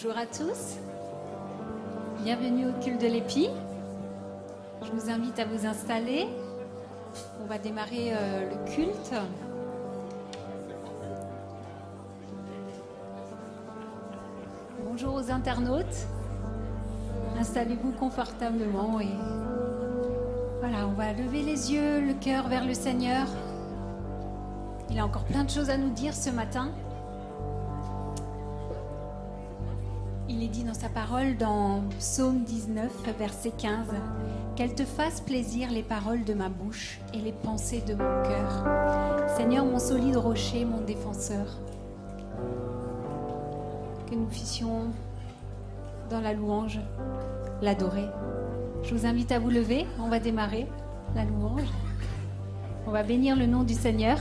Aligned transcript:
Bonjour 0.00 0.16
à 0.16 0.26
tous. 0.26 0.76
Bienvenue 2.22 2.68
au 2.68 2.72
culte 2.80 3.00
de 3.00 3.08
l'épi. 3.08 3.48
Je 4.84 4.92
vous 4.92 5.10
invite 5.10 5.36
à 5.40 5.44
vous 5.44 5.66
installer. 5.66 6.28
On 7.42 7.46
va 7.46 7.58
démarrer 7.58 8.12
euh, 8.12 8.48
le 8.48 8.72
culte. 8.72 9.12
Bonjour 14.84 15.14
aux 15.14 15.32
internautes. 15.32 16.06
Installez-vous 17.40 17.90
confortablement 17.90 19.00
et 19.00 19.08
voilà, 20.60 20.86
on 20.86 20.92
va 20.92 21.12
lever 21.12 21.42
les 21.42 21.72
yeux, 21.72 22.00
le 22.02 22.14
cœur 22.14 22.46
vers 22.46 22.64
le 22.64 22.74
Seigneur. 22.74 23.26
Il 24.90 24.98
a 25.00 25.04
encore 25.04 25.24
plein 25.24 25.42
de 25.42 25.50
choses 25.50 25.70
à 25.70 25.76
nous 25.76 25.90
dire 25.90 26.14
ce 26.14 26.30
matin. 26.30 26.70
Il 30.38 30.44
est 30.44 30.48
dit 30.48 30.62
dans 30.62 30.72
sa 30.72 30.88
parole 30.88 31.36
dans 31.36 31.82
Psaume 31.98 32.44
19, 32.44 32.92
verset 33.18 33.50
15, 33.58 33.88
Qu'elle 34.54 34.72
te 34.72 34.84
fasse 34.84 35.20
plaisir 35.20 35.68
les 35.68 35.82
paroles 35.82 36.22
de 36.22 36.32
ma 36.32 36.48
bouche 36.48 37.00
et 37.12 37.18
les 37.18 37.32
pensées 37.32 37.82
de 37.84 37.94
mon 37.94 38.22
cœur. 38.22 39.28
Seigneur, 39.36 39.64
mon 39.64 39.80
solide 39.80 40.16
rocher, 40.16 40.64
mon 40.64 40.80
défenseur. 40.82 41.58
Que 44.08 44.14
nous 44.14 44.26
puissions, 44.26 44.92
dans 46.08 46.20
la 46.20 46.34
louange, 46.34 46.78
l'adorer. 47.60 48.06
Je 48.84 48.94
vous 48.94 49.06
invite 49.06 49.32
à 49.32 49.40
vous 49.40 49.50
lever, 49.50 49.88
on 49.98 50.08
va 50.08 50.20
démarrer 50.20 50.68
la 51.16 51.24
louange. 51.24 51.66
On 52.86 52.92
va 52.92 53.02
bénir 53.02 53.34
le 53.34 53.46
nom 53.46 53.64
du 53.64 53.74
Seigneur. 53.74 54.20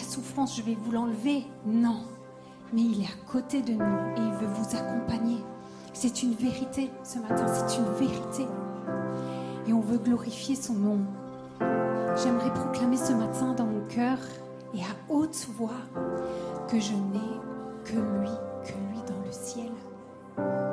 souffrance, 0.00 0.56
je 0.56 0.62
vais 0.62 0.76
vous 0.80 0.90
l'enlever. 0.92 1.44
Non. 1.66 2.02
Mais 2.72 2.82
il 2.82 3.02
est 3.02 3.06
à 3.06 3.30
côté 3.30 3.62
de 3.62 3.72
nous 3.72 3.98
et 4.16 4.20
il 4.20 4.32
veut 4.34 4.52
vous 4.54 4.76
accompagner. 4.76 5.38
C'est 5.92 6.22
une 6.22 6.34
vérité 6.34 6.90
ce 7.04 7.18
matin, 7.18 7.46
c'est 7.48 7.78
une 7.78 7.92
vérité. 7.94 8.46
Et 9.66 9.72
on 9.72 9.80
veut 9.80 9.98
glorifier 9.98 10.54
son 10.54 10.74
nom. 10.74 10.98
J'aimerais 12.16 12.52
proclamer 12.54 12.96
ce 12.96 13.12
matin 13.12 13.54
dans 13.54 13.66
mon 13.66 13.86
cœur 13.88 14.18
et 14.74 14.80
à 14.80 15.12
haute 15.12 15.48
voix 15.56 15.70
que 16.68 16.78
je 16.78 16.92
n'ai 16.92 17.40
que 17.84 17.94
lui, 17.94 18.30
que 18.64 18.72
lui 18.72 19.02
dans 19.06 19.24
le 19.24 19.32
ciel. 19.32 20.69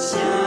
想 0.00 0.39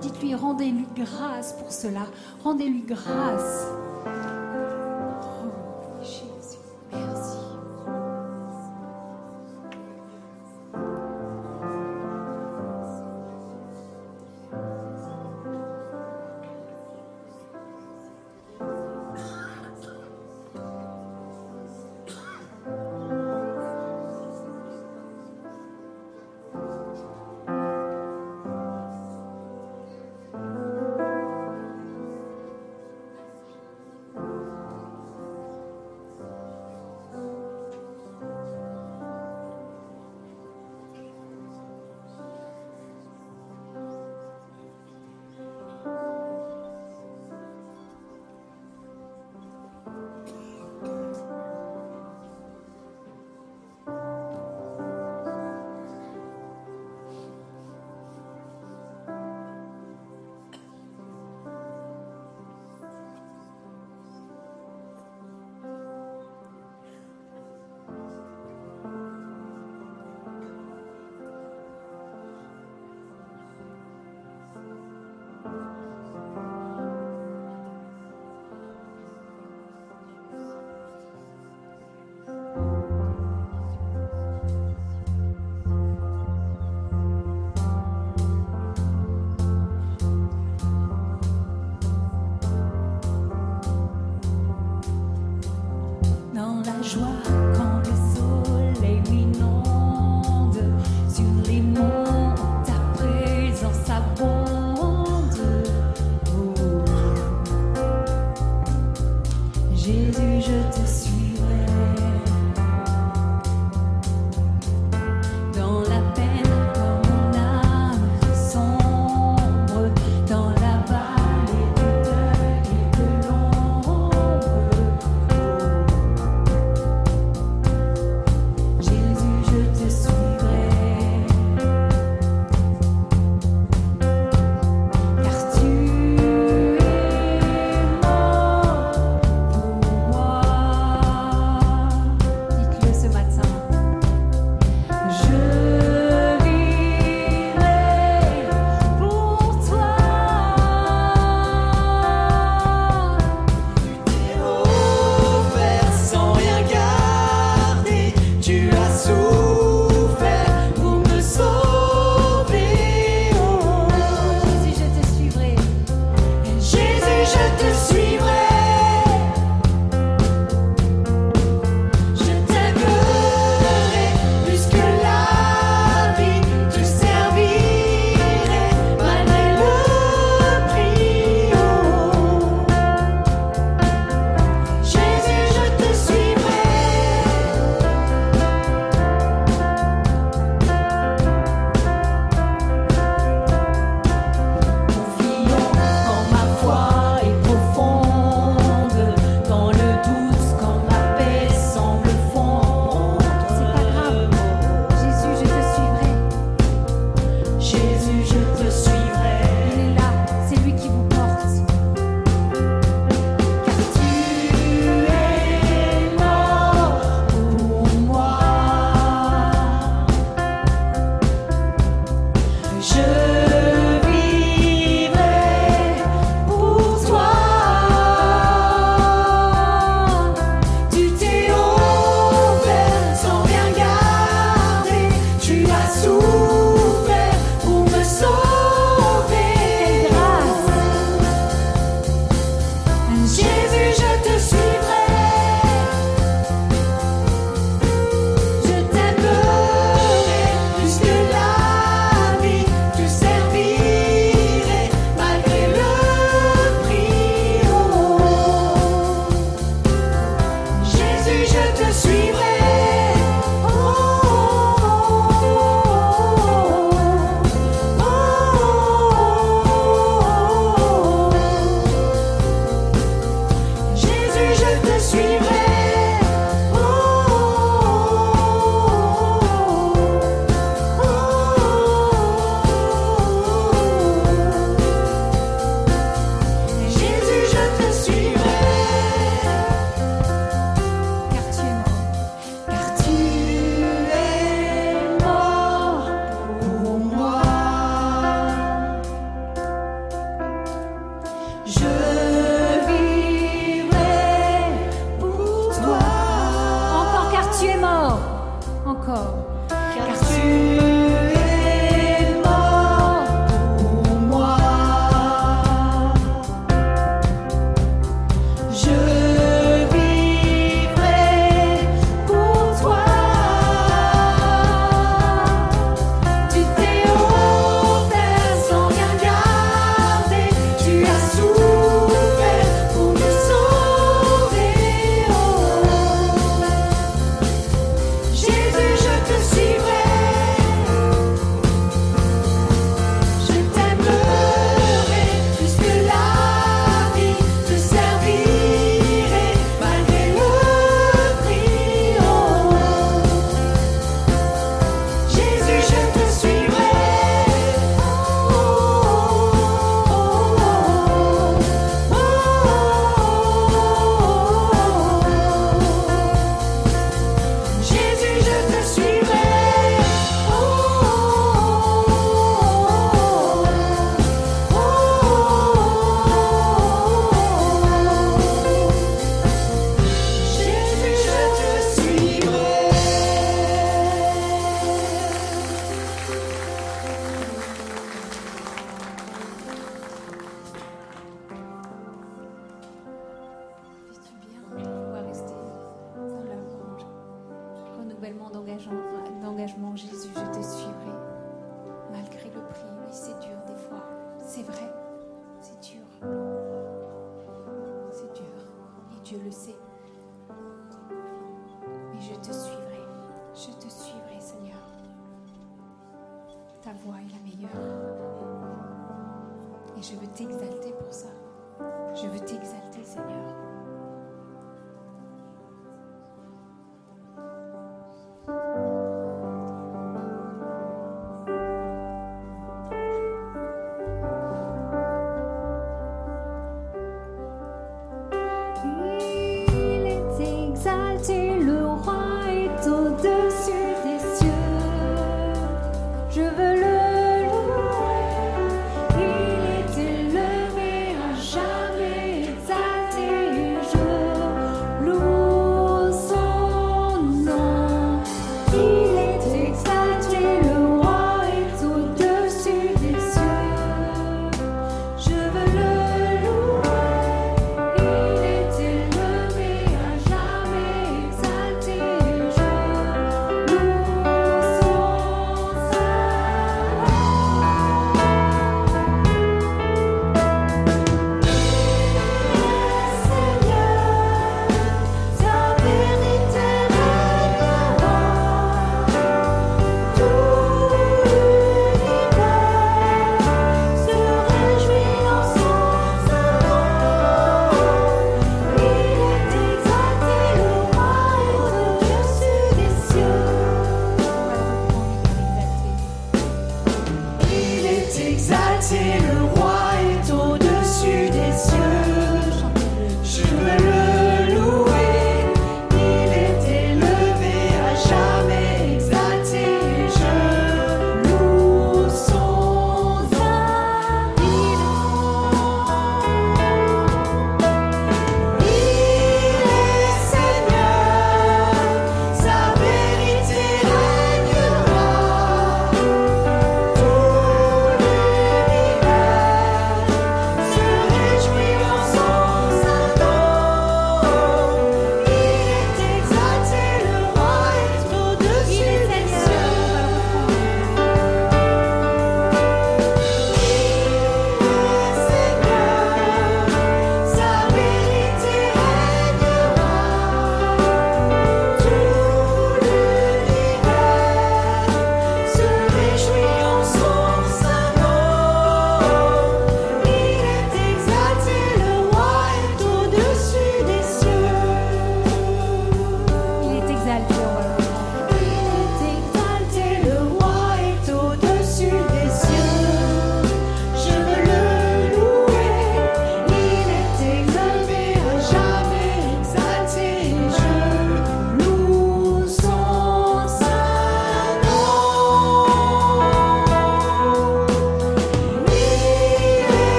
Dites-lui, 0.00 0.34
rendez-lui 0.34 0.86
grâce 0.96 1.52
pour 1.54 1.70
cela. 1.72 2.06
Rendez-lui 2.42 2.82
grâce. 2.82 3.66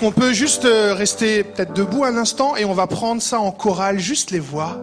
qu'on 0.00 0.12
peut 0.12 0.32
juste 0.32 0.64
euh, 0.64 0.94
rester 0.94 1.44
peut-être 1.44 1.74
debout 1.74 2.04
un 2.04 2.16
instant 2.16 2.56
et 2.56 2.64
on 2.64 2.72
va 2.72 2.86
prendre 2.86 3.20
ça 3.20 3.38
en 3.38 3.52
chorale, 3.52 3.98
juste 3.98 4.30
les 4.30 4.38
voix 4.38 4.80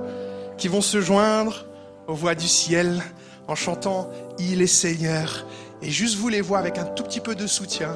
qui 0.59 0.67
vont 0.67 0.81
se 0.81 1.01
joindre 1.01 1.65
aux 2.07 2.13
voix 2.13 2.35
du 2.35 2.47
ciel 2.47 3.01
en 3.47 3.55
chantant 3.55 4.11
Il 4.37 4.61
est 4.61 4.67
Seigneur. 4.67 5.47
Et 5.81 5.89
juste 5.89 6.17
vous 6.17 6.29
les 6.29 6.41
voix 6.41 6.59
avec 6.59 6.77
un 6.77 6.85
tout 6.85 7.03
petit 7.03 7.19
peu 7.19 7.33
de 7.33 7.47
soutien, 7.47 7.95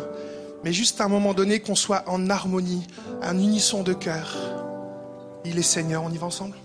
mais 0.64 0.74
juste 0.74 1.00
à 1.00 1.06
un 1.06 1.10
moment 1.10 1.34
donné 1.36 1.60
qu'on 1.60 1.76
soit 1.76 2.04
en 2.08 2.28
harmonie, 2.30 2.88
un 3.22 3.38
unisson 3.38 3.84
de 3.84 3.94
cœur. 3.94 4.36
Il 5.46 5.60
est 5.60 5.64
Seigneur, 5.64 6.04
on 6.04 6.12
y 6.12 6.18
va 6.18 6.26
ensemble? 6.28 6.56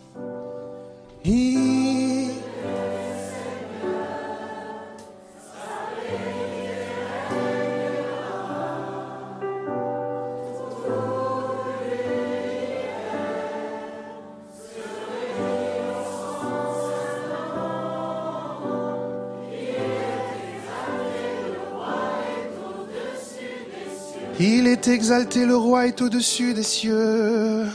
exalté, 24.89 25.45
le 25.47 25.57
roi 25.57 25.87
est 25.87 26.01
au-dessus 26.03 26.55
des 26.55 26.63
cieux. 26.63 27.67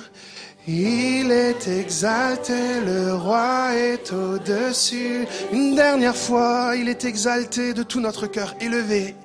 Il 0.67 1.31
est 1.31 1.67
exalté, 1.67 2.81
le 2.85 3.15
roi 3.15 3.75
est 3.75 4.13
au-dessus. 4.13 5.25
Une 5.51 5.75
dernière 5.75 6.15
fois, 6.15 6.73
il 6.75 6.87
est 6.87 7.03
exalté 7.05 7.73
de 7.73 7.83
tout 7.83 7.99
notre 7.99 8.27
cœur 8.27 8.53
élevé. 8.61 9.15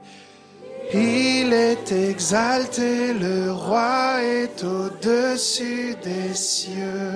Il 0.94 1.53
est 1.53 1.92
exalté, 1.92 3.12
le 3.12 3.53
roi 3.53 4.22
est 4.22 4.64
au-dessus 4.64 5.94
des 6.03 6.35
cieux. 6.35 7.12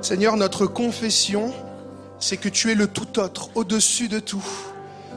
Seigneur, 0.00 0.36
notre 0.36 0.66
confession, 0.66 1.52
c'est 2.18 2.36
que 2.36 2.48
tu 2.48 2.70
es 2.70 2.74
le 2.74 2.86
tout 2.86 3.18
autre, 3.18 3.50
au-dessus 3.54 4.08
de 4.08 4.20
tout. 4.20 4.69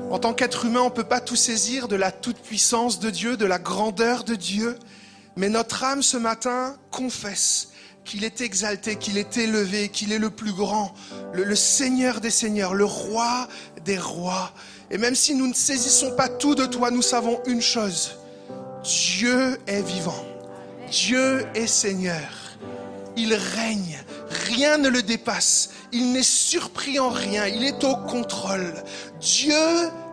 En 0.09 0.19
tant 0.19 0.33
qu'être 0.33 0.65
humain, 0.65 0.81
on 0.81 0.85
ne 0.85 0.89
peut 0.89 1.03
pas 1.03 1.21
tout 1.21 1.35
saisir 1.35 1.87
de 1.87 1.95
la 1.95 2.11
toute-puissance 2.11 2.99
de 2.99 3.09
Dieu, 3.09 3.37
de 3.37 3.45
la 3.45 3.59
grandeur 3.59 4.23
de 4.23 4.35
Dieu. 4.35 4.77
Mais 5.35 5.49
notre 5.49 5.83
âme 5.83 6.03
ce 6.03 6.17
matin 6.17 6.75
confesse 6.91 7.69
qu'il 8.05 8.23
est 8.23 8.41
exalté, 8.41 8.97
qu'il 8.97 9.17
est 9.17 9.37
élevé, 9.37 9.89
qu'il 9.89 10.11
est 10.11 10.19
le 10.19 10.29
plus 10.29 10.51
grand, 10.51 10.93
le, 11.33 11.55
Seigneur 11.55 12.21
des 12.21 12.29
Seigneurs, 12.29 12.73
le 12.73 12.85
roi 12.85 13.47
des 13.85 13.97
rois. 13.97 14.51
Et 14.91 14.97
même 14.97 15.15
si 15.15 15.35
nous 15.35 15.47
ne 15.47 15.53
saisissons 15.53 16.15
pas 16.15 16.29
tout 16.29 16.55
de 16.55 16.65
toi, 16.65 16.91
nous 16.91 17.01
savons 17.01 17.41
une 17.45 17.61
chose. 17.61 18.17
Dieu 18.83 19.57
est 19.67 19.81
vivant. 19.81 20.25
Dieu 20.91 21.45
est 21.55 21.67
Seigneur. 21.67 22.29
Il 23.15 23.33
règne. 23.33 23.97
Rien 24.47 24.77
ne 24.77 24.89
le 24.89 25.01
dépasse. 25.01 25.69
Il 25.93 26.11
n'est 26.11 26.23
surpris 26.23 26.99
en 26.99 27.09
rien. 27.09 27.45
Il 27.45 27.63
est 27.63 27.83
au 27.83 27.95
contrôle. 27.95 28.73
Dieu 29.21 29.53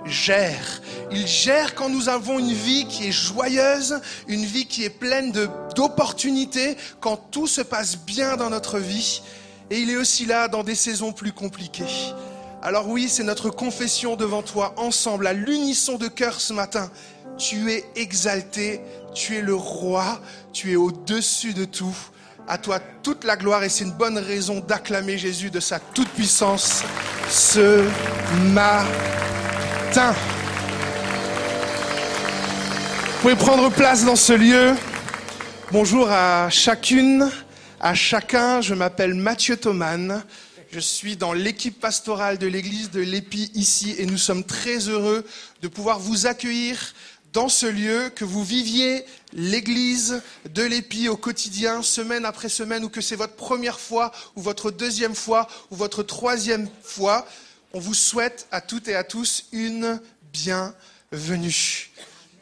gère. 0.05 0.83
Il 1.11 1.27
gère 1.27 1.75
quand 1.75 1.89
nous 1.89 2.11
avons 2.11 2.39
une 2.39 2.53
vie 2.53 2.87
qui 2.87 3.09
est 3.09 3.13
joyeuse, 3.13 3.99
une 4.29 4.45
vie 4.45 4.67
qui 4.67 4.85
est 4.85 4.91
pleine 4.91 5.33
d'opportunités, 5.75 6.77
quand 7.01 7.17
tout 7.17 7.47
se 7.47 7.63
passe 7.63 7.97
bien 7.97 8.37
dans 8.37 8.51
notre 8.51 8.79
vie. 8.79 9.23
Et 9.71 9.81
il 9.81 9.89
est 9.89 9.97
aussi 9.97 10.27
là 10.27 10.49
dans 10.49 10.65
des 10.65 10.75
saisons 10.75 11.13
plus 11.13 11.33
compliquées. 11.33 12.13
Alors 12.63 12.89
oui, 12.89 13.09
c'est 13.09 13.25
notre 13.25 13.49
confession 13.49 14.17
devant 14.17 14.43
toi, 14.43 14.75
ensemble, 14.77 15.27
à 15.27 15.33
l'unisson 15.33 15.97
de 15.97 16.09
cœur 16.09 16.43
ce 16.43 16.53
matin. 16.53 16.91
Tu 17.39 17.73
es 17.73 17.87
exalté, 17.97 18.83
tu 19.15 19.37
es 19.37 19.41
le 19.41 19.55
roi, 19.55 20.21
tu 20.53 20.73
es 20.73 20.77
au-dessus 20.77 21.55
de 21.55 21.65
tout. 21.65 21.97
À 22.53 22.59
toi 22.59 22.81
toute 23.05 23.23
la 23.23 23.37
gloire 23.37 23.63
et 23.63 23.69
c'est 23.69 23.85
une 23.85 23.93
bonne 23.93 24.19
raison 24.19 24.59
d'acclamer 24.59 25.17
Jésus 25.17 25.51
de 25.51 25.61
sa 25.61 25.79
toute-puissance 25.79 26.83
ce 27.29 27.89
matin. 28.53 30.13
Vous 33.07 33.21
pouvez 33.23 33.37
prendre 33.37 33.71
place 33.71 34.05
dans 34.05 34.17
ce 34.17 34.33
lieu. 34.33 34.75
Bonjour 35.71 36.11
à 36.11 36.51
chacune, 36.51 37.31
à 37.79 37.95
chacun. 37.95 38.61
Je 38.61 38.75
m'appelle 38.75 39.15
Mathieu 39.15 39.57
Thoman. 39.57 40.25
Je 40.73 40.81
suis 40.81 41.17
dans 41.17 41.33
l'équipe 41.33 41.79
pastorale 41.79 42.37
de 42.37 42.49
l'église 42.49 42.91
de 42.91 43.01
l'Épi 43.01 43.53
ici 43.55 43.95
et 43.97 44.07
nous 44.07 44.19
sommes 44.19 44.43
très 44.43 44.89
heureux 44.89 45.25
de 45.63 45.69
pouvoir 45.69 46.01
vous 46.01 46.27
accueillir 46.27 46.95
dans 47.33 47.49
ce 47.49 47.67
lieu, 47.67 48.11
que 48.13 48.25
vous 48.25 48.43
viviez 48.43 49.05
l'église 49.33 50.23
de 50.49 50.63
l'Épi 50.63 51.09
au 51.09 51.17
quotidien, 51.17 51.83
semaine 51.83 52.25
après 52.25 52.49
semaine, 52.49 52.85
ou 52.85 52.89
que 52.89 53.01
c'est 53.01 53.17
votre 53.17 53.37
première 53.37 53.81
fois, 53.81 54.13
ou 54.37 54.43
votre 54.43 54.71
deuxième 54.71 55.15
fois, 55.15 55.49
ou 55.71 55.77
votre 55.77 56.03
troisième 56.03 56.69
fois. 56.83 57.27
On 57.73 57.81
vous 57.81 57.95
souhaite 57.95 58.47
à 58.51 58.61
toutes 58.61 58.89
et 58.89 58.97
à 58.97 59.05
tous 59.05 59.47
une 59.53 60.01
bienvenue. 60.33 61.91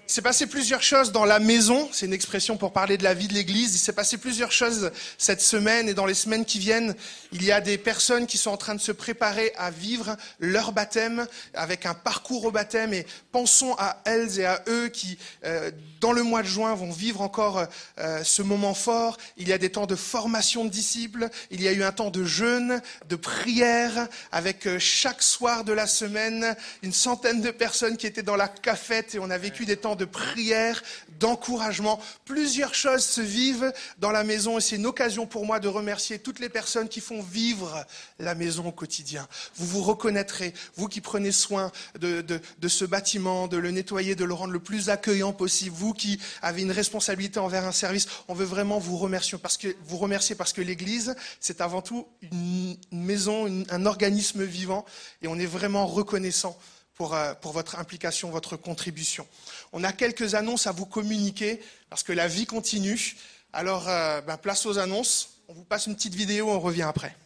Il 0.09 0.13
s'est 0.13 0.23
passé 0.23 0.47
plusieurs 0.47 0.83
choses 0.83 1.13
dans 1.13 1.27
la 1.27 1.39
maison, 1.39 1.87
c'est 1.93 2.07
une 2.07 2.15
expression 2.15 2.57
pour 2.57 2.73
parler 2.73 2.97
de 2.97 3.05
la 3.05 3.13
vie 3.13 3.29
de 3.29 3.35
l'Église. 3.35 3.75
Il 3.75 3.79
s'est 3.79 3.93
passé 3.93 4.17
plusieurs 4.17 4.53
choses 4.53 4.91
cette 5.19 5.43
semaine 5.43 5.87
et 5.87 5.93
dans 5.93 6.07
les 6.07 6.15
semaines 6.15 6.47
qui 6.47 6.59
viennent. 6.59 6.95
Il 7.33 7.45
y 7.45 7.53
a 7.53 7.61
des 7.61 7.77
personnes 7.77 8.27
qui 8.27 8.39
sont 8.39 8.51
en 8.51 8.57
train 8.57 8.75
de 8.75 8.81
se 8.81 8.93
préparer 8.93 9.53
à 9.57 9.71
vivre 9.71 10.17
leur 10.41 10.73
baptême 10.73 11.27
avec 11.53 11.85
un 11.85 11.95
parcours 11.95 12.45
au 12.45 12.51
baptême 12.51 12.95
et 12.95 13.07
pensons 13.33 13.75
à 13.79 14.01
elles 14.07 14.41
et 14.41 14.47
à 14.47 14.63
eux 14.69 14.89
qui, 14.89 15.19
euh, 15.45 15.71
dans 16.01 16.13
le 16.13 16.23
mois 16.23 16.43
de 16.43 16.49
juin, 16.49 16.75
vont 16.75 16.91
vivre 16.91 17.21
encore 17.21 17.67
euh, 17.99 18.25
ce 18.25 18.41
moment 18.41 18.75
fort. 18.75 19.19
Il 19.37 19.49
y 19.49 19.53
a 19.53 19.59
des 19.59 19.71
temps 19.71 19.87
de 19.87 19.95
formation 19.97 20.65
de 20.65 20.71
disciples, 20.71 21.29
il 21.51 21.63
y 21.63 21.69
a 21.69 21.73
eu 21.73 21.83
un 21.83 21.93
temps 21.93 22.11
de 22.11 22.25
jeûne, 22.25 22.81
de 23.09 23.17
prière 23.17 24.09
avec 24.33 24.67
euh, 24.67 24.79
chaque 24.79 25.23
soir 25.23 25.65
de 25.65 25.73
la 25.73 25.87
semaine 25.87 26.57
une 26.83 26.93
centaine 26.93 27.41
de 27.43 27.51
personnes 27.51 27.97
qui 27.97 28.07
étaient 28.07 28.23
dans 28.23 28.37
la 28.37 28.49
cafette 28.49 29.15
et 29.15 29.19
on 29.19 29.31
a 29.31 29.39
vécu 29.39 29.67
des 29.67 29.77
temps 29.77 29.97
de 29.97 30.05
prière, 30.05 30.83
d'encouragement. 31.19 32.01
Plusieurs 32.25 32.75
choses 32.75 33.05
se 33.05 33.21
vivent 33.21 33.73
dans 33.99 34.11
la 34.11 34.25
maison 34.25 34.59
et 34.59 34.61
c'est 34.61 34.77
une 34.77 34.87
occasion 34.87 35.27
pour 35.27 35.47
moi 35.47 35.61
de 35.61 35.69
remercier 35.69 36.19
toutes 36.19 36.39
les 36.39 36.49
personnes 36.49 36.89
qui 36.89 37.01
font 37.01 37.23
vivre 37.23 37.85
la 38.19 38.35
maison 38.35 38.67
au 38.69 38.73
quotidien. 38.73 39.27
Vous 39.57 39.67
vous 39.67 39.83
reconnaîtrez, 39.83 40.55
vous 40.77 40.89
qui 40.89 41.01
prenez 41.01 41.33
soin 41.33 41.73
de, 41.99 42.41
ce 42.67 42.85
bâtiment, 42.85 43.49
de 43.49 43.57
le 43.57 43.71
nettoyer, 43.71 44.15
de 44.15 44.25
le 44.25 44.35
rendre 44.35 44.53
le 44.53 44.61
plus 44.61 44.91
accueillant 44.91 45.33
possible, 45.33 45.75
vous 45.77 45.95
qui 45.95 46.21
avez 46.43 46.63
une 46.63 46.73
responsabilité 46.73 47.41
envers 47.41 47.65
un 47.65 47.73
service, 47.73 48.07
on 48.29 48.35
veut 48.35 48.45
vraiment 48.45 48.79
vous 48.79 48.97
remercier 48.97 49.39
parce 49.39 49.57
que, 49.57 49.75
vous 49.87 49.99
remercier 49.99 50.35
parce 50.35 50.53
que 50.53 50.61
l'Église, 50.61 51.15
c'est 51.41 51.61
avant 51.61 51.83
tout 51.83 52.07
une 52.33 52.77
maison, 52.93 53.65
un 53.71 53.87
organisme 53.87 54.45
vivant 54.45 54.85
et 55.23 55.29
on 55.29 55.39
est 55.39 55.47
vraiment 55.47 55.87
reconnaissant 55.87 56.59
pour, 56.99 57.15
euh, 57.15 57.33
pour, 57.35 57.53
votre 57.53 57.79
implication, 57.79 58.29
votre 58.31 58.57
contribution. 58.57 59.27
On 59.73 59.85
a 59.85 59.93
quelques 59.93 60.35
annonces 60.35 60.67
à 60.67 60.73
vous 60.73 60.87
communiquer 60.87 61.61
parce 61.91 62.03
que 62.03 62.13
la 62.13 62.29
vie 62.29 62.47
continue. 62.47 63.17
Alors, 63.53 63.89
euh, 63.89 64.21
ben, 64.21 64.37
place 64.37 64.67
aux 64.67 64.79
annonces. 64.79 65.41
On 65.49 65.55
vous 65.55 65.65
passe 65.65 65.87
une 65.87 65.95
petite 65.95 66.15
vidéo, 66.15 66.51
on 66.51 66.61
revient 66.61 66.83
après. 66.83 67.17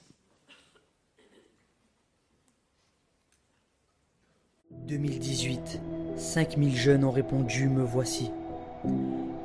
2018, 4.86 5.80
5000 6.16 6.76
jeunes 6.76 7.04
ont 7.04 7.10
répondu 7.10 7.68
Me 7.68 7.84
voici. 7.84 8.30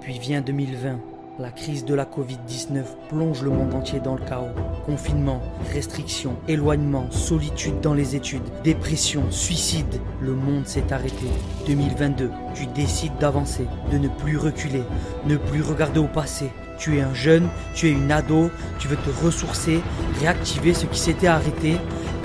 Puis 0.02 0.20
vient 0.20 0.42
2020. 0.42 1.17
La 1.40 1.52
crise 1.52 1.86
de 1.86 1.94
la 1.94 2.06
Covid-19 2.06 2.84
plonge 3.10 3.44
le 3.44 3.52
monde 3.52 3.76
entier 3.76 4.00
dans 4.00 4.16
le 4.16 4.26
chaos. 4.26 4.50
Confinement, 4.88 5.40
restrictions, 5.72 6.36
éloignement, 6.48 7.12
solitude 7.12 7.80
dans 7.80 7.94
les 7.94 8.16
études, 8.16 8.42
dépression, 8.64 9.22
suicide. 9.30 10.02
Le 10.20 10.34
monde 10.34 10.66
s'est 10.66 10.92
arrêté. 10.92 11.28
2022, 11.68 12.32
tu 12.56 12.66
décides 12.66 13.16
d'avancer, 13.20 13.68
de 13.92 14.00
ne 14.00 14.08
plus 14.08 14.38
reculer, 14.38 14.82
ne 15.28 15.38
plus 15.38 15.62
regarder 15.62 16.00
au 16.00 16.08
passé. 16.08 16.50
Tu 16.80 16.98
es 16.98 17.02
un 17.02 17.14
jeune, 17.14 17.48
tu 17.76 17.88
es 17.88 17.92
une 17.92 18.12
ado, 18.12 18.50
tu 18.80 18.88
veux 18.88 18.98
te 18.98 19.24
ressourcer, 19.24 19.82
réactiver 20.20 20.74
ce 20.74 20.88
qui 20.88 21.00
s'était 21.00 21.28
arrêté. 21.28 21.78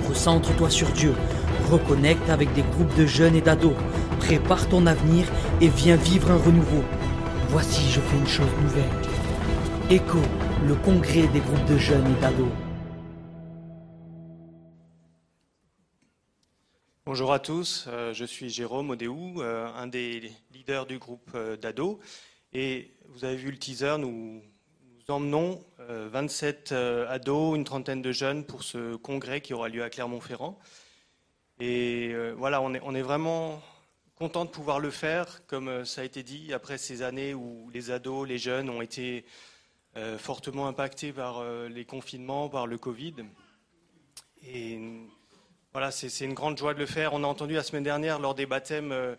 Recentre-toi 0.09 0.71
sur 0.71 0.89
Dieu. 0.89 1.13
Reconnecte 1.71 2.31
avec 2.31 2.51
des 2.55 2.63
groupes 2.63 2.97
de 2.97 3.05
jeunes 3.05 3.37
et 3.37 3.43
d'ados. 3.43 3.77
Prépare 4.21 4.71
ton 4.71 4.87
avenir 4.87 5.27
et 5.61 5.69
viens 5.69 5.97
vivre 5.97 6.31
un 6.31 6.39
renouveau. 6.39 6.83
Voici, 7.53 7.91
je 7.91 8.01
fais 8.01 8.17
une 8.17 8.27
chose 8.27 8.51
nouvelle. 8.63 8.89
ECHO, 9.91 10.23
le 10.67 10.75
congrès 10.75 11.29
des 11.29 11.41
groupes 11.41 11.67
de 11.67 11.77
jeunes 11.77 12.11
et 12.11 12.19
d'ados. 12.19 12.49
Bonjour 17.05 17.31
à 17.31 17.41
tous, 17.41 17.85
euh, 17.89 18.15
je 18.15 18.25
suis 18.25 18.49
Jérôme 18.49 18.89
Odéou, 18.89 19.43
euh, 19.43 19.67
un 19.77 19.87
des 19.87 20.33
leaders 20.55 20.87
du 20.87 20.99
groupe 20.99 21.31
euh, 21.35 21.59
d'ados. 21.59 21.99
Et 22.55 22.95
vous 23.11 23.27
avez 23.27 23.37
vu 23.37 23.51
le 23.51 23.59
teaser, 23.59 23.99
nous, 23.99 24.41
emmenons 25.09 25.63
27 25.79 26.73
ados, 26.73 27.55
une 27.55 27.65
trentaine 27.65 28.01
de 28.01 28.13
jeunes 28.13 28.47
pour 28.47 28.63
ce 28.63 28.97
congrès 28.97 29.43
qui 29.43 29.53
aura 29.53 29.69
lieu 29.69 29.83
à 29.83 29.91
Clermont-Ferrand. 29.91 30.59
Et 31.61 32.15
voilà, 32.35 32.63
on 32.63 32.95
est 32.95 33.03
vraiment 33.03 33.61
content 34.23 34.45
de 34.45 34.51
pouvoir 34.51 34.79
le 34.79 34.93
faire, 34.93 35.45
comme 35.49 35.85
ça 35.85 36.03
a 36.03 36.05
été 36.05 36.23
dit, 36.23 36.53
après 36.53 36.79
ces 36.79 37.03
années 37.03 37.35
où 37.35 37.69
les 37.75 37.91
ados, 37.91 38.29
les 38.29 38.39
jeunes 38.39 38.71
ont 38.71 38.81
été 38.81 39.25
euh, 39.97 40.17
fortement 40.17 40.69
impactés 40.69 41.13
par 41.13 41.41
euh, 41.41 41.69
les 41.69 41.85
confinements, 41.85 42.49
par 42.49 42.69
le 42.69 42.79
Covid. 42.79 43.17
Et 44.47 44.79
voilà, 45.73 45.91
c'est 45.91 46.25
une 46.25 46.35
grande 46.35 46.57
joie 46.57 46.73
de 46.73 46.79
le 46.79 46.87
faire. 46.87 47.15
On 47.15 47.25
a 47.25 47.27
entendu 47.27 47.55
la 47.55 47.65
semaine 47.65 47.83
dernière, 47.83 48.21
lors 48.21 48.37
des 48.37 48.47
baptêmes, 48.47 48.93
euh, 48.93 49.17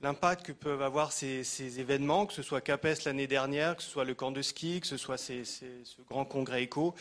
l'impact 0.00 0.46
que 0.46 0.52
peuvent 0.52 0.80
avoir 0.80 1.12
ces, 1.12 1.78
événements, 1.78 2.24
que 2.24 2.32
ce 2.32 2.40
soit 2.40 2.62
CAPES 2.62 3.04
l'année 3.04 3.26
dernière, 3.26 3.76
que 3.76 3.82
ce 3.82 3.90
soit 3.90 4.06
le 4.06 4.14
camp 4.14 4.30
de 4.30 4.40
ski, 4.40 4.80
que 4.80 4.86
ce 4.86 4.96
soit 4.96 5.18
ce 5.18 6.00
grand 6.08 6.24
congrès 6.24 6.62
éco. 6.62 6.94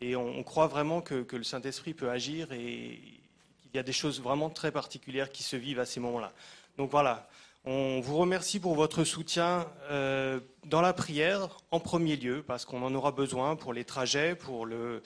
Et 0.00 0.16
on, 0.16 0.38
on 0.38 0.42
croit 0.42 0.66
vraiment 0.66 1.02
que, 1.02 1.22
que 1.24 1.36
le 1.36 1.44
Saint-Esprit 1.44 1.92
peut 1.92 2.08
agir 2.08 2.52
et 2.52 3.20
qu'il 3.60 3.74
y 3.74 3.78
a 3.78 3.82
des 3.82 3.92
choses 3.92 4.22
vraiment 4.22 4.48
très 4.48 4.72
particulières 4.72 5.30
qui 5.30 5.42
se 5.42 5.56
vivent 5.56 5.78
à 5.80 5.84
ces 5.84 6.00
moments-là. 6.00 6.32
Donc 6.78 6.90
voilà, 6.90 7.28
on 7.64 8.00
vous 8.00 8.16
remercie 8.16 8.58
pour 8.58 8.74
votre 8.74 9.04
soutien 9.04 9.66
euh, 9.90 10.40
dans 10.64 10.80
la 10.80 10.92
prière 10.94 11.58
en 11.70 11.80
premier 11.80 12.16
lieu, 12.16 12.42
parce 12.42 12.64
qu'on 12.64 12.82
en 12.82 12.94
aura 12.94 13.12
besoin 13.12 13.56
pour 13.56 13.74
les 13.74 13.84
trajets, 13.84 14.34
pour 14.34 14.66
euh, 14.66 15.00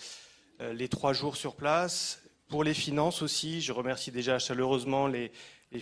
les 0.61 0.89
trois 0.89 1.13
jours 1.13 1.37
sur 1.37 1.57
place, 1.57 2.23
pour 2.49 2.63
les 2.63 2.73
finances 2.73 3.21
aussi. 3.21 3.61
Je 3.61 3.73
remercie 3.73 4.13
déjà 4.13 4.39
chaleureusement 4.39 5.09
les, 5.09 5.33
les, 5.73 5.81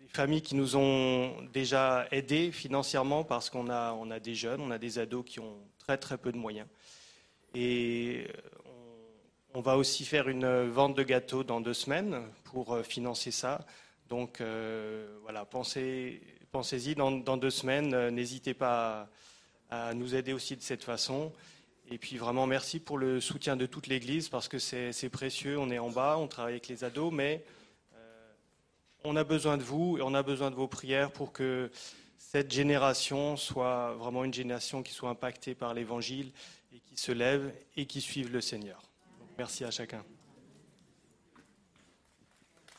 les 0.00 0.08
familles 0.08 0.40
qui 0.40 0.54
nous 0.54 0.76
ont 0.76 1.36
déjà 1.52 2.06
aidés 2.10 2.52
financièrement, 2.52 3.22
parce 3.22 3.50
qu'on 3.50 3.68
a, 3.68 4.18
des 4.18 4.34
jeunes, 4.34 4.62
on 4.62 4.70
a 4.70 4.78
des 4.78 4.98
ados 4.98 5.24
qui 5.26 5.40
ont 5.40 5.58
très 5.78 5.98
très 5.98 6.16
peu 6.16 6.32
de 6.32 6.38
moyens. 6.38 6.66
Et 7.54 8.26
on, 9.54 9.58
on 9.58 9.60
va 9.60 9.76
aussi 9.76 10.06
faire 10.06 10.30
une 10.30 10.70
vente 10.70 10.96
de 10.96 11.02
gâteaux 11.02 11.44
dans 11.44 11.60
deux 11.60 11.74
semaines 11.74 12.22
pour 12.44 12.72
euh, 12.72 12.82
financer 12.82 13.30
ça. 13.30 13.66
Donc 14.12 14.42
euh, 14.42 15.06
voilà, 15.22 15.46
pensez, 15.46 16.20
pensez-y 16.50 16.94
dans, 16.94 17.10
deux 17.38 17.48
semaines. 17.48 17.94
Euh, 17.94 18.10
N'hésitez 18.10 18.52
pas 18.52 19.08
à, 19.70 19.94
nous 19.94 20.14
aider 20.14 20.34
aussi 20.34 20.54
de 20.54 20.60
cette 20.60 20.84
façon. 20.84 21.32
Et 21.90 21.96
puis 21.96 22.18
vraiment 22.18 22.46
merci 22.46 22.78
pour 22.78 22.98
le 22.98 23.22
soutien 23.22 23.56
de 23.56 23.64
toute 23.64 23.86
l'Église 23.86 24.28
parce 24.28 24.48
que 24.48 24.58
c'est 24.58 25.08
précieux. 25.08 25.58
On 25.58 25.70
est 25.70 25.78
en 25.78 25.88
bas, 25.88 26.18
on 26.18 26.28
travaille 26.28 26.52
avec 26.52 26.68
les 26.68 26.84
ados, 26.84 27.10
mais 27.10 27.42
euh, 27.94 28.32
on 29.04 29.16
a 29.16 29.24
besoin 29.24 29.56
de 29.56 29.62
vous 29.62 29.96
et 29.96 30.02
on 30.02 30.12
a 30.12 30.22
besoin 30.22 30.50
de 30.50 30.56
vos 30.56 30.68
prières 30.68 31.10
pour 31.10 31.32
que 31.32 31.70
cette 32.18 32.52
génération 32.52 33.38
soit 33.38 33.94
vraiment 33.94 34.24
une 34.24 34.34
génération 34.34 34.82
qui 34.82 34.92
soit 34.92 35.08
impactée 35.08 35.54
par 35.54 35.72
l'Évangile 35.72 36.32
et 36.74 36.80
qui 36.80 36.98
se 36.98 37.12
lève 37.12 37.50
et 37.78 37.86
qui 37.86 38.02
suive 38.02 38.30
le 38.30 38.42
Seigneur. 38.42 38.82
Merci 39.38 39.64
à 39.64 39.70
chacun. 39.70 40.04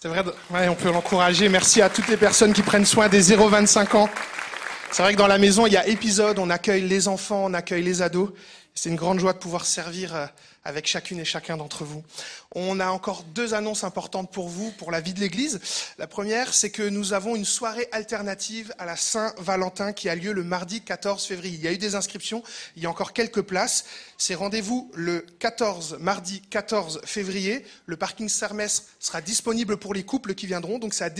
C'est 0.03 0.09
vrai, 0.09 0.67
on 0.67 0.75
peut 0.75 0.91
l'encourager. 0.91 1.47
Merci 1.47 1.81
à 1.81 1.87
toutes 1.87 2.09
les 2.09 2.17
personnes 2.17 2.51
qui 2.51 2.61
prennent 2.61 2.85
soin 2.85 3.07
des 3.07 3.23
0-25 3.23 3.95
ans. 3.95 4.09
C'est 4.91 5.01
vrai 5.01 5.13
que 5.13 5.17
dans 5.17 5.27
la 5.27 5.37
maison, 5.37 5.65
il 5.65 5.71
y 5.71 5.77
a 5.77 5.87
épisode, 5.87 6.39
on 6.39 6.49
accueille 6.49 6.81
les 6.81 7.07
enfants, 7.07 7.45
on 7.45 7.53
accueille 7.53 7.83
les 7.83 8.01
ados. 8.01 8.31
C'est 8.75 8.89
une 8.89 8.95
grande 8.95 9.19
joie 9.19 9.33
de 9.33 9.37
pouvoir 9.37 9.65
servir 9.65 10.15
euh, 10.15 10.25
avec 10.65 10.87
chacune 10.87 11.19
et 11.19 11.25
chacun 11.25 11.57
d'entre 11.57 11.83
vous. 11.83 12.03
On 12.55 12.79
a 12.79 12.87
encore 12.87 13.23
deux 13.23 13.53
annonces 13.53 13.83
importantes 13.83 14.31
pour 14.31 14.49
vous, 14.49 14.71
pour 14.71 14.89
la 14.89 14.99
vie 14.99 15.13
de 15.13 15.19
l'Église. 15.19 15.59
La 15.99 16.07
première, 16.07 16.53
c'est 16.53 16.71
que 16.71 16.81
nous 16.81 17.13
avons 17.13 17.35
une 17.35 17.45
soirée 17.45 17.87
alternative 17.91 18.73
à 18.79 18.85
la 18.85 18.95
Saint-Valentin 18.95 19.93
qui 19.93 20.09
a 20.09 20.15
lieu 20.15 20.31
le 20.31 20.43
mardi 20.43 20.81
14 20.81 21.23
février. 21.25 21.55
Il 21.55 21.63
y 21.63 21.67
a 21.67 21.71
eu 21.71 21.77
des 21.77 21.93
inscriptions, 21.93 22.41
il 22.75 22.83
y 22.83 22.85
a 22.87 22.89
encore 22.89 23.13
quelques 23.13 23.41
places. 23.41 23.85
C'est 24.17 24.35
rendez-vous 24.35 24.89
le 24.95 25.25
14, 25.39 25.97
mardi 25.99 26.41
14 26.41 27.01
février. 27.05 27.65
Le 27.85 27.97
parking 27.97 28.29
Sermès 28.29 28.87
sera 28.99 29.21
disponible 29.21 29.77
pour 29.77 29.93
les 29.93 30.03
couples 30.03 30.33
qui 30.33 30.47
viendront. 30.47 30.79
Donc 30.79 30.95
c'est 30.95 31.03
à, 31.03 31.13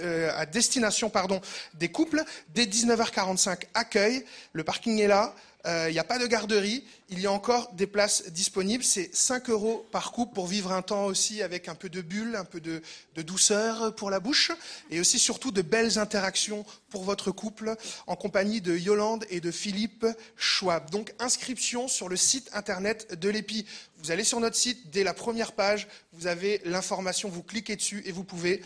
euh, 0.00 0.30
à 0.36 0.46
destination 0.46 1.10
pardon, 1.10 1.40
des 1.74 1.90
couples. 1.90 2.22
Dès 2.54 2.66
19h45, 2.66 3.62
accueil. 3.74 4.24
Le 4.52 4.62
parking 4.62 5.00
est 5.00 5.08
là. 5.08 5.34
Euh, 5.66 5.86
Il 5.88 5.92
n'y 5.92 5.98
a 5.98 6.04
pas 6.04 6.18
de 6.18 6.26
garderie. 6.26 6.84
Il 7.08 7.20
y 7.20 7.26
a 7.26 7.32
encore 7.32 7.72
des 7.72 7.86
places 7.86 8.30
disponibles. 8.30 8.84
C'est 8.84 9.14
5 9.14 9.50
euros 9.50 9.86
par 9.90 10.12
couple 10.12 10.34
pour 10.34 10.46
vivre 10.46 10.72
un 10.72 10.82
temps 10.82 11.06
aussi 11.06 11.42
avec 11.42 11.68
un 11.68 11.74
peu 11.74 11.88
de 11.88 12.00
bulle, 12.00 12.36
un 12.36 12.44
peu 12.44 12.60
de, 12.60 12.82
de 13.16 13.22
douceur 13.22 13.94
pour 13.94 14.10
la 14.10 14.20
bouche 14.20 14.52
et 14.90 15.00
aussi 15.00 15.18
surtout 15.18 15.50
de 15.50 15.62
belles 15.62 15.98
interactions 15.98 16.64
pour 16.88 17.02
votre 17.04 17.30
couple 17.30 17.74
en 18.06 18.16
compagnie 18.16 18.60
de 18.60 18.76
Yolande 18.76 19.26
et 19.28 19.40
de 19.40 19.50
Philippe 19.50 20.06
Schwab. 20.36 20.90
Donc 20.90 21.12
inscription 21.18 21.88
sur 21.88 22.08
le 22.08 22.16
site 22.16 22.48
internet 22.52 23.18
de 23.18 23.28
l'EPI. 23.28 23.66
Vous 23.98 24.10
allez 24.10 24.24
sur 24.24 24.40
notre 24.40 24.56
site, 24.56 24.90
dès 24.90 25.04
la 25.04 25.14
première 25.14 25.52
page, 25.52 25.88
vous 26.12 26.26
avez 26.26 26.60
l'information, 26.64 27.28
vous 27.28 27.42
cliquez 27.42 27.76
dessus 27.76 28.02
et 28.06 28.12
vous 28.12 28.24
pouvez 28.24 28.62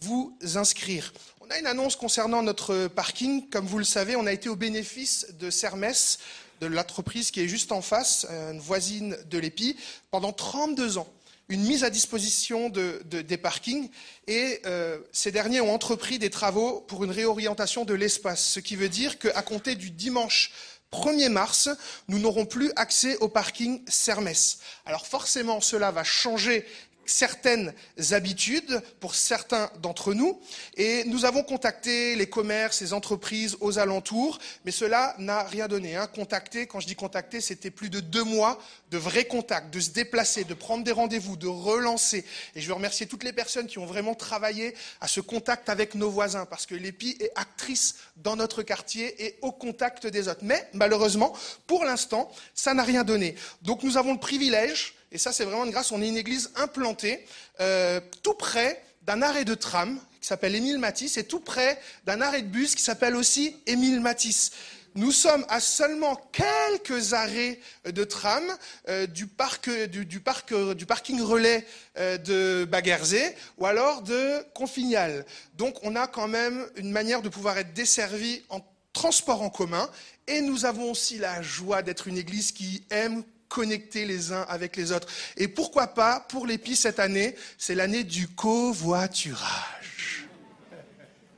vous 0.00 0.36
inscrire. 0.54 1.12
On 1.46 1.50
a 1.50 1.58
une 1.58 1.66
annonce 1.66 1.96
concernant 1.96 2.42
notre 2.42 2.86
parking. 2.88 3.48
Comme 3.50 3.66
vous 3.66 3.78
le 3.78 3.84
savez, 3.84 4.16
on 4.16 4.26
a 4.26 4.32
été 4.32 4.48
au 4.48 4.56
bénéfice 4.56 5.26
de 5.38 5.50
Sermès, 5.50 6.18
de 6.60 6.66
l'entreprise 6.66 7.30
qui 7.30 7.40
est 7.40 7.48
juste 7.48 7.72
en 7.72 7.82
face, 7.82 8.26
une 8.30 8.60
voisine 8.60 9.16
de 9.30 9.38
l'EPI, 9.38 9.76
pendant 10.10 10.32
32 10.32 10.98
ans. 10.98 11.08
Une 11.50 11.62
mise 11.62 11.84
à 11.84 11.90
disposition 11.90 12.70
de- 12.70 13.02
de- 13.04 13.20
des 13.20 13.36
parkings 13.36 13.90
et 14.26 14.62
euh, 14.64 14.98
ces 15.12 15.30
derniers 15.30 15.60
ont 15.60 15.74
entrepris 15.74 16.18
des 16.18 16.30
travaux 16.30 16.80
pour 16.80 17.04
une 17.04 17.10
réorientation 17.10 17.84
de 17.84 17.92
l'espace, 17.92 18.42
ce 18.42 18.60
qui 18.60 18.76
veut 18.76 18.88
dire 18.88 19.18
qu'à 19.18 19.42
compter 19.42 19.74
du 19.74 19.90
dimanche 19.90 20.52
1er 20.90 21.28
mars, 21.28 21.68
nous 22.08 22.18
n'aurons 22.18 22.46
plus 22.46 22.72
accès 22.76 23.18
au 23.18 23.28
parking 23.28 23.82
Sermès. 23.88 24.60
Alors 24.86 25.06
forcément, 25.06 25.60
cela 25.60 25.90
va 25.90 26.04
changer 26.04 26.64
certaines 27.06 27.72
habitudes 28.10 28.82
pour 29.00 29.14
certains 29.14 29.70
d'entre 29.80 30.14
nous 30.14 30.40
et 30.76 31.04
nous 31.04 31.24
avons 31.24 31.42
contacté 31.42 32.14
les 32.16 32.28
commerces, 32.28 32.80
les 32.80 32.92
entreprises 32.92 33.56
aux 33.60 33.78
alentours, 33.78 34.38
mais 34.64 34.70
cela 34.70 35.14
n'a 35.18 35.42
rien 35.42 35.68
donné. 35.68 35.96
Hein. 35.96 36.06
Contacter, 36.06 36.66
quand 36.66 36.80
je 36.80 36.86
dis 36.86 36.96
contacter, 36.96 37.40
c'était 37.40 37.70
plus 37.70 37.90
de 37.90 38.00
deux 38.00 38.24
mois 38.24 38.58
de 38.90 38.98
vrais 38.98 39.24
contacts, 39.24 39.72
de 39.72 39.80
se 39.80 39.90
déplacer, 39.90 40.44
de 40.44 40.54
prendre 40.54 40.84
des 40.84 40.92
rendez-vous, 40.92 41.36
de 41.36 41.46
relancer. 41.46 42.24
Et 42.54 42.60
je 42.60 42.68
veux 42.68 42.74
remercier 42.74 43.06
toutes 43.06 43.24
les 43.24 43.32
personnes 43.32 43.66
qui 43.66 43.78
ont 43.78 43.86
vraiment 43.86 44.14
travaillé 44.14 44.74
à 45.00 45.08
ce 45.08 45.20
contact 45.20 45.68
avec 45.68 45.94
nos 45.94 46.10
voisins, 46.10 46.46
parce 46.46 46.66
que 46.66 46.74
l'EPI 46.74 47.16
est 47.20 47.32
actrice 47.34 47.96
dans 48.16 48.36
notre 48.36 48.62
quartier 48.62 49.24
et 49.24 49.38
au 49.42 49.52
contact 49.52 50.06
des 50.06 50.28
autres. 50.28 50.40
Mais 50.42 50.68
malheureusement, 50.72 51.34
pour 51.66 51.84
l'instant, 51.84 52.30
ça 52.54 52.74
n'a 52.74 52.82
rien 52.82 53.04
donné. 53.04 53.34
Donc 53.62 53.82
nous 53.82 53.96
avons 53.96 54.12
le 54.12 54.20
privilège, 54.20 54.94
et 55.14 55.18
ça 55.18 55.32
c'est 55.32 55.44
vraiment 55.44 55.64
une 55.64 55.70
grâce, 55.70 55.92
on 55.92 56.02
est 56.02 56.08
une 56.08 56.16
église 56.16 56.50
implantée 56.56 57.24
euh, 57.60 58.00
tout 58.22 58.34
près 58.34 58.82
d'un 59.02 59.22
arrêt 59.22 59.44
de 59.44 59.54
tram 59.54 59.98
qui 60.20 60.26
s'appelle 60.26 60.54
Émile 60.54 60.78
Matisse 60.78 61.16
et 61.16 61.24
tout 61.24 61.40
près 61.40 61.80
d'un 62.04 62.20
arrêt 62.20 62.42
de 62.42 62.48
bus 62.48 62.74
qui 62.74 62.82
s'appelle 62.82 63.14
aussi 63.14 63.56
Émile 63.66 64.00
Matisse. 64.00 64.50
Nous 64.96 65.10
sommes 65.10 65.44
à 65.48 65.58
seulement 65.58 66.14
quelques 66.30 67.14
arrêts 67.14 67.58
de 67.84 68.04
tram 68.04 68.44
euh, 68.88 69.08
du, 69.08 69.26
parc, 69.26 69.68
du, 69.68 70.22
euh, 70.52 70.74
parking 70.86 71.20
relais 71.20 71.66
euh, 71.98 72.16
de 72.16 72.64
Baguerzé 72.64 73.34
ou 73.58 73.66
alors 73.66 74.02
de 74.02 74.40
Confignal. 74.54 75.26
Donc 75.54 75.78
on 75.82 75.96
a 75.96 76.06
quand 76.06 76.28
même 76.28 76.64
une 76.76 76.92
manière 76.92 77.22
de 77.22 77.28
pouvoir 77.28 77.58
être 77.58 77.74
desservi 77.74 78.44
en 78.50 78.60
transport 78.92 79.42
en 79.42 79.50
commun 79.50 79.90
et 80.28 80.40
nous 80.40 80.64
avons 80.64 80.92
aussi 80.92 81.18
la 81.18 81.42
joie 81.42 81.82
d'être 81.82 82.06
une 82.06 82.16
église 82.16 82.52
qui 82.52 82.84
aime 82.90 83.24
connecter 83.54 84.04
les 84.04 84.32
uns 84.32 84.44
avec 84.48 84.76
les 84.76 84.90
autres. 84.90 85.06
Et 85.36 85.46
pourquoi 85.46 85.86
pas, 85.86 86.26
pour 86.28 86.44
l'épi 86.44 86.74
cette 86.74 86.98
année, 86.98 87.36
c'est 87.56 87.76
l'année 87.76 88.02
du 88.02 88.26
covoiturage. 88.26 90.26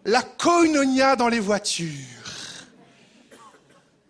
La 0.06 0.22
koinonia 0.22 1.14
dans 1.14 1.28
les 1.28 1.40
voitures. 1.40 1.90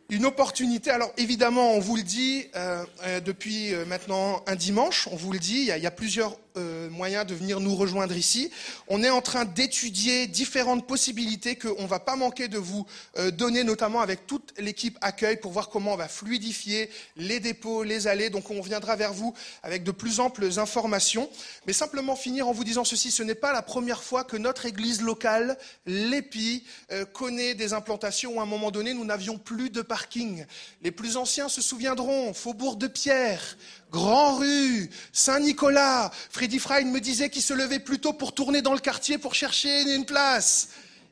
Une 0.08 0.24
opportunité. 0.24 0.92
Alors 0.92 1.12
évidemment, 1.16 1.72
on 1.72 1.80
vous 1.80 1.96
le 1.96 2.04
dit 2.04 2.46
euh, 2.54 2.84
euh, 3.02 3.18
depuis 3.18 3.74
euh, 3.74 3.84
maintenant 3.86 4.44
un 4.46 4.54
dimanche, 4.54 5.08
on 5.10 5.16
vous 5.16 5.32
le 5.32 5.40
dit, 5.40 5.68
il 5.68 5.82
y 5.82 5.86
a 5.86 5.90
plusieurs 5.90 6.38
euh, 6.56 6.88
moyens 6.90 7.26
de 7.26 7.34
venir 7.34 7.60
nous 7.60 7.74
rejoindre 7.74 8.16
ici. 8.16 8.50
On 8.88 9.02
est 9.02 9.10
en 9.10 9.20
train 9.20 9.44
d'étudier 9.44 10.26
différentes 10.26 10.86
possibilités 10.86 11.56
qu'on 11.56 11.82
ne 11.82 11.88
va 11.88 12.00
pas 12.00 12.16
manquer 12.16 12.48
de 12.48 12.58
vous 12.58 12.86
euh, 13.18 13.30
donner, 13.30 13.64
notamment 13.64 14.00
avec 14.00 14.26
toute 14.26 14.54
l'équipe 14.58 14.98
accueil, 15.00 15.36
pour 15.36 15.52
voir 15.52 15.68
comment 15.68 15.94
on 15.94 15.96
va 15.96 16.08
fluidifier 16.08 16.90
les 17.16 17.40
dépôts, 17.40 17.82
les 17.82 18.06
allées. 18.06 18.30
Donc 18.30 18.50
on 18.50 18.60
viendra 18.60 18.96
vers 18.96 19.12
vous 19.12 19.34
avec 19.62 19.84
de 19.84 19.90
plus 19.90 20.20
amples 20.20 20.58
informations. 20.58 21.28
Mais 21.66 21.72
simplement 21.72 22.16
finir 22.16 22.48
en 22.48 22.52
vous 22.52 22.64
disant 22.64 22.84
ceci, 22.84 23.10
ce 23.10 23.22
n'est 23.22 23.34
pas 23.34 23.52
la 23.52 23.62
première 23.62 24.02
fois 24.02 24.24
que 24.24 24.36
notre 24.36 24.66
église 24.66 25.02
locale, 25.02 25.58
l'EPI, 25.86 26.64
euh, 26.92 27.04
connaît 27.04 27.54
des 27.54 27.72
implantations 27.72 28.36
où 28.36 28.40
à 28.40 28.44
un 28.44 28.46
moment 28.46 28.70
donné, 28.70 28.94
nous 28.94 29.04
n'avions 29.04 29.38
plus 29.38 29.70
de 29.70 29.82
parking. 29.82 30.44
Les 30.82 30.90
plus 30.90 31.16
anciens 31.16 31.48
se 31.48 31.60
souviendront, 31.60 32.32
Faubourg 32.34 32.76
de 32.76 32.86
Pierre, 32.86 33.56
Grand 33.90 34.36
Rue, 34.36 34.90
Saint-Nicolas. 35.12 36.10
Freddy 36.46 36.60
Fried 36.60 36.86
me 36.86 37.00
disait 37.00 37.28
qu'il 37.28 37.42
se 37.42 37.52
levait 37.52 37.80
plus 37.80 37.98
tôt 37.98 38.12
pour 38.12 38.32
tourner 38.32 38.62
dans 38.62 38.72
le 38.72 38.78
quartier 38.78 39.18
pour 39.18 39.34
chercher 39.34 39.82
une 39.92 40.04
place. 40.04 40.68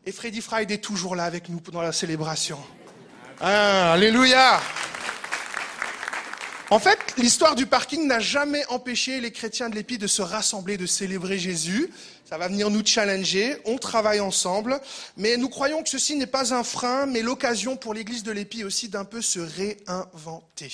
Et 0.06 0.12
Freddy 0.12 0.40
Fried 0.40 0.70
est 0.70 0.78
toujours 0.78 1.16
là 1.16 1.24
avec 1.24 1.48
nous 1.48 1.58
pendant 1.58 1.82
la 1.82 1.90
célébration. 1.90 2.56
Ah, 3.40 3.94
alléluia. 3.94 4.60
En 6.70 6.78
fait, 6.78 7.00
l'histoire 7.18 7.56
du 7.56 7.66
parking 7.66 8.06
n'a 8.06 8.20
jamais 8.20 8.64
empêché 8.68 9.20
les 9.20 9.32
chrétiens 9.32 9.68
de 9.68 9.74
l'Épi 9.74 9.98
de 9.98 10.06
se 10.06 10.22
rassembler, 10.22 10.76
de 10.76 10.86
célébrer 10.86 11.36
Jésus. 11.36 11.90
Ça 12.24 12.38
va 12.38 12.46
venir 12.46 12.70
nous 12.70 12.86
challenger, 12.86 13.56
on 13.64 13.76
travaille 13.76 14.20
ensemble, 14.20 14.80
mais 15.16 15.36
nous 15.36 15.48
croyons 15.48 15.82
que 15.82 15.88
ceci 15.88 16.14
n'est 16.14 16.28
pas 16.28 16.54
un 16.54 16.62
frein, 16.62 17.06
mais 17.06 17.22
l'occasion 17.22 17.76
pour 17.76 17.92
l'Église 17.92 18.22
de 18.22 18.30
l'Épi 18.30 18.62
aussi 18.62 18.88
d'un 18.88 19.04
peu 19.04 19.20
se 19.20 19.40
réinventer. 19.40 20.70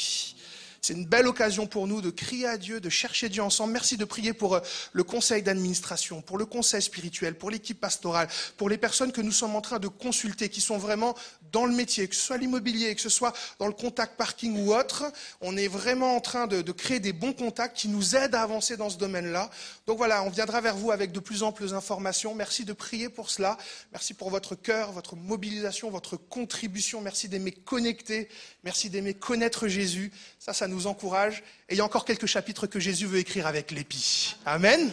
C'est 0.80 0.94
une 0.94 1.06
belle 1.06 1.26
occasion 1.26 1.66
pour 1.66 1.86
nous 1.86 2.00
de 2.00 2.10
crier 2.10 2.46
à 2.46 2.56
Dieu, 2.56 2.80
de 2.80 2.88
chercher 2.88 3.28
Dieu 3.28 3.42
ensemble. 3.42 3.72
Merci 3.72 3.96
de 3.96 4.04
prier 4.04 4.32
pour 4.32 4.54
euh, 4.54 4.60
le 4.92 5.04
conseil 5.04 5.42
d'administration, 5.42 6.22
pour 6.22 6.38
le 6.38 6.46
conseil 6.46 6.80
spirituel, 6.80 7.36
pour 7.36 7.50
l'équipe 7.50 7.78
pastorale, 7.78 8.28
pour 8.56 8.68
les 8.68 8.78
personnes 8.78 9.12
que 9.12 9.20
nous 9.20 9.32
sommes 9.32 9.56
en 9.56 9.60
train 9.60 9.78
de 9.78 9.88
consulter, 9.88 10.48
qui 10.48 10.60
sont 10.60 10.78
vraiment 10.78 11.14
dans 11.52 11.66
le 11.66 11.74
métier, 11.74 12.08
que 12.08 12.14
ce 12.14 12.22
soit 12.22 12.38
l'immobilier, 12.38 12.94
que 12.94 13.00
ce 13.00 13.08
soit 13.08 13.32
dans 13.58 13.66
le 13.66 13.72
contact 13.72 14.16
parking 14.16 14.56
ou 14.64 14.74
autre. 14.74 15.04
On 15.40 15.56
est 15.56 15.68
vraiment 15.68 16.16
en 16.16 16.20
train 16.20 16.46
de, 16.46 16.62
de 16.62 16.72
créer 16.72 17.00
des 17.00 17.12
bons 17.12 17.32
contacts 17.32 17.76
qui 17.76 17.88
nous 17.88 18.16
aident 18.16 18.34
à 18.34 18.42
avancer 18.42 18.76
dans 18.76 18.88
ce 18.88 18.96
domaine-là. 18.98 19.50
Donc 19.86 19.98
voilà, 19.98 20.22
on 20.22 20.30
viendra 20.30 20.60
vers 20.60 20.76
vous 20.76 20.92
avec 20.92 21.12
de 21.12 21.20
plus 21.20 21.42
amples 21.42 21.74
informations. 21.74 22.34
Merci 22.34 22.64
de 22.64 22.72
prier 22.72 23.08
pour 23.08 23.30
cela. 23.30 23.58
Merci 23.92 24.14
pour 24.14 24.30
votre 24.30 24.54
cœur, 24.54 24.92
votre 24.92 25.16
mobilisation, 25.16 25.90
votre 25.90 26.16
contribution. 26.16 27.00
Merci 27.00 27.28
d'aimer 27.28 27.52
connecter. 27.52 28.28
Merci 28.64 28.90
d'aimer 28.90 29.14
connaître 29.14 29.68
Jésus. 29.68 30.12
Ça, 30.40 30.54
ça 30.54 30.66
nous 30.66 30.86
encourage. 30.86 31.42
Et 31.68 31.74
il 31.74 31.76
y 31.76 31.80
a 31.82 31.84
encore 31.84 32.06
quelques 32.06 32.24
chapitres 32.24 32.66
que 32.66 32.80
Jésus 32.80 33.04
veut 33.04 33.18
écrire 33.18 33.46
avec 33.46 33.70
l'épi. 33.70 34.36
Amen. 34.46 34.90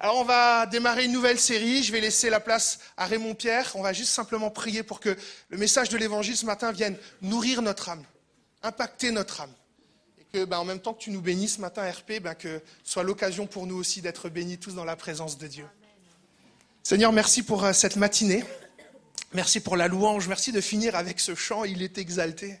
Alors 0.00 0.16
on 0.16 0.24
va 0.24 0.66
démarrer 0.66 1.04
une 1.04 1.12
nouvelle 1.12 1.38
série. 1.38 1.84
Je 1.84 1.92
vais 1.92 2.00
laisser 2.00 2.30
la 2.30 2.40
place 2.40 2.80
à 2.96 3.06
Raymond 3.06 3.36
Pierre. 3.36 3.70
On 3.76 3.82
va 3.82 3.92
juste 3.92 4.10
simplement 4.10 4.50
prier 4.50 4.82
pour 4.82 4.98
que 4.98 5.16
le 5.50 5.56
message 5.56 5.88
de 5.88 5.96
l'évangile 5.96 6.36
ce 6.36 6.46
matin 6.46 6.72
vienne 6.72 6.96
nourrir 7.22 7.62
notre 7.62 7.90
âme, 7.90 8.02
impacter 8.64 9.12
notre 9.12 9.40
âme. 9.40 9.52
Et 10.20 10.24
que 10.32 10.44
ben, 10.44 10.58
en 10.58 10.64
même 10.64 10.80
temps 10.80 10.94
que 10.94 11.00
tu 11.00 11.12
nous 11.12 11.22
bénis 11.22 11.48
ce 11.48 11.60
matin, 11.60 11.88
RP, 11.88 12.20
ben, 12.20 12.34
que 12.34 12.60
ce 12.82 12.92
soit 12.94 13.04
l'occasion 13.04 13.46
pour 13.46 13.68
nous 13.68 13.76
aussi 13.76 14.02
d'être 14.02 14.28
bénis 14.28 14.58
tous 14.58 14.74
dans 14.74 14.84
la 14.84 14.96
présence 14.96 15.38
de 15.38 15.46
Dieu. 15.46 15.66
Seigneur, 16.82 17.12
merci 17.12 17.44
pour 17.44 17.64
euh, 17.64 17.72
cette 17.72 17.94
matinée. 17.94 18.42
Merci 19.32 19.60
pour 19.60 19.76
la 19.76 19.86
louange. 19.86 20.26
Merci 20.26 20.50
de 20.50 20.60
finir 20.60 20.96
avec 20.96 21.20
ce 21.20 21.36
chant. 21.36 21.62
Il 21.62 21.82
est 21.82 21.98
exalté. 21.98 22.58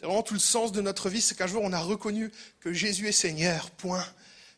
C'est 0.00 0.06
vraiment 0.06 0.22
tout 0.22 0.32
le 0.32 0.40
sens 0.40 0.72
de 0.72 0.80
notre 0.80 1.10
vie. 1.10 1.20
C'est 1.20 1.36
qu'un 1.36 1.46
jour, 1.46 1.60
on 1.62 1.74
a 1.74 1.78
reconnu 1.78 2.32
que 2.60 2.72
Jésus 2.72 3.06
est 3.08 3.12
Seigneur. 3.12 3.70
Point. 3.72 4.02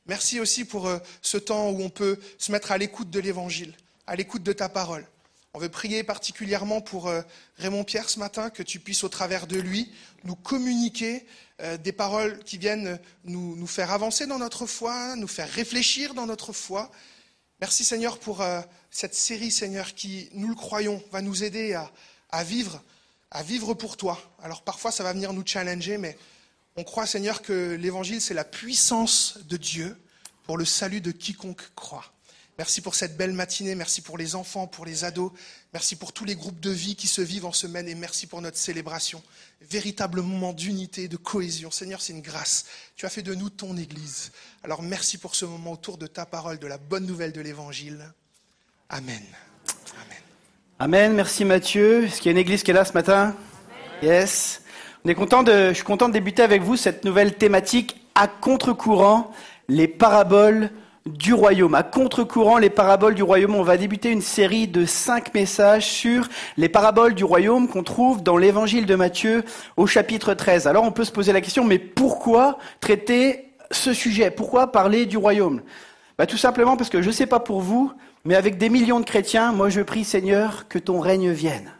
Merci 0.06 0.38
aussi 0.38 0.64
pour 0.64 0.86
euh, 0.86 0.98
ce 1.20 1.36
temps 1.36 1.70
où 1.70 1.82
on 1.82 1.90
peut 1.90 2.20
se 2.38 2.52
mettre 2.52 2.70
à 2.70 2.78
l'écoute 2.78 3.10
de 3.10 3.18
l'Évangile, 3.18 3.74
à 4.06 4.14
l'écoute 4.14 4.44
de 4.44 4.52
ta 4.52 4.68
parole. 4.68 5.04
On 5.52 5.58
veut 5.58 5.68
prier 5.68 6.04
particulièrement 6.04 6.80
pour 6.80 7.08
euh, 7.08 7.22
Raymond 7.56 7.82
Pierre 7.82 8.08
ce 8.08 8.20
matin, 8.20 8.50
que 8.50 8.62
tu 8.62 8.78
puisses 8.78 9.02
au 9.02 9.08
travers 9.08 9.48
de 9.48 9.58
lui 9.58 9.90
nous 10.22 10.36
communiquer 10.36 11.26
euh, 11.60 11.76
des 11.76 11.92
paroles 11.92 12.38
qui 12.44 12.56
viennent 12.56 13.00
nous, 13.24 13.56
nous, 13.56 13.66
faire 13.66 13.90
avancer 13.90 14.28
dans 14.28 14.38
notre 14.38 14.66
foi, 14.66 15.16
nous 15.16 15.26
faire 15.26 15.50
réfléchir 15.50 16.14
dans 16.14 16.26
notre 16.26 16.52
foi. 16.52 16.88
Merci 17.60 17.82
Seigneur 17.82 18.18
pour 18.18 18.44
cette 18.92 19.14
série, 19.14 19.50
Seigneur, 19.50 19.94
qui, 19.94 20.28
nous 20.34 20.48
le 20.48 20.54
croyons, 20.54 21.02
va 21.10 21.20
nous 21.20 21.42
aider 21.44 21.74
à, 21.74 21.92
à 22.30 22.42
vivre, 22.42 22.82
à 23.32 23.42
vivre 23.42 23.74
pour 23.74 23.96
toi. 23.96 24.20
Alors 24.42 24.62
parfois 24.62 24.92
ça 24.92 25.02
va 25.02 25.12
venir 25.12 25.32
nous 25.32 25.44
challenger, 25.44 25.98
mais 25.98 26.16
on 26.76 26.84
croit, 26.84 27.06
Seigneur, 27.06 27.42
que 27.42 27.74
l'évangile, 27.74 28.20
c'est 28.20 28.34
la 28.34 28.44
puissance 28.44 29.38
de 29.48 29.56
Dieu 29.56 29.96
pour 30.44 30.56
le 30.56 30.64
salut 30.64 31.00
de 31.00 31.10
quiconque 31.10 31.62
croit. 31.74 32.12
Merci 32.58 32.82
pour 32.82 32.94
cette 32.94 33.16
belle 33.16 33.32
matinée, 33.32 33.74
merci 33.74 34.02
pour 34.02 34.18
les 34.18 34.34
enfants, 34.34 34.66
pour 34.66 34.84
les 34.84 35.04
ados, 35.04 35.32
merci 35.72 35.96
pour 35.96 36.12
tous 36.12 36.26
les 36.26 36.36
groupes 36.36 36.60
de 36.60 36.70
vie 36.70 36.96
qui 36.96 37.06
se 37.06 37.22
vivent 37.22 37.46
en 37.46 37.52
semaine 37.52 37.88
et 37.88 37.94
merci 37.94 38.26
pour 38.26 38.42
notre 38.42 38.58
célébration. 38.58 39.22
Véritable 39.62 40.20
moment 40.20 40.52
d'unité, 40.52 41.08
de 41.08 41.16
cohésion. 41.16 41.70
Seigneur, 41.70 42.02
c'est 42.02 42.12
une 42.12 42.20
grâce. 42.20 42.66
Tu 42.94 43.06
as 43.06 43.10
fait 43.10 43.22
de 43.22 43.34
nous 43.34 43.48
ton 43.48 43.76
Église. 43.76 44.32
Alors 44.62 44.82
merci 44.82 45.16
pour 45.16 45.34
ce 45.34 45.46
moment 45.46 45.72
autour 45.72 45.96
de 45.96 46.06
ta 46.06 46.26
parole, 46.26 46.58
de 46.58 46.66
la 46.66 46.78
bonne 46.78 47.06
nouvelle 47.06 47.32
de 47.32 47.40
l'Évangile. 47.40 48.12
Amen. 48.90 49.24
Amen. 50.84 51.12
Merci 51.12 51.44
Mathieu. 51.44 52.06
Est-ce 52.06 52.20
qu'il 52.20 52.26
y 52.26 52.28
a 52.30 52.32
une 52.32 52.38
Église 52.38 52.64
qui 52.64 52.72
est 52.72 52.74
là 52.74 52.84
ce 52.84 52.92
matin? 52.92 53.36
Yes. 54.02 54.64
On 55.04 55.08
est 55.08 55.14
content 55.14 55.44
de, 55.44 55.68
je 55.68 55.74
suis 55.74 55.84
content 55.84 56.08
de 56.08 56.12
débuter 56.12 56.42
avec 56.42 56.60
vous 56.60 56.74
cette 56.74 57.04
nouvelle 57.04 57.34
thématique 57.34 58.04
à 58.16 58.26
contre-courant, 58.26 59.30
les 59.68 59.86
paraboles 59.86 60.70
du 61.06 61.34
royaume. 61.34 61.76
À 61.76 61.84
contre-courant, 61.84 62.58
les 62.58 62.68
paraboles 62.68 63.14
du 63.14 63.22
royaume, 63.22 63.54
on 63.54 63.62
va 63.62 63.76
débuter 63.76 64.10
une 64.10 64.22
série 64.22 64.66
de 64.66 64.84
cinq 64.84 65.32
messages 65.34 65.86
sur 65.86 66.26
les 66.56 66.68
paraboles 66.68 67.14
du 67.14 67.22
royaume 67.22 67.68
qu'on 67.68 67.84
trouve 67.84 68.24
dans 68.24 68.36
l'évangile 68.36 68.84
de 68.84 68.96
Matthieu 68.96 69.44
au 69.76 69.86
chapitre 69.86 70.34
13. 70.34 70.66
Alors 70.66 70.82
on 70.82 70.90
peut 70.90 71.04
se 71.04 71.12
poser 71.12 71.32
la 71.32 71.40
question, 71.40 71.62
mais 71.62 71.78
pourquoi 71.78 72.58
traiter 72.80 73.52
ce 73.70 73.92
sujet? 73.92 74.32
Pourquoi 74.32 74.72
parler 74.72 75.06
du 75.06 75.16
royaume? 75.16 75.62
Bah, 76.18 76.26
Tout 76.26 76.38
simplement 76.38 76.76
parce 76.76 76.90
que 76.90 77.02
je 77.02 77.06
ne 77.06 77.12
sais 77.12 77.26
pas 77.26 77.38
pour 77.38 77.60
vous, 77.60 77.92
mais 78.24 78.34
avec 78.34 78.58
des 78.58 78.68
millions 78.68 79.00
de 79.00 79.04
chrétiens, 79.04 79.52
moi 79.52 79.68
je 79.68 79.80
prie 79.80 80.04
Seigneur 80.04 80.68
que 80.68 80.78
ton 80.78 81.00
règne 81.00 81.30
vienne 81.30 81.72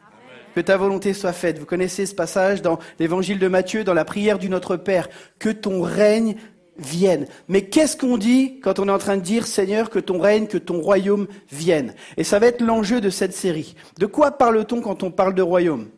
que 0.55 0.61
ta 0.61 0.77
volonté 0.77 1.15
soit 1.15 1.33
faite. 1.33 1.59
Vous 1.59 1.67
connaissez 1.67 2.07
ce 2.07 2.15
passage 2.15 2.63
dans 2.63 2.79
l'évangile 2.99 3.39
de 3.39 3.49
Matthieu, 3.49 3.85
dans 3.85 3.95
la 3.95 4.05
prière 4.05 4.39
du 4.39 4.49
Notre 4.49 4.77
Père, 4.77 5.09
que 5.39 5.49
ton 5.49 5.83
règne 5.83 6.37
vienne. 6.79 7.27
Mais 7.49 7.63
qu'est-ce 7.63 7.97
qu'on 7.97 8.19
dit 8.19 8.61
quand 8.61 8.79
on 8.79 8.89
est 8.89 8.93
en 8.93 8.99
train 8.99 9.17
de 9.17 9.23
dire, 9.23 9.47
Seigneur, 9.47 9.91
que 9.91 9.99
ton 9.99 10.21
règne, 10.21 10.47
que 10.47 10.59
ton 10.59 10.81
royaume 10.81 11.27
vienne? 11.51 11.95
Et 12.17 12.25
ça 12.25 12.39
va 12.39 12.47
être 12.47 12.63
l'enjeu 12.63 13.01
de 13.01 13.11
cette 13.11 13.35
série. 13.35 13.75
De 13.99 14.07
quoi 14.07 14.33
parle-t-on 14.33 14.81
quand 14.81 15.03
on 15.03 15.11
parle 15.11 15.35
de 15.35 15.43
royaume? 15.43 15.89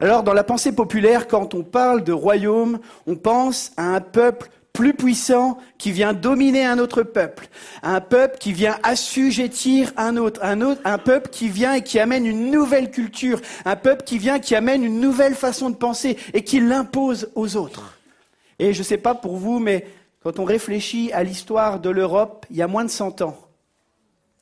Alors, 0.00 0.22
dans 0.22 0.34
la 0.34 0.44
pensée 0.44 0.74
populaire, 0.74 1.28
quand 1.28 1.54
on 1.54 1.62
parle 1.62 2.04
de 2.04 2.12
royaume, 2.12 2.80
on 3.06 3.16
pense 3.16 3.72
à 3.76 3.94
un 3.94 4.00
peuple 4.00 4.50
plus 4.74 4.92
puissant 4.92 5.56
qui 5.78 5.92
vient 5.92 6.12
dominer 6.12 6.66
un 6.66 6.80
autre 6.80 7.04
peuple, 7.04 7.46
un 7.84 8.00
peuple 8.00 8.38
qui 8.38 8.52
vient 8.52 8.76
assujettir 8.82 9.92
un 9.96 10.16
autre, 10.16 10.40
un 10.42 10.98
peuple 10.98 11.30
qui 11.30 11.48
vient 11.48 11.74
et 11.74 11.82
qui 11.82 12.00
amène 12.00 12.26
une 12.26 12.50
nouvelle 12.50 12.90
culture, 12.90 13.40
un 13.64 13.76
peuple 13.76 14.02
qui 14.02 14.18
vient 14.18 14.40
qui 14.40 14.56
amène 14.56 14.82
une 14.82 15.00
nouvelle 15.00 15.36
façon 15.36 15.70
de 15.70 15.76
penser 15.76 16.18
et 16.34 16.42
qui 16.42 16.58
l'impose 16.58 17.30
aux 17.36 17.56
autres. 17.56 17.96
Et 18.58 18.72
je 18.72 18.80
ne 18.80 18.84
sais 18.84 18.98
pas 18.98 19.14
pour 19.14 19.36
vous, 19.36 19.60
mais 19.60 19.86
quand 20.24 20.40
on 20.40 20.44
réfléchit 20.44 21.12
à 21.12 21.22
l'histoire 21.22 21.78
de 21.78 21.90
l'Europe, 21.90 22.44
il 22.50 22.56
y 22.56 22.62
a 22.62 22.66
moins 22.66 22.84
de 22.84 22.90
100 22.90 23.22
ans, 23.22 23.38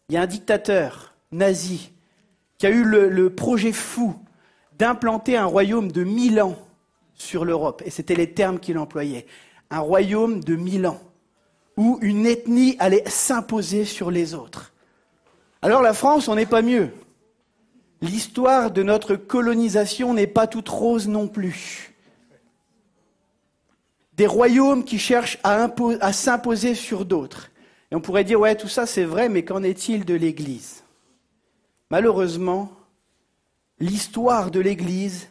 il 0.09 0.15
y 0.15 0.19
a 0.19 0.23
un 0.23 0.27
dictateur 0.27 1.13
nazi 1.31 1.93
qui 2.57 2.67
a 2.67 2.71
eu 2.71 2.85
le, 2.85 3.11
le 3.11 3.29
projet 3.29 3.73
fou 3.73 4.15
d'implanter 4.79 5.37
un 5.37 5.45
royaume 5.45 5.93
de 5.93 6.05
mille 6.05 6.41
ans 6.41 6.57
sur 7.13 7.45
l'Europe. 7.45 7.83
Et 7.85 7.91
c'était 7.91 8.15
les 8.15 8.33
termes 8.33 8.59
qu'il 8.59 8.79
employait 8.79 9.27
un 9.73 9.81
royaume 9.81 10.45
de 10.45 10.55
mille 10.55 10.87
ans, 10.87 11.01
où 11.77 11.99
une 12.03 12.27
ethnie 12.27 12.77
allait 12.79 13.09
s'imposer 13.09 13.85
sur 13.85 14.11
les 14.11 14.35
autres. 14.35 14.73
Alors 15.63 15.81
la 15.81 15.95
France, 15.95 16.29
on 16.29 16.35
n'est 16.35 16.47
pas 16.47 16.63
mieux. 16.63 16.91
L'histoire 18.03 18.71
de 18.71 18.83
notre 18.83 19.17
colonisation 19.17 20.13
n'est 20.13 20.27
pas 20.27 20.47
toute 20.47 20.69
rose 20.69 21.09
non 21.09 21.27
plus. 21.27 21.95
Des 24.15 24.27
royaumes 24.27 24.85
qui 24.85 24.99
cherchent 24.99 25.39
à, 25.43 26.13
s'imposer 26.13 26.75
sur 26.75 27.07
d'autres. 27.07 27.51
Et 27.91 27.95
on 27.95 28.01
pourrait 28.01 28.25
dire, 28.25 28.41
ouais, 28.41 28.57
tout 28.57 28.69
ça 28.69 28.85
c'est 28.85 29.05
vrai, 29.05 29.31
mais 29.31 29.43
qu'en 29.45 29.63
est-il 29.63 30.05
de 30.05 30.15
l'Église? 30.15 30.83
Malheureusement, 31.91 32.73
l'histoire 33.79 34.51
de 34.51 34.61
l'Église, 34.61 35.29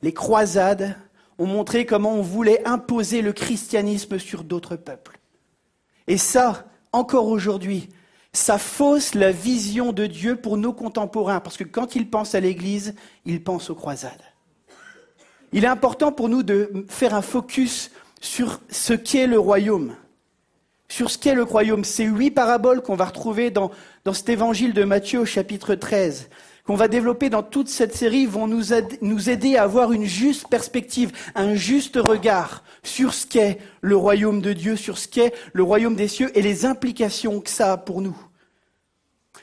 les 0.00 0.14
croisades, 0.14 0.96
ont 1.38 1.46
montré 1.46 1.86
comment 1.86 2.14
on 2.14 2.22
voulait 2.22 2.66
imposer 2.66 3.22
le 3.22 3.32
christianisme 3.32 4.18
sur 4.18 4.44
d'autres 4.44 4.76
peuples. 4.76 5.18
Et 6.06 6.18
ça, 6.18 6.66
encore 6.92 7.28
aujourd'hui, 7.28 7.88
ça 8.32 8.58
fausse 8.58 9.14
la 9.14 9.30
vision 9.30 9.92
de 9.92 10.06
Dieu 10.06 10.36
pour 10.36 10.56
nos 10.56 10.72
contemporains, 10.72 11.40
parce 11.40 11.56
que 11.56 11.64
quand 11.64 11.94
ils 11.96 12.08
pensent 12.08 12.34
à 12.34 12.40
l'Église, 12.40 12.94
ils 13.24 13.42
pensent 13.42 13.70
aux 13.70 13.74
croisades. 13.74 14.12
Il 15.52 15.64
est 15.64 15.68
important 15.68 16.12
pour 16.12 16.28
nous 16.28 16.42
de 16.42 16.86
faire 16.88 17.14
un 17.14 17.22
focus 17.22 17.90
sur 18.20 18.60
ce 18.70 18.94
qu'est 18.94 19.26
le 19.26 19.38
royaume, 19.38 19.94
sur 20.88 21.10
ce 21.10 21.18
qu'est 21.18 21.34
le 21.34 21.42
royaume. 21.42 21.84
Ces 21.84 22.04
huit 22.04 22.30
paraboles 22.30 22.82
qu'on 22.82 22.94
va 22.94 23.04
retrouver 23.04 23.50
dans, 23.50 23.70
dans 24.04 24.14
cet 24.14 24.30
évangile 24.30 24.72
de 24.72 24.84
Matthieu 24.84 25.20
au 25.20 25.26
chapitre 25.26 25.74
13 25.74 26.30
qu'on 26.66 26.76
va 26.76 26.88
développer 26.88 27.28
dans 27.28 27.42
toute 27.42 27.68
cette 27.68 27.94
série 27.94 28.26
vont 28.26 28.46
nous, 28.46 28.72
aider 28.72 29.56
à 29.56 29.64
avoir 29.64 29.92
une 29.92 30.04
juste 30.04 30.48
perspective, 30.48 31.12
un 31.34 31.54
juste 31.54 31.96
regard 31.96 32.62
sur 32.82 33.14
ce 33.14 33.26
qu'est 33.26 33.58
le 33.80 33.96
royaume 33.96 34.40
de 34.40 34.52
Dieu, 34.52 34.76
sur 34.76 34.98
ce 34.98 35.08
qu'est 35.08 35.34
le 35.52 35.62
royaume 35.62 35.96
des 35.96 36.08
cieux 36.08 36.30
et 36.38 36.42
les 36.42 36.64
implications 36.64 37.40
que 37.40 37.50
ça 37.50 37.72
a 37.72 37.76
pour 37.76 38.00
nous. 38.00 38.16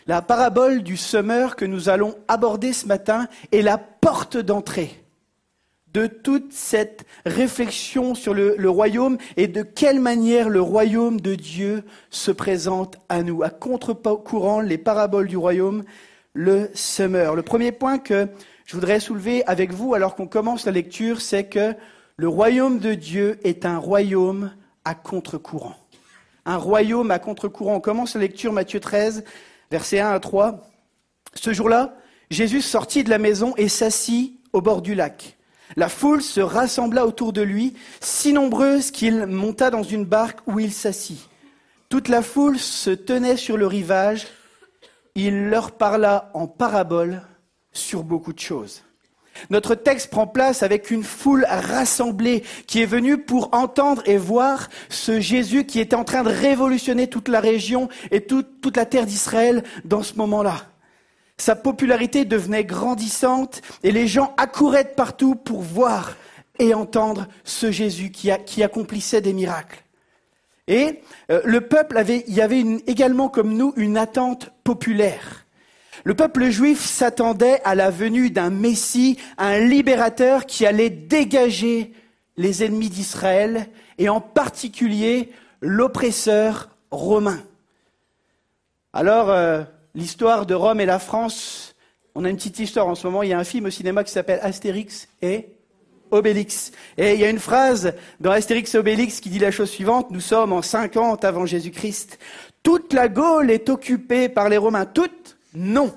La 0.08 0.22
parabole 0.22 0.82
du 0.82 0.98
semeur 0.98 1.56
que 1.56 1.66
nous 1.66 1.90
allons 1.90 2.16
aborder 2.28 2.74
ce 2.74 2.88
matin 2.88 3.28
est 3.52 3.62
la 3.62 3.78
porte 3.78 4.38
d'entrée 4.38 5.04
de 5.94 6.08
toute 6.08 6.54
cette 6.54 7.06
réflexion 7.26 8.16
sur 8.16 8.34
le, 8.34 8.56
le, 8.58 8.70
royaume 8.70 9.18
et 9.38 9.48
de 9.48 9.64
quelle 9.64 10.00
manière 10.00 10.48
le 10.48 10.62
royaume 10.62 11.20
de 11.20 11.34
Dieu 11.34 11.84
se 12.12 12.32
présente 12.32 12.98
à 13.10 13.24
nous. 13.24 13.42
À 13.42 13.50
contre-courant, 13.50 14.62
les 14.62 14.78
paraboles 14.78 15.28
du 15.28 15.38
royaume, 15.38 15.84
le 16.34 17.42
premier 17.42 17.72
point 17.72 17.98
que 17.98 18.28
je 18.66 18.76
voudrais 18.76 19.00
soulever 19.00 19.44
avec 19.46 19.74
vous 19.74 19.96
alors 19.96 20.16
qu'on 20.16 20.28
commence 20.28 20.66
la 20.66 20.72
lecture, 20.72 21.22
c'est 21.22 21.46
que 21.46 21.74
le 22.18 22.28
royaume 22.28 22.80
de 22.80 22.94
Dieu 22.94 23.40
est 23.44 23.66
un 23.66 23.78
royaume 23.78 24.52
à 24.86 24.94
contre-courant. 24.94 25.76
Un 26.46 26.58
royaume 26.58 27.12
à 27.12 27.18
contre-courant. 27.18 27.76
On 27.76 27.80
commence 27.80 28.16
la 28.16 28.22
lecture 28.22 28.54
Matthieu 28.54 28.80
13, 28.80 29.24
versets 29.72 30.00
1 30.00 30.12
à 30.12 30.20
3. 30.20 30.70
Ce 31.34 31.54
jour-là, 31.54 31.96
Jésus 32.30 32.62
sortit 32.62 33.04
de 33.04 33.10
la 33.10 33.18
maison 33.18 33.54
et 33.58 33.70
s'assit 33.70 34.40
au 34.54 34.62
bord 34.62 34.82
du 34.82 34.96
lac. 34.96 35.38
La 35.76 35.90
foule 35.90 36.22
se 36.22 36.42
rassembla 36.42 37.06
autour 37.06 37.34
de 37.34 37.42
lui, 37.42 37.74
si 38.02 38.34
nombreuse 38.34 38.92
qu'il 38.92 39.26
monta 39.26 39.70
dans 39.70 39.84
une 39.84 40.06
barque 40.06 40.40
où 40.46 40.60
il 40.60 40.74
s'assit. 40.74 41.30
Toute 41.90 42.08
la 42.08 42.22
foule 42.22 42.60
se 42.60 42.92
tenait 42.92 43.38
sur 43.38 43.58
le 43.58 43.66
rivage 43.66 44.28
il 45.16 45.50
leur 45.50 45.72
parla 45.72 46.32
en 46.34 46.48
parabole 46.48 47.22
sur 47.72 48.04
beaucoup 48.04 48.34
de 48.34 48.40
choses. 48.40 48.84
Notre 49.50 49.76
texte 49.76 50.10
prend 50.10 50.28
place 50.28 50.64
avec 50.64 50.92
une 50.92 51.04
foule 51.04 51.46
rassemblée 51.50 52.44
qui 52.68 52.82
est 52.82 52.86
venue 52.86 53.18
pour 53.18 53.50
entendre 53.54 54.02
et 54.06 54.18
voir 54.18 54.68
ce 54.90 55.20
Jésus 55.20 55.66
qui 55.66 55.80
était 55.80 55.96
en 55.96 56.04
train 56.04 56.24
de 56.24 56.30
révolutionner 56.30 57.08
toute 57.08 57.30
la 57.30 57.40
région 57.40 57.88
et 58.12 58.22
toute, 58.22 58.76
la 58.76 58.86
terre 58.86 59.06
d'Israël 59.06 59.64
dans 59.86 60.04
ce 60.04 60.16
moment-là. 60.16 60.66
Sa 61.38 61.56
popularité 61.56 62.26
devenait 62.26 62.66
grandissante 62.66 63.62
et 63.84 63.92
les 63.92 64.08
gens 64.08 64.34
accouraient 64.38 64.84
de 64.84 64.90
partout 64.90 65.36
pour 65.36 65.62
voir 65.62 66.18
et 66.60 66.74
entendre 66.74 67.28
ce 67.46 67.72
Jésus 67.72 68.12
qui 68.12 68.62
accomplissait 68.62 69.22
des 69.22 69.32
miracles. 69.32 69.84
Et 70.70 71.02
euh, 71.32 71.42
le 71.44 71.62
peuple 71.62 71.98
avait, 71.98 72.24
il 72.28 72.36
y 72.36 72.42
avait 72.42 72.64
également 72.86 73.28
comme 73.28 73.56
nous 73.56 73.74
une 73.76 73.98
attente 73.98 74.52
populaire. 74.64 75.48
Le 76.06 76.14
peuple 76.14 76.50
juif 76.50 76.80
s'attendait 76.80 77.60
à 77.66 77.76
la 77.76 77.90
venue 77.90 78.30
d'un 78.30 78.52
Messie, 78.52 79.18
un 79.38 79.60
libérateur 79.60 80.46
qui 80.46 80.66
allait 80.66 80.92
dégager 80.92 81.92
les 82.38 82.64
ennemis 82.64 82.90
d'Israël 82.90 83.68
et 83.98 84.10
en 84.10 84.22
particulier 84.22 85.32
l'oppresseur 85.60 86.70
romain. 86.92 87.42
Alors, 88.94 89.30
euh, 89.32 89.64
l'histoire 89.96 90.46
de 90.46 90.54
Rome 90.54 90.80
et 90.80 90.86
la 90.86 91.00
France, 91.00 91.76
on 92.14 92.26
a 92.26 92.30
une 92.30 92.38
petite 92.38 92.60
histoire 92.60 92.88
en 92.88 92.96
ce 92.96 93.08
moment, 93.08 93.24
il 93.24 93.30
y 93.30 93.34
a 93.34 93.40
un 93.40 93.44
film 93.44 93.66
au 93.66 93.70
cinéma 93.72 94.04
qui 94.04 94.12
s'appelle 94.12 94.40
Astérix 94.44 95.10
et 95.22 95.48
Obélix. 96.12 96.72
Et 96.98 97.14
il 97.14 97.20
y 97.20 97.26
a 97.26 97.30
une 97.30 97.40
phrase 97.40 97.94
dans 98.20 98.32
Astérix 98.32 98.76
Obélix 98.76 99.20
qui 99.20 99.30
dit 99.30 99.40
la 99.40 99.52
chose 99.52 99.70
suivante, 99.70 100.12
nous 100.12 100.20
sommes 100.20 100.54
en 100.54 100.62
50 100.62 101.24
avant 101.26 101.46
Jésus-Christ. 101.46 102.20
Toute 102.64 102.94
la 102.94 103.08
Gaule 103.08 103.52
est 103.52 103.70
occupée 103.70 104.30
par 104.30 104.50
les 104.50 104.58
Romains. 104.58 104.86
Toute 104.86 105.38
Non. 105.54 105.94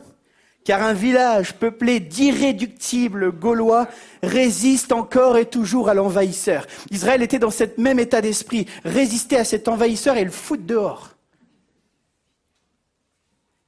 Car 0.64 0.82
un 0.82 0.92
village 0.92 1.54
peuplé 1.54 1.98
d'irréductibles 1.98 3.32
Gaulois 3.32 3.88
résiste 4.22 4.92
encore 4.92 5.36
et 5.36 5.46
toujours 5.46 5.88
à 5.88 5.94
l'envahisseur. 5.94 6.66
Israël 6.90 7.22
était 7.22 7.40
dans 7.40 7.50
cet 7.50 7.78
même 7.78 7.98
état 7.98 8.20
d'esprit, 8.20 8.66
résister 8.84 9.36
à 9.36 9.44
cet 9.44 9.66
envahisseur 9.66 10.16
et 10.16 10.24
le 10.24 10.30
foutre 10.30 10.62
dehors. 10.62 11.10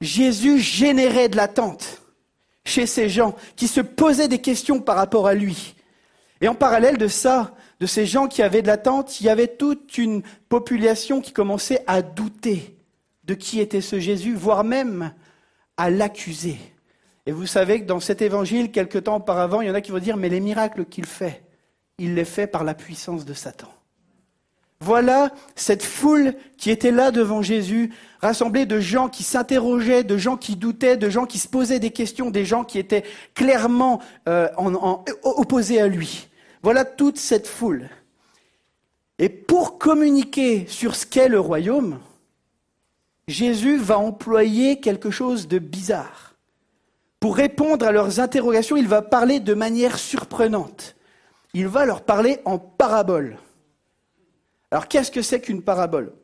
Jésus 0.01 0.61
générait 0.61 1.29
de 1.29 1.37
l'attente 1.37 2.03
chez 2.65 2.87
ces 2.87 3.09
gens 3.09 3.35
qui 3.57 3.69
se 3.69 3.81
posaient 3.81 4.29
des 4.29 4.41
questions 4.41 4.81
par 4.81 4.97
rapport 4.97 5.27
à 5.27 5.35
lui. 5.35 5.75
Et 6.45 6.49
en 6.49 6.55
parallèle 6.55 6.99
de 6.99 7.09
ça, 7.09 7.55
de 7.81 7.87
ces 7.87 8.05
gens 8.05 8.29
qui 8.29 8.43
avaient 8.43 8.61
de 8.61 8.67
l'attente, 8.67 9.19
il 9.19 9.25
y 9.25 9.31
avait 9.31 9.49
toute 9.49 9.97
une 9.97 10.21
population 10.51 11.23
qui 11.23 11.33
commençait 11.33 11.83
à 11.87 12.03
douter 12.03 12.77
de 13.25 13.33
qui 13.33 13.61
était 13.61 13.81
ce 13.81 13.99
Jésus, 13.99 14.35
voire 14.35 14.63
même 14.63 15.15
à 15.79 15.89
l'accuser. 15.89 16.59
Et 17.25 17.33
vous 17.33 17.47
savez 17.47 17.81
que 17.81 17.87
dans 17.87 17.99
cet 17.99 18.21
évangile, 18.21 18.71
quelque 18.73 18.99
temps 18.99 19.17
auparavant, 19.17 19.63
il 19.63 19.69
y 19.69 19.71
en 19.71 19.75
a 19.75 19.81
qui 19.81 19.91
vont 19.91 19.99
dire, 20.01 20.19
mais 20.19 20.29
les 20.29 20.41
miracles 20.41 20.85
qu'il 20.85 21.07
fait, 21.07 21.43
il 21.97 22.15
les 22.15 22.27
fait 22.27 22.47
par 22.47 22.63
la 22.63 22.75
puissance 22.75 23.25
de 23.25 23.33
Satan. 23.33 23.73
Voilà 24.81 25.33
cette 25.55 25.83
foule 25.83 26.35
qui 26.59 26.71
était 26.71 26.91
là 26.91 27.11
devant 27.11 27.41
Jésus, 27.41 27.91
rassemblée 28.21 28.67
de 28.67 28.81
gens 28.81 29.09
qui 29.09 29.23
s'interrogeaient, 29.23 30.05
de 30.05 30.19
gens 30.19 30.37
qui 30.37 30.57
doutaient, 30.57 30.99
de 30.99 31.09
gens 31.09 31.25
qui 31.25 31.39
se 31.39 31.49
posaient 31.49 31.81
des 31.81 31.91
questions, 31.91 32.29
des 32.29 32.45
gens 32.45 32.65
qui 32.65 32.79
étaient 32.79 33.05
clairement 33.33 34.03
euh, 34.29 34.49
opposés 35.23 35.81
à 35.81 35.89
lui. 35.89 36.29
Voilà 36.65 36.87
toute 36.87 37.19
cette 37.19 37.47
foule. 37.47 37.91
Et 39.19 39.29
pour 39.29 39.77
communiquer 39.77 40.67
sur 40.67 40.97
ce 40.97 41.05
qu'est 41.05 41.29
le 41.29 41.39
royaume, 41.39 41.99
Jésus 43.29 43.77
va 43.77 43.99
employer 43.99 44.81
quelque 44.81 45.11
chose 45.11 45.47
de 45.47 45.59
bizarre. 45.59 46.37
Pour 47.21 47.37
répondre 47.37 47.87
à 47.87 47.93
leurs 47.93 48.19
interrogations, 48.19 48.79
il 48.79 48.89
va 48.89 49.03
parler 49.03 49.41
de 49.41 49.53
manière 49.53 49.99
surprenante. 49.99 50.97
Il 51.53 51.69
va 51.69 51.85
leur 51.85 52.01
parler 52.01 52.39
en 52.47 52.59
parabole. 52.59 53.37
Alors 54.71 54.89
qu'est-ce 54.89 55.11
que 55.11 55.21
c'est 55.21 55.43
qu'une 55.43 55.61
parabole? 55.61 56.15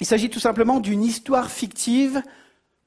Il 0.00 0.06
s'agit 0.06 0.30
tout 0.30 0.40
simplement 0.40 0.80
d'une 0.80 1.04
histoire 1.04 1.50
fictive 1.50 2.22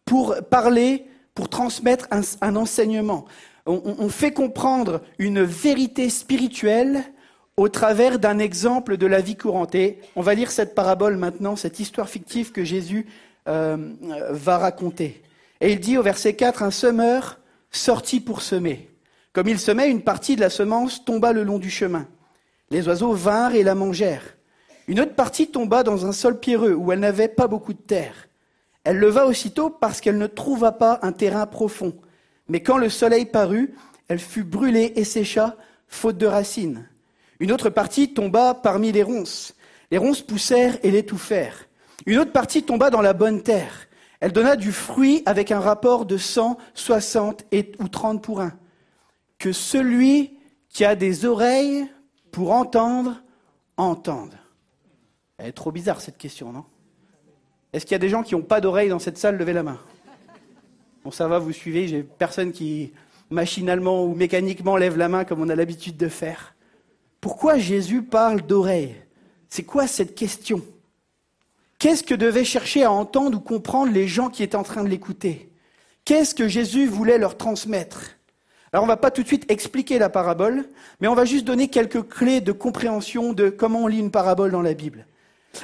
pour 0.04 0.36
parler, 0.50 1.06
pour 1.36 1.48
transmettre 1.48 2.08
un, 2.10 2.56
enseignement. 2.56 3.26
On 3.66 4.10
fait 4.10 4.32
comprendre 4.32 5.02
une 5.20 5.44
vérité 5.44 6.10
spirituelle 6.10 7.04
au 7.58 7.70
travers 7.70 8.20
d'un 8.20 8.40
exemple 8.40 8.98
de 8.98 9.06
la 9.06 9.22
vie 9.22 9.36
courante. 9.36 9.76
Et 9.76 10.00
on 10.16 10.22
va 10.22 10.34
lire 10.34 10.52
cette 10.52 10.74
parabole 10.76 11.18
maintenant, 11.18 11.56
cette 11.56 11.80
histoire 11.80 12.10
fictive 12.10 12.52
que 12.52 12.64
Jésus 12.64 13.06
euh, 13.48 13.78
va 14.30 14.58
raconter. 14.58 15.22
Et 15.60 15.72
il 15.72 15.80
dit 15.80 15.98
au 15.98 16.04
verset 16.04 16.34
4, 16.34 16.64
un 16.64 16.72
semeur 16.72 17.40
sortit 17.70 18.20
pour 18.20 18.42
semer. 18.42 18.90
Comme 19.34 19.48
il 19.48 19.60
semait, 19.60 19.90
une 19.90 20.02
partie 20.02 20.36
de 20.36 20.42
la 20.42 20.50
semence 20.50 21.06
tomba 21.06 21.34
le 21.34 21.44
long 21.44 21.60
du 21.60 21.70
chemin. 21.70 22.08
Les 22.70 22.88
oiseaux 22.88 23.14
vinrent 23.14 23.56
et 23.56 23.64
la 23.64 23.76
mangèrent. 23.76 24.38
Une 24.88 25.00
autre 25.00 25.14
partie 25.14 25.48
tomba 25.48 25.84
dans 25.84 26.06
un 26.06 26.12
sol 26.12 26.40
pierreux 26.40 26.74
où 26.74 26.92
elle 26.92 27.00
n'avait 27.00 27.28
pas 27.28 27.48
beaucoup 27.48 27.74
de 27.74 27.80
terre. 27.80 28.28
Elle 28.84 28.98
leva 28.98 29.28
aussitôt 29.28 29.70
parce 29.70 30.02
qu'elle 30.02 30.18
ne 30.18 30.28
trouva 30.28 30.72
pas 30.72 31.00
un 31.04 31.12
terrain 31.12 31.46
profond. 31.46 31.94
Mais 32.52 32.62
quand 32.62 32.78
le 32.78 32.90
soleil 32.90 33.26
parut, 33.26 33.74
elle 34.10 34.20
fut 34.20 34.44
brûlée 34.44 34.92
et 34.98 35.06
sécha, 35.06 35.56
faute 35.88 36.18
de 36.18 36.26
racines. 36.26 36.86
Une 37.40 37.54
autre 37.54 37.70
partie 37.70 38.14
tomba 38.14 38.54
parmi 38.54 38.92
les 38.92 39.04
ronces. 39.04 39.56
Les 39.90 39.98
ronces 39.98 40.22
poussèrent 40.22 40.78
et 40.84 40.92
l'étouffèrent. 40.92 41.70
Une 42.06 42.20
autre 42.20 42.34
partie 42.34 42.64
tomba 42.64 42.90
dans 42.90 43.00
la 43.00 43.14
bonne 43.14 43.42
terre. 43.42 43.88
Elle 44.20 44.34
donna 44.34 44.58
du 44.58 44.74
fruit 44.74 45.24
avec 45.26 45.50
un 45.50 45.62
rapport 45.62 46.06
de 46.06 46.18
100, 46.18 46.58
60 46.74 47.46
et, 47.54 47.72
ou 47.80 47.88
30 47.88 48.22
pour 48.22 48.42
un. 48.42 48.52
Que 49.40 49.54
celui 49.54 50.38
qui 50.68 50.84
a 50.84 50.98
des 50.98 51.24
oreilles 51.24 51.88
pour 52.34 52.52
entendre, 52.52 53.24
entende. 53.78 54.34
Elle 55.38 55.48
est 55.48 55.54
trop 55.54 55.72
bizarre 55.72 56.02
cette 56.02 56.18
question, 56.18 56.52
non? 56.52 56.66
Est-ce 57.72 57.86
qu'il 57.86 57.94
y 57.94 57.96
a 57.96 58.00
des 58.00 58.10
gens 58.10 58.24
qui 58.24 58.36
n'ont 58.36 58.42
pas 58.42 58.60
d'oreilles 58.60 58.90
dans 58.90 59.00
cette 59.00 59.18
salle? 59.18 59.38
Levez 59.38 59.54
la 59.54 59.64
main. 59.64 59.80
Bon, 61.04 61.12
ça 61.12 61.28
va, 61.28 61.40
vous 61.40 61.52
suivez, 61.52 61.88
j'ai 61.88 62.04
personne 62.04 62.52
qui 62.52 62.94
machinalement 63.32 64.04
ou 64.06 64.14
mécaniquement 64.14 64.78
lève 64.78 64.98
la 64.98 65.10
main 65.10 65.24
comme 65.24 65.42
on 65.42 65.50
a 65.50 65.56
l'habitude 65.56 65.98
de 65.98 66.08
faire. 66.08 66.54
Pourquoi 67.22 67.58
Jésus 67.58 68.04
parle 68.04 68.42
d'oreilles? 68.42 68.96
C'est 69.50 69.64
quoi 69.64 69.88
cette 69.88 70.16
question? 70.16 70.62
Qu'est-ce 71.80 72.04
que 72.04 72.14
devaient 72.14 72.46
chercher 72.46 72.84
à 72.84 72.92
entendre 72.92 73.40
ou 73.40 73.42
comprendre 73.42 73.92
les 73.92 74.08
gens 74.08 74.30
qui 74.30 74.44
étaient 74.44 74.56
en 74.56 74.64
train 74.64 74.84
de 74.84 74.90
l'écouter? 74.90 75.50
Qu'est-ce 76.06 76.36
que 76.36 76.48
Jésus 76.48 76.86
voulait 76.86 77.18
leur 77.18 77.38
transmettre? 77.38 78.12
Alors 78.72 78.84
on 78.84 78.88
ne 78.88 78.92
va 78.92 78.98
pas 78.98 79.12
tout 79.12 79.24
de 79.24 79.28
suite 79.28 79.50
expliquer 79.52 79.98
la 79.98 80.10
parabole, 80.10 80.66
mais 81.00 81.08
on 81.08 81.16
va 81.16 81.26
juste 81.26 81.46
donner 81.46 81.68
quelques 81.68 82.08
clés 82.08 82.42
de 82.42 82.52
compréhension 82.52 83.34
de 83.34 83.50
comment 83.50 83.84
on 83.84 83.88
lit 83.88 84.00
une 84.00 84.12
parabole 84.12 84.52
dans 84.52 84.62
la 84.62 84.74
Bible. 84.74 85.08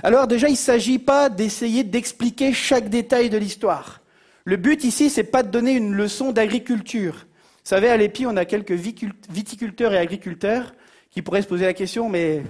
Alors 0.03 0.27
déjà, 0.27 0.47
il 0.47 0.53
ne 0.53 0.57
s'agit 0.57 0.99
pas 0.99 1.29
d'essayer 1.29 1.83
d'expliquer 1.83 2.53
chaque 2.53 2.89
détail 2.89 3.29
de 3.29 3.37
l'histoire. 3.37 4.01
Le 4.47 4.55
but 4.55 4.85
ici, 4.85 5.09
c'est 5.09 5.25
pas 5.25 5.43
de 5.43 5.49
donner 5.49 5.73
une 5.73 5.93
leçon 5.93 6.31
d'agriculture. 6.31 7.15
Vous 7.15 7.65
savez, 7.65 7.89
à 7.89 7.97
l'EPI, 7.97 8.27
on 8.27 8.37
a 8.37 8.45
quelques 8.45 8.71
viticulteurs 8.71 9.93
et 9.93 9.97
agriculteurs 9.97 10.73
qui 11.11 11.21
pourraient 11.21 11.41
se 11.41 11.49
poser 11.49 11.65
la 11.65 11.73
question, 11.73 12.07
mais 12.07 12.43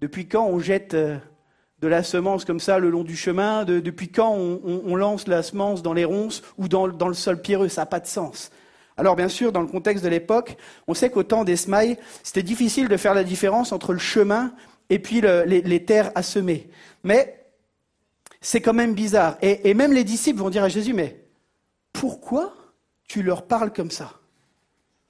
depuis 0.00 0.28
quand 0.28 0.46
on 0.46 0.58
jette 0.60 0.94
euh, 0.94 1.18
de 1.82 1.88
la 1.88 2.02
semence 2.02 2.46
comme 2.46 2.58
ça 2.58 2.78
le 2.78 2.88
long 2.88 3.04
du 3.04 3.16
chemin? 3.16 3.66
Depuis 3.66 4.08
quand 4.08 4.32
on, 4.34 4.96
lance 4.96 5.28
la 5.28 5.42
semence 5.42 5.82
dans 5.82 5.92
les 5.92 6.06
ronces 6.06 6.40
ou 6.56 6.68
dans, 6.68 6.86
le 6.86 7.12
sol 7.12 7.42
pierreux? 7.42 7.68
Ça 7.68 7.82
n'a 7.82 7.86
pas 7.86 8.00
de 8.00 8.06
sens. 8.06 8.50
Alors 8.96 9.14
bien 9.14 9.28
sûr, 9.28 9.52
dans 9.52 9.60
le 9.60 9.66
contexte 9.66 10.02
de 10.04 10.08
l'époque, 10.08 10.56
on 10.88 10.94
sait 10.94 11.10
qu'au 11.10 11.22
temps 11.22 11.44
des 11.44 11.56
smailles, 11.56 11.98
c'était 12.22 12.42
difficile 12.42 12.88
de 12.88 12.96
faire 12.96 13.12
la 13.12 13.24
différence 13.24 13.72
entre 13.72 13.92
le 13.92 13.98
chemin 13.98 14.54
et 14.88 14.98
puis 14.98 15.20
les, 15.20 15.84
terres 15.84 16.12
à 16.14 16.22
semer. 16.22 16.70
Mais 17.04 17.44
c'est 18.40 18.62
quand 18.62 18.72
même 18.72 18.94
bizarre. 18.94 19.36
Et, 19.42 19.74
même 19.74 19.92
les 19.92 20.02
disciples 20.02 20.38
vont 20.38 20.48
dire 20.48 20.64
à 20.64 20.70
Jésus, 20.70 20.94
mais 20.94 21.25
pourquoi 21.96 22.52
tu 23.08 23.22
leur 23.22 23.46
parles 23.46 23.72
comme 23.72 23.90
ça? 23.90 24.12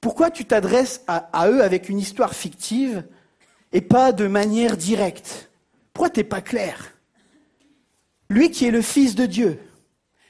Pourquoi 0.01 0.31
tu 0.31 0.45
t'adresses 0.45 1.03
à 1.09 1.49
eux 1.49 1.63
avec 1.63 1.89
une 1.89 1.99
histoire 1.99 2.33
fictive 2.33 3.05
et 3.73 3.81
pas 3.81 4.13
de 4.13 4.29
manière 4.29 4.77
directe? 4.77 5.51
Pourquoi 5.93 6.11
t'es 6.11 6.23
pas 6.23 6.41
clair? 6.41 6.93
Lui 8.31 8.53
qui 8.53 8.67
est 8.67 8.71
le 8.71 8.83
Fils 8.83 9.17
de 9.17 9.27
Dieu, 9.27 9.59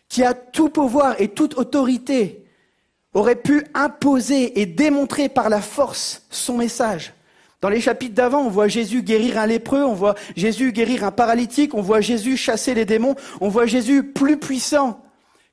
qui 0.09 0.25
a 0.25 0.33
tout 0.33 0.71
pouvoir 0.71 1.21
et 1.21 1.29
toute 1.29 1.59
autorité, 1.59 2.47
aurait 3.13 3.37
pu 3.37 3.67
imposer 3.75 4.59
et 4.61 4.65
démontrer 4.65 5.29
par 5.29 5.51
la 5.51 5.61
force 5.61 6.23
son 6.31 6.57
message. 6.57 7.13
Dans 7.61 7.69
les 7.69 7.81
chapitres 7.83 8.15
d'avant, 8.15 8.41
on 8.41 8.51
voit 8.51 8.69
Jésus 8.69 9.03
guérir 9.03 9.39
un 9.39 9.47
lépreux, 9.47 9.85
on 9.85 9.95
voit 9.95 10.15
Jésus 10.37 10.73
guérir 10.73 11.05
un 11.05 11.11
paralytique, 11.13 11.75
on 11.75 11.83
voit 11.83 12.01
Jésus 12.01 12.39
chasser 12.39 12.73
les 12.73 12.85
démons, 12.87 13.15
on 13.43 13.49
voit 13.49 13.67
Jésus 13.67 14.05
plus 14.05 14.39
puissant 14.39 15.03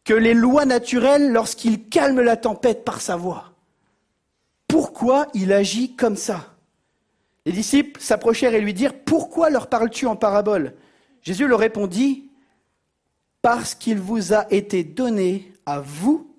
que 0.03 0.13
les 0.13 0.33
lois 0.33 0.65
naturelles 0.65 1.31
lorsqu'il 1.31 1.87
calme 1.87 2.21
la 2.21 2.37
tempête 2.37 2.83
par 2.83 3.01
sa 3.01 3.15
voix. 3.15 3.53
Pourquoi 4.67 5.27
il 5.33 5.53
agit 5.53 5.95
comme 5.95 6.17
ça? 6.17 6.55
Les 7.45 7.51
disciples 7.51 8.01
s'approchèrent 8.01 8.55
et 8.55 8.61
lui 8.61 8.73
dirent, 8.73 8.93
Pourquoi 9.05 9.49
leur 9.49 9.67
parles-tu 9.67 10.07
en 10.07 10.15
parabole? 10.15 10.73
Jésus 11.21 11.47
leur 11.47 11.59
répondit, 11.59 12.29
Parce 13.41 13.75
qu'il 13.75 13.99
vous 13.99 14.33
a 14.33 14.51
été 14.51 14.83
donné 14.83 15.51
à 15.65 15.79
vous 15.79 16.33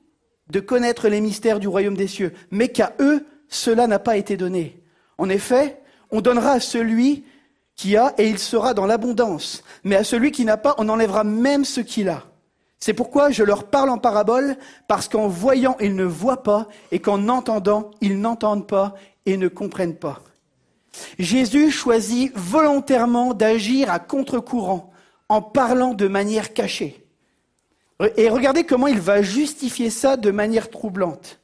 de 0.51 0.61
connaître 0.61 1.09
les 1.09 1.21
mystères 1.21 1.61
du 1.61 1.69
royaume 1.69 1.97
des 1.97 2.07
cieux, 2.07 2.33
mais 2.51 2.69
qu'à 2.69 2.95
eux, 3.01 3.27
cela 3.49 3.87
n'a 3.87 3.99
pas 3.99 4.17
été 4.17 4.37
donné. 4.37 4.83
En 5.17 5.29
effet, 5.29 5.81
on 6.11 6.21
donnera 6.21 6.53
à 6.53 6.61
celui 6.61 7.25
qui 7.77 7.97
a 7.97 8.15
et 8.19 8.29
il 8.29 8.39
sera 8.39 8.75
dans 8.75 8.87
l'abondance, 8.87 9.65
mais 9.85 9.97
à 9.97 10.05
celui 10.05 10.33
qui 10.33 10.45
n'a 10.45 10.57
pas, 10.57 10.75
on 10.79 10.89
enlèvera 10.89 11.25
même 11.25 11.65
ce 11.65 11.81
qu'il 11.81 12.09
a. 12.09 12.25
C'est 12.85 12.93
pourquoi 12.93 13.31
je 13.31 13.43
leur 13.43 13.65
parle 13.65 13.89
en 13.89 13.97
parabole, 13.97 14.59
parce 14.89 15.09
qu'en 15.09 15.27
voyant, 15.27 15.75
ils 15.81 15.95
ne 15.95 16.05
voient 16.05 16.43
pas, 16.43 16.69
et 16.91 16.99
qu'en 16.99 17.31
entendant, 17.31 17.91
ils 18.03 18.21
n'entendent 18.21 18.67
pas 18.67 18.93
et 19.25 19.39
ne 19.39 19.49
comprennent 19.49 19.97
pas. 19.97 20.21
Jésus 21.19 21.71
choisit 21.71 22.31
volontairement 22.37 23.33
d'agir 23.33 23.91
à 23.91 24.01
contre-courant 24.01 24.93
en 25.31 25.41
parlant 25.41 25.95
de 25.95 26.09
manière 26.09 26.53
cachée. 26.53 27.07
Et 28.19 28.29
regardez 28.29 28.65
comment 28.65 28.89
il 28.89 29.01
va 29.01 29.23
justifier 29.23 29.89
ça 29.89 30.19
de 30.19 30.31
manière 30.31 30.69
troublante. 30.69 31.41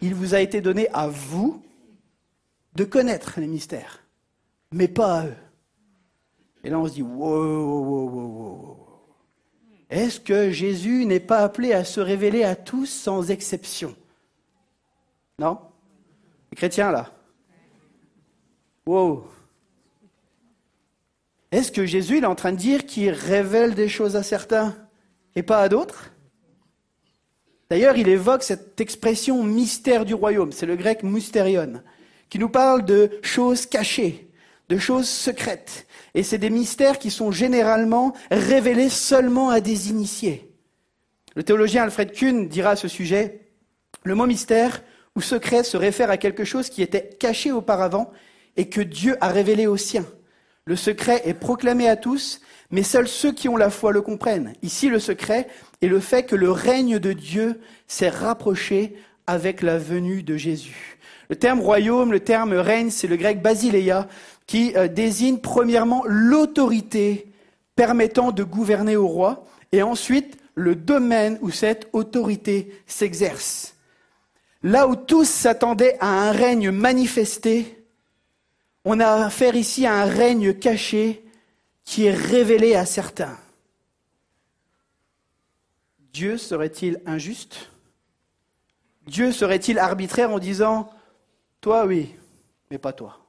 Il 0.00 0.12
vous 0.12 0.34
a 0.34 0.40
été 0.40 0.60
donné 0.60 0.88
à 0.92 1.06
vous 1.06 1.62
de 2.74 2.82
connaître 2.82 3.38
les 3.38 3.46
mystères, 3.46 4.02
mais 4.72 4.88
pas 4.88 5.20
à 5.20 5.26
eux. 5.26 5.36
Et 6.64 6.70
là, 6.70 6.80
on 6.80 6.88
se 6.88 6.94
dit, 6.94 7.02
wow, 7.02 7.28
wow, 7.30 7.84
wow, 7.84 8.08
wow. 8.08 8.71
Est-ce 9.92 10.20
que 10.20 10.50
Jésus 10.50 11.04
n'est 11.04 11.20
pas 11.20 11.40
appelé 11.40 11.74
à 11.74 11.84
se 11.84 12.00
révéler 12.00 12.44
à 12.44 12.56
tous 12.56 12.86
sans 12.86 13.30
exception? 13.30 13.94
Non? 15.38 15.58
Les 16.50 16.56
chrétiens, 16.56 16.90
là? 16.90 17.12
Wow. 18.86 19.26
Est-ce 21.50 21.70
que 21.70 21.84
Jésus 21.84 22.20
est 22.20 22.24
en 22.24 22.34
train 22.34 22.52
de 22.52 22.56
dire 22.56 22.86
qu'il 22.86 23.10
révèle 23.10 23.74
des 23.74 23.90
choses 23.90 24.16
à 24.16 24.22
certains 24.22 24.74
et 25.36 25.42
pas 25.42 25.60
à 25.60 25.68
d'autres? 25.68 26.10
D'ailleurs, 27.68 27.98
il 27.98 28.08
évoque 28.08 28.44
cette 28.44 28.80
expression 28.80 29.44
mystère 29.44 30.06
du 30.06 30.14
royaume, 30.14 30.52
c'est 30.52 30.64
le 30.64 30.76
grec 30.76 31.02
mysterion, 31.02 31.82
qui 32.30 32.38
nous 32.38 32.48
parle 32.48 32.86
de 32.86 33.18
choses 33.22 33.66
cachées, 33.66 34.30
de 34.70 34.78
choses 34.78 35.08
secrètes. 35.08 35.86
Et 36.14 36.22
c'est 36.22 36.38
des 36.38 36.50
mystères 36.50 36.98
qui 36.98 37.10
sont 37.10 37.30
généralement 37.30 38.12
révélés 38.30 38.90
seulement 38.90 39.50
à 39.50 39.60
des 39.60 39.90
initiés. 39.90 40.50
Le 41.34 41.42
théologien 41.42 41.84
Alfred 41.84 42.12
Kuhn 42.12 42.48
dira 42.48 42.70
à 42.70 42.76
ce 42.76 42.88
sujet, 42.88 43.40
le 44.04 44.14
mot 44.14 44.26
mystère 44.26 44.82
ou 45.16 45.20
secret 45.20 45.62
se 45.62 45.76
réfère 45.76 46.10
à 46.10 46.16
quelque 46.16 46.44
chose 46.44 46.68
qui 46.68 46.82
était 46.82 47.08
caché 47.18 47.52
auparavant 47.52 48.10
et 48.56 48.68
que 48.68 48.80
Dieu 48.80 49.16
a 49.20 49.28
révélé 49.28 49.66
aux 49.66 49.76
siens. 49.76 50.06
Le 50.64 50.76
secret 50.76 51.22
est 51.24 51.34
proclamé 51.34 51.88
à 51.88 51.96
tous, 51.96 52.40
mais 52.70 52.82
seuls 52.82 53.08
ceux 53.08 53.32
qui 53.32 53.48
ont 53.48 53.56
la 53.56 53.70
foi 53.70 53.92
le 53.92 54.00
comprennent. 54.00 54.52
Ici, 54.62 54.88
le 54.88 54.98
secret 54.98 55.48
est 55.80 55.88
le 55.88 56.00
fait 56.00 56.24
que 56.24 56.36
le 56.36 56.50
règne 56.50 56.98
de 56.98 57.12
Dieu 57.12 57.60
s'est 57.86 58.08
rapproché 58.08 58.94
avec 59.26 59.62
la 59.62 59.78
venue 59.78 60.22
de 60.22 60.36
Jésus. 60.36 60.98
Le 61.28 61.36
terme 61.36 61.60
royaume, 61.60 62.12
le 62.12 62.20
terme 62.20 62.52
règne, 62.52 62.90
c'est 62.90 63.06
le 63.06 63.16
grec 63.16 63.40
basileia, 63.40 64.08
qui 64.52 64.76
euh, 64.76 64.86
désigne 64.86 65.38
premièrement 65.38 66.04
l'autorité 66.04 67.32
permettant 67.74 68.32
de 68.32 68.44
gouverner 68.44 68.96
au 68.96 69.08
roi, 69.08 69.46
et 69.72 69.80
ensuite 69.80 70.36
le 70.54 70.74
domaine 70.76 71.38
où 71.40 71.50
cette 71.50 71.88
autorité 71.94 72.70
s'exerce. 72.86 73.76
Là 74.62 74.88
où 74.88 74.94
tous 74.94 75.26
s'attendaient 75.26 75.96
à 76.00 76.28
un 76.28 76.32
règne 76.32 76.70
manifesté, 76.70 77.82
on 78.84 79.00
a 79.00 79.24
affaire 79.24 79.56
ici 79.56 79.86
à 79.86 79.94
un 79.94 80.04
règne 80.04 80.52
caché 80.52 81.24
qui 81.82 82.04
est 82.04 82.14
révélé 82.14 82.74
à 82.74 82.84
certains. 82.84 83.38
Dieu 86.12 86.36
serait-il 86.36 87.00
injuste? 87.06 87.70
Dieu 89.06 89.32
serait-il 89.32 89.78
arbitraire 89.78 90.30
en 90.30 90.38
disant 90.38 90.90
Toi 91.62 91.86
oui, 91.86 92.14
mais 92.70 92.76
pas 92.76 92.92
toi? 92.92 93.21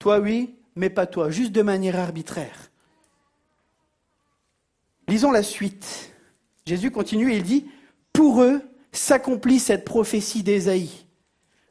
Toi 0.00 0.18
oui, 0.18 0.56
mais 0.74 0.90
pas 0.90 1.06
toi, 1.06 1.30
juste 1.30 1.52
de 1.52 1.62
manière 1.62 2.00
arbitraire 2.00 2.70
Lisons 5.06 5.30
la 5.30 5.42
suite. 5.42 6.14
Jésus 6.66 6.90
continue 6.90 7.32
et 7.32 7.36
il 7.36 7.42
dit 7.42 7.66
Pour 8.12 8.42
eux 8.42 8.62
s'accomplit 8.92 9.58
cette 9.58 9.84
prophétie 9.84 10.42
d'Ésaïe. 10.42 11.06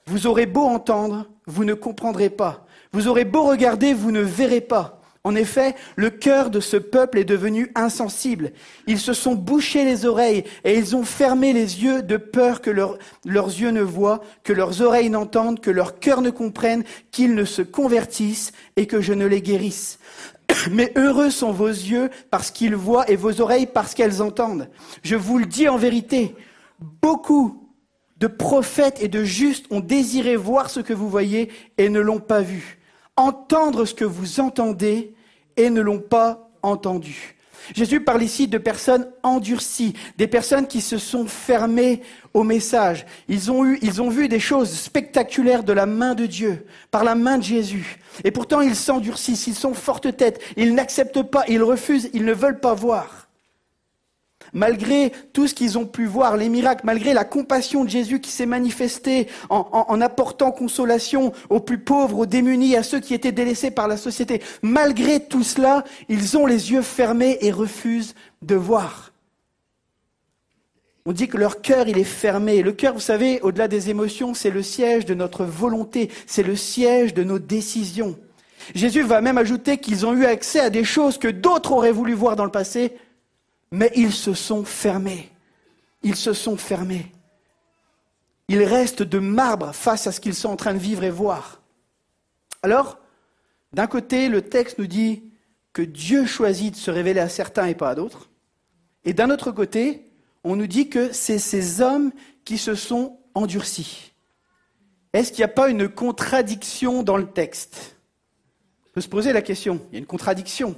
Vous 0.06 0.28
aurez 0.28 0.46
beau 0.46 0.64
entendre, 0.64 1.30
vous 1.48 1.66
ne 1.66 1.74
comprendrez 1.74 2.30
pas. 2.30 2.66
Vous 2.92 3.08
aurez 3.08 3.26
beau 3.26 3.44
regarder, 3.44 3.94
vous 3.94 4.12
ne 4.12 4.22
verrez 4.22 4.62
pas. 4.62 4.99
En 5.26 5.36
effet, 5.36 5.76
le 5.98 6.10
cœur 6.10 6.50
de 6.50 6.62
ce 6.62 6.78
peuple 6.78 7.18
est 7.18 7.26
devenu 7.26 7.72
insensible. 7.76 8.54
Ils 8.88 9.00
se 9.00 9.12
sont 9.12 9.36
bouchés 9.36 9.84
les 9.84 10.06
oreilles 10.06 10.46
et 10.64 10.78
ils 10.78 10.96
ont 10.96 11.04
fermé 11.04 11.52
les 11.52 11.84
yeux 11.84 12.02
de 12.02 12.16
peur 12.16 12.62
que 12.62 12.70
leurs 12.70 12.98
yeux 13.26 13.72
ne 13.72 13.82
voient, 13.82 14.22
que 14.44 14.54
leurs 14.54 14.82
oreilles 14.82 15.10
n'entendent, 15.10 15.60
que 15.60 15.72
leur 15.72 16.00
cœur 16.00 16.22
ne 16.22 16.30
comprenne, 16.30 16.86
qu'ils 17.12 17.36
ne 17.36 17.44
se 17.44 17.62
convertissent 17.62 18.54
et 18.78 18.88
que 18.88 19.02
je 19.02 19.12
ne 19.12 19.26
les 19.26 19.42
guérisse. 19.42 20.00
Mais 20.72 20.94
heureux 20.96 21.32
sont 21.32 21.52
vos 21.52 21.68
yeux 21.68 22.10
parce 22.32 22.50
qu'ils 22.50 22.76
voient 22.76 23.10
et 23.12 23.18
vos 23.18 23.42
oreilles 23.42 23.68
parce 23.68 23.94
qu'elles 23.94 24.22
entendent. 24.22 24.70
Je 25.04 25.18
vous 25.18 25.38
le 25.38 25.46
dis 25.46 25.68
en 25.68 25.78
vérité, 25.78 26.34
beaucoup 27.02 27.70
de 28.20 28.28
prophètes 28.28 29.02
et 29.02 29.10
de 29.10 29.26
justes 29.26 29.66
ont 29.70 29.82
désiré 29.82 30.38
voir 30.38 30.70
ce 30.70 30.80
que 30.80 30.94
vous 30.94 31.10
voyez 31.10 31.52
et 31.78 31.90
ne 31.90 32.00
l'ont 32.00 32.20
pas 32.20 32.42
vu 32.42 32.79
entendre 33.20 33.86
ce 33.86 33.94
que 33.94 34.06
vous 34.06 34.40
entendez 34.40 35.14
et 35.58 35.70
ne 35.70 35.82
l'ont 35.82 36.00
pas 36.00 36.50
entendu. 36.64 37.36
Jésus 37.76 38.02
parle 38.02 38.24
ici 38.24 38.48
de 38.48 38.58
personnes 38.58 39.08
endurcies, 39.22 39.94
des 40.18 40.28
personnes 40.28 40.66
qui 40.66 40.82
se 40.82 40.98
sont 40.98 41.28
fermées 41.28 42.02
au 42.34 42.44
message. 42.44 43.06
Ils 43.28 43.52
ont, 43.52 43.66
eu, 43.66 43.78
ils 43.82 44.02
ont 44.02 44.10
vu 44.10 44.28
des 44.28 44.40
choses 44.40 44.72
spectaculaires 44.72 45.64
de 45.64 45.74
la 45.74 45.86
main 45.86 46.16
de 46.16 46.26
Dieu, 46.26 46.66
par 46.90 47.04
la 47.04 47.14
main 47.14 47.38
de 47.38 47.44
Jésus. 47.44 48.00
Et 48.24 48.32
pourtant, 48.32 48.62
ils 48.62 48.76
s'endurcissent, 48.76 49.46
ils 49.48 49.56
sont 49.56 49.74
forte 49.74 50.16
tête, 50.16 50.42
ils 50.58 50.74
n'acceptent 50.74 51.24
pas, 51.24 51.44
ils 51.48 51.62
refusent, 51.62 52.10
ils 52.14 52.26
ne 52.26 52.34
veulent 52.34 52.60
pas 52.60 52.74
voir 52.74 53.29
malgré 54.54 55.12
tout 55.34 55.48
ce 55.48 55.54
qu'ils 55.54 55.78
ont 55.78 55.86
pu 55.86 56.06
voir, 56.06 56.38
les 56.38 56.50
miracles, 56.50 56.82
malgré 56.86 57.14
la 57.14 57.24
compassion 57.24 57.84
de 57.84 57.90
Jésus 57.90 58.20
qui 58.20 58.32
s'est 58.32 58.46
manifestée 58.46 59.28
en, 59.50 60.02
apportant 60.02 60.52
consolation 60.52 61.34
aux 61.50 61.60
plus 61.60 61.80
pauvres, 61.80 62.20
aux 62.20 62.26
démunis, 62.26 62.76
à 62.76 62.84
ceux 62.84 63.00
qui 63.00 63.14
étaient 63.14 63.32
délaissés 63.32 63.72
par 63.72 63.88
la 63.88 63.98
société, 63.98 64.42
malgré 64.62 65.20
tout 65.20 65.44
cela, 65.44 65.84
ils 66.08 66.38
ont 66.38 66.46
les 66.46 66.72
yeux 66.72 66.82
fermés 66.82 67.38
et 67.42 67.52
refusent 67.52 68.16
de 68.42 68.56
voir. 68.56 69.12
On 71.06 71.12
dit 71.12 71.28
que 71.28 71.38
leur 71.38 71.62
cœur, 71.62 71.88
il 71.88 71.98
est 71.98 72.04
fermé. 72.04 72.62
Le 72.62 72.72
cœur, 72.72 72.94
vous 72.94 73.00
savez, 73.00 73.42
au-delà 73.42 73.68
des 73.68 73.90
émotions, 73.90 74.34
c'est 74.34 74.52
le 74.52 74.62
siège 74.62 75.06
de 75.06 75.14
notre 75.14 75.44
volonté, 75.44 76.12
c'est 76.28 76.44
le 76.44 76.56
siège 76.56 77.14
de 77.14 77.24
nos 77.24 77.40
décisions. 77.40 78.16
Jésus 78.76 79.02
va 79.02 79.22
même 79.22 79.38
ajouter 79.38 79.78
qu'ils 79.78 80.06
ont 80.06 80.14
eu 80.14 80.26
accès 80.26 80.60
à 80.60 80.70
des 80.70 80.84
choses 80.84 81.18
que 81.18 81.28
d'autres 81.28 81.72
auraient 81.72 81.92
voulu 81.92 82.14
voir 82.14 82.36
dans 82.36 82.46
le 82.46 82.52
passé, 82.52 82.94
mais 83.72 83.92
ils 83.96 84.14
se 84.14 84.34
sont 84.34 84.64
fermés. 84.64 85.30
Ils 86.04 86.16
se 86.16 86.34
sont 86.34 86.58
fermés. 86.58 87.12
Ils 88.48 88.64
restent 88.64 89.04
de 89.04 89.20
marbre 89.20 89.74
face 89.74 90.08
à 90.08 90.12
ce 90.12 90.20
qu'ils 90.20 90.36
sont 90.36 90.50
en 90.50 90.56
train 90.56 90.74
de 90.74 90.80
vivre 90.80 91.04
et 91.04 91.12
voir. 91.12 91.62
Alors, 92.64 92.98
d'un 93.74 93.88
côté, 93.88 94.28
le 94.28 94.42
texte 94.42 94.80
nous 94.80 94.88
dit 94.88 95.24
que 95.74 95.82
Dieu 95.82 96.26
choisit 96.26 96.74
de 96.74 96.80
se 96.80 96.90
révéler 96.90 97.20
à 97.20 97.30
certains 97.30 97.68
et 97.68 97.76
pas 97.76 97.90
à 97.90 97.96
d'autres. 97.96 98.30
Et 99.06 99.14
d'un 99.14 99.30
autre 99.30 99.52
côté, 99.52 100.06
on 100.44 100.56
nous 100.56 100.68
dit 100.68 100.90
que 100.90 101.12
c'est 101.14 101.40
ces 101.40 101.82
hommes 101.82 102.12
qui 102.44 102.58
se 102.58 102.76
sont 102.76 103.20
endurcis. 103.36 104.14
Est-ce 105.14 105.32
qu'il 105.32 105.40
n'y 105.40 105.52
a 105.52 105.54
pas 105.54 105.70
une 105.70 105.88
contradiction 105.88 107.04
dans 107.04 107.18
le 107.18 107.28
texte? 107.28 107.96
On 108.88 108.94
peut 108.94 109.02
se 109.02 109.08
poser 109.08 109.34
la 109.34 109.42
question. 109.42 109.82
Il 109.90 109.94
y 109.94 109.96
a 109.98 110.00
une 110.00 110.06
contradiction. 110.06 110.70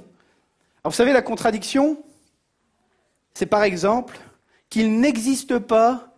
Alors 0.84 0.92
vous 0.92 0.96
savez, 0.96 1.12
la 1.12 1.22
contradiction, 1.22 2.02
c'est 3.34 3.46
par 3.46 3.62
exemple 3.62 4.18
qu'il 4.70 5.00
n'existe 5.00 5.58
pas 5.58 6.14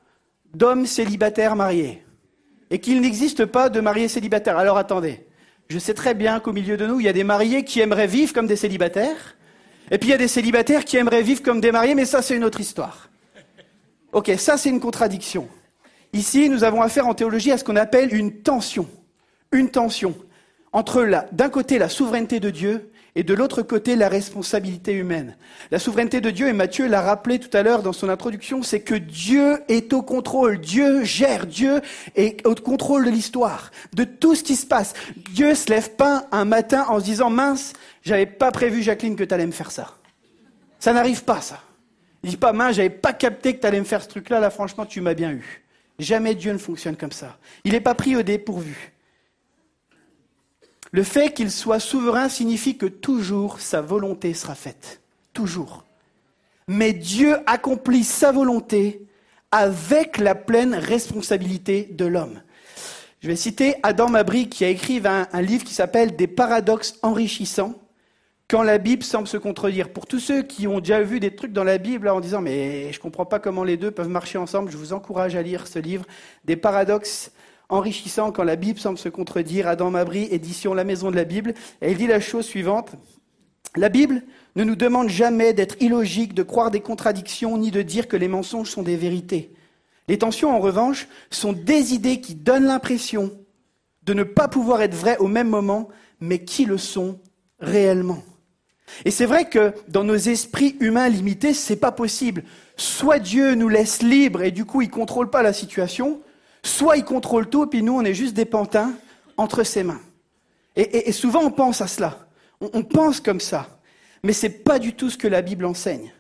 d'hommes 0.54 0.86
célibataires 0.86 1.56
mariés 1.56 2.04
et 2.70 2.78
qu'il 2.78 3.00
n'existe 3.00 3.44
pas 3.44 3.68
de 3.68 3.80
mariés 3.80 4.08
célibataires. 4.08 4.58
Alors 4.58 4.78
attendez, 4.78 5.26
je 5.68 5.78
sais 5.78 5.94
très 5.94 6.14
bien 6.14 6.40
qu'au 6.40 6.52
milieu 6.52 6.76
de 6.76 6.86
nous, 6.86 7.00
il 7.00 7.06
y 7.06 7.08
a 7.08 7.12
des 7.12 7.24
mariés 7.24 7.64
qui 7.64 7.80
aimeraient 7.80 8.06
vivre 8.06 8.32
comme 8.32 8.46
des 8.46 8.56
célibataires, 8.56 9.36
et 9.90 9.98
puis 9.98 10.08
il 10.08 10.12
y 10.12 10.14
a 10.14 10.18
des 10.18 10.28
célibataires 10.28 10.84
qui 10.84 10.96
aimeraient 10.96 11.22
vivre 11.22 11.42
comme 11.42 11.60
des 11.60 11.72
mariés, 11.72 11.94
mais 11.94 12.04
ça 12.04 12.22
c'est 12.22 12.36
une 12.36 12.44
autre 12.44 12.60
histoire. 12.60 13.10
Ok, 14.12 14.32
ça 14.38 14.56
c'est 14.56 14.70
une 14.70 14.80
contradiction. 14.80 15.48
Ici, 16.12 16.48
nous 16.48 16.62
avons 16.62 16.80
affaire 16.80 17.08
en 17.08 17.14
théologie 17.14 17.50
à 17.50 17.58
ce 17.58 17.64
qu'on 17.64 17.76
appelle 17.76 18.14
une 18.14 18.42
tension. 18.42 18.88
Une 19.50 19.70
tension 19.70 20.14
entre 20.72 21.08
d'un 21.32 21.48
côté 21.48 21.78
la 21.78 21.88
souveraineté 21.88 22.40
de 22.40 22.50
Dieu 22.50 22.92
et 23.16 23.22
de 23.22 23.34
l'autre 23.34 23.62
côté 23.62 23.96
la 23.96 24.08
responsabilité 24.08 24.92
humaine. 24.92 25.36
La 25.70 25.78
souveraineté 25.78 26.20
de 26.20 26.30
Dieu, 26.30 26.48
et 26.48 26.52
Matthieu 26.52 26.88
l'a 26.88 27.00
rappelé 27.00 27.38
tout 27.38 27.54
à 27.56 27.62
l'heure 27.62 27.82
dans 27.82 27.92
son 27.92 28.08
introduction, 28.08 28.62
c'est 28.62 28.80
que 28.80 28.94
Dieu 28.94 29.58
est 29.68 29.92
au 29.92 30.02
contrôle, 30.02 30.60
Dieu 30.60 31.04
gère, 31.04 31.46
Dieu 31.46 31.80
est 32.16 32.46
au 32.46 32.54
contrôle 32.54 33.04
de 33.04 33.10
l'histoire, 33.10 33.70
de 33.92 34.04
tout 34.04 34.34
ce 34.34 34.42
qui 34.42 34.56
se 34.56 34.66
passe. 34.66 34.94
Dieu 35.30 35.54
se 35.54 35.70
lève 35.70 35.90
pas 35.90 36.26
un 36.32 36.44
matin 36.44 36.86
en 36.88 36.98
se 36.98 37.04
disant 37.04 37.30
mince, 37.30 37.72
j'avais 38.02 38.26
pas 38.26 38.50
prévu 38.50 38.82
Jacqueline 38.82 39.16
que 39.16 39.24
tu 39.24 39.34
allais 39.34 39.46
me 39.46 39.52
faire 39.52 39.70
ça. 39.70 39.94
Ça 40.80 40.92
n'arrive 40.92 41.24
pas 41.24 41.40
ça. 41.40 41.60
Il 42.22 42.30
dit 42.30 42.36
pas 42.36 42.52
mince, 42.52 42.76
j'avais 42.76 42.90
pas 42.90 43.12
capté 43.12 43.54
que 43.54 43.60
tu 43.60 43.66
allais 43.66 43.80
me 43.80 43.84
faire 43.84 44.02
ce 44.02 44.08
truc-là, 44.08 44.40
là 44.40 44.50
franchement 44.50 44.86
tu 44.86 45.00
m'as 45.00 45.14
bien 45.14 45.30
eu. 45.30 45.62
Jamais 45.98 46.34
Dieu 46.34 46.52
ne 46.52 46.58
fonctionne 46.58 46.96
comme 46.96 47.12
ça. 47.12 47.38
Il 47.64 47.72
n'est 47.72 47.80
pas 47.80 47.94
pris 47.94 48.16
au 48.16 48.22
dépourvu. 48.22 48.93
Le 50.94 51.02
fait 51.02 51.34
qu'il 51.34 51.50
soit 51.50 51.80
souverain 51.80 52.28
signifie 52.28 52.76
que 52.76 52.86
toujours 52.86 53.58
sa 53.58 53.80
volonté 53.80 54.32
sera 54.32 54.54
faite. 54.54 55.00
Toujours. 55.32 55.84
Mais 56.68 56.92
Dieu 56.92 57.36
accomplit 57.46 58.04
sa 58.04 58.30
volonté 58.30 59.04
avec 59.50 60.18
la 60.18 60.36
pleine 60.36 60.72
responsabilité 60.72 61.88
de 61.90 62.04
l'homme. 62.04 62.40
Je 63.20 63.26
vais 63.26 63.34
citer 63.34 63.74
Adam 63.82 64.08
Mabry 64.08 64.48
qui 64.48 64.64
a 64.64 64.68
écrit 64.68 65.02
un, 65.04 65.42
livre 65.42 65.64
qui 65.64 65.74
s'appelle 65.74 66.14
Des 66.14 66.28
paradoxes 66.28 66.96
enrichissants 67.02 67.74
quand 68.48 68.62
la 68.62 68.78
Bible 68.78 69.02
semble 69.02 69.26
se 69.26 69.36
contredire. 69.36 69.88
Pour 69.88 70.06
tous 70.06 70.20
ceux 70.20 70.44
qui 70.44 70.68
ont 70.68 70.78
déjà 70.78 71.02
vu 71.02 71.18
des 71.18 71.34
trucs 71.34 71.52
dans 71.52 71.64
la 71.64 71.78
Bible 71.78 72.08
en 72.08 72.20
disant 72.20 72.40
mais 72.40 72.92
je 72.92 72.98
ne 72.98 73.02
comprends 73.02 73.26
pas 73.26 73.40
comment 73.40 73.64
les 73.64 73.76
deux 73.76 73.90
peuvent 73.90 74.08
marcher 74.08 74.38
ensemble, 74.38 74.70
je 74.70 74.76
vous 74.76 74.92
encourage 74.92 75.34
à 75.34 75.42
lire 75.42 75.66
ce 75.66 75.80
livre, 75.80 76.04
Des 76.44 76.54
paradoxes 76.54 77.32
enrichissant 77.74 78.32
quand 78.32 78.44
la 78.44 78.56
Bible 78.56 78.78
semble 78.78 78.98
se 78.98 79.08
contredire. 79.08 79.68
Adam 79.68 79.90
Mabry, 79.90 80.28
édition 80.30 80.74
La 80.74 80.84
Maison 80.84 81.10
de 81.10 81.16
la 81.16 81.24
Bible. 81.24 81.54
Et 81.82 81.92
il 81.92 81.98
dit 81.98 82.06
la 82.06 82.20
chose 82.20 82.46
suivante. 82.46 82.92
La 83.76 83.88
Bible 83.88 84.22
ne 84.56 84.64
nous 84.64 84.76
demande 84.76 85.08
jamais 85.08 85.52
d'être 85.52 85.76
illogique, 85.80 86.34
de 86.34 86.42
croire 86.42 86.70
des 86.70 86.80
contradictions, 86.80 87.58
ni 87.58 87.70
de 87.70 87.82
dire 87.82 88.08
que 88.08 88.16
les 88.16 88.28
mensonges 88.28 88.70
sont 88.70 88.82
des 88.82 88.96
vérités. 88.96 89.52
Les 90.08 90.18
tensions, 90.18 90.54
en 90.54 90.60
revanche, 90.60 91.08
sont 91.30 91.52
des 91.52 91.94
idées 91.94 92.20
qui 92.20 92.34
donnent 92.34 92.66
l'impression 92.66 93.32
de 94.04 94.14
ne 94.14 94.22
pas 94.22 94.48
pouvoir 94.48 94.82
être 94.82 94.94
vraies 94.94 95.18
au 95.18 95.28
même 95.28 95.48
moment, 95.48 95.88
mais 96.20 96.44
qui 96.44 96.66
le 96.66 96.78
sont 96.78 97.18
réellement. 97.58 98.22
Et 99.04 99.10
c'est 99.10 99.26
vrai 99.26 99.48
que 99.48 99.72
dans 99.88 100.04
nos 100.04 100.14
esprits 100.14 100.76
humains 100.80 101.08
limités, 101.08 101.54
c'est 101.54 101.76
pas 101.76 101.92
possible. 101.92 102.44
Soit 102.76 103.18
Dieu 103.18 103.54
nous 103.54 103.68
laisse 103.68 104.02
libres 104.02 104.42
et 104.42 104.50
du 104.50 104.64
coup 104.64 104.82
il 104.82 104.90
contrôle 104.90 105.30
pas 105.30 105.42
la 105.42 105.52
situation, 105.52 106.20
soit 106.64 106.96
il 106.96 107.04
contrôle 107.04 107.48
tout 107.48 107.66
puis 107.66 107.82
nous 107.82 107.94
on 107.94 108.02
est 108.02 108.14
juste 108.14 108.34
des 108.34 108.44
pantins 108.44 108.92
entre 109.36 109.62
ses 109.62 109.84
mains. 109.84 110.00
Et, 110.76 111.12
souvent 111.12 111.42
on 111.44 111.50
pense 111.50 111.80
à 111.80 111.86
cela. 111.86 112.26
On, 112.60 112.82
pense 112.82 113.20
comme 113.20 113.40
ça. 113.40 113.78
Mais 114.22 114.32
c'est 114.32 114.48
pas 114.48 114.78
du 114.78 114.94
tout 114.94 115.10
ce 115.10 115.18
que 115.18 115.28
la 115.28 115.42
Bible 115.42 115.66
enseigne. 115.66 116.12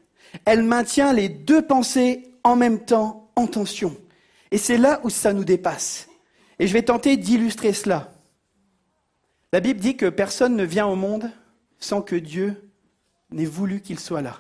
Elle 0.44 0.62
maintient 0.62 1.12
les 1.12 1.28
deux 1.28 1.62
pensées 1.62 2.30
en 2.44 2.54
même 2.54 2.84
temps 2.84 3.30
en 3.34 3.46
tension. 3.46 3.96
Et 4.50 4.58
c'est 4.58 4.76
là 4.76 5.00
où 5.02 5.10
ça 5.10 5.32
nous 5.32 5.44
dépasse. 5.44 6.08
Et 6.58 6.66
je 6.66 6.72
vais 6.72 6.82
tenter 6.82 7.16
d'illustrer 7.16 7.72
cela. 7.72 8.12
La 9.52 9.60
Bible 9.60 9.80
dit 9.80 9.96
que 9.96 10.08
personne 10.08 10.56
ne 10.56 10.64
vient 10.64 10.86
au 10.86 10.96
monde 10.96 11.30
sans 11.78 12.02
que 12.02 12.16
Dieu 12.16 12.70
n'ait 13.30 13.44
voulu 13.44 13.80
qu'il 13.80 13.98
soit 13.98 14.22
là. 14.22 14.38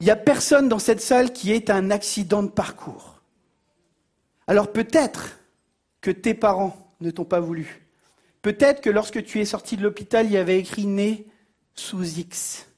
Il 0.00 0.04
n'y 0.04 0.10
a 0.10 0.16
personne 0.16 0.68
dans 0.68 0.78
cette 0.78 1.00
salle 1.00 1.32
qui 1.32 1.52
ait 1.52 1.70
un 1.70 1.90
accident 1.90 2.42
de 2.42 2.48
parcours. 2.48 3.13
Alors 4.46 4.72
peut-être 4.72 5.38
que 6.00 6.10
tes 6.10 6.34
parents 6.34 6.76
ne 7.00 7.10
t'ont 7.10 7.24
pas 7.24 7.40
voulu. 7.40 7.82
Peut-être 8.42 8.82
que 8.82 8.90
lorsque 8.90 9.24
tu 9.24 9.40
es 9.40 9.44
sorti 9.44 9.76
de 9.76 9.82
l'hôpital, 9.82 10.26
il 10.26 10.32
y 10.32 10.36
avait 10.36 10.58
écrit 10.58 10.86
né 10.86 11.26
sous 11.74 12.18
X. 12.18 12.68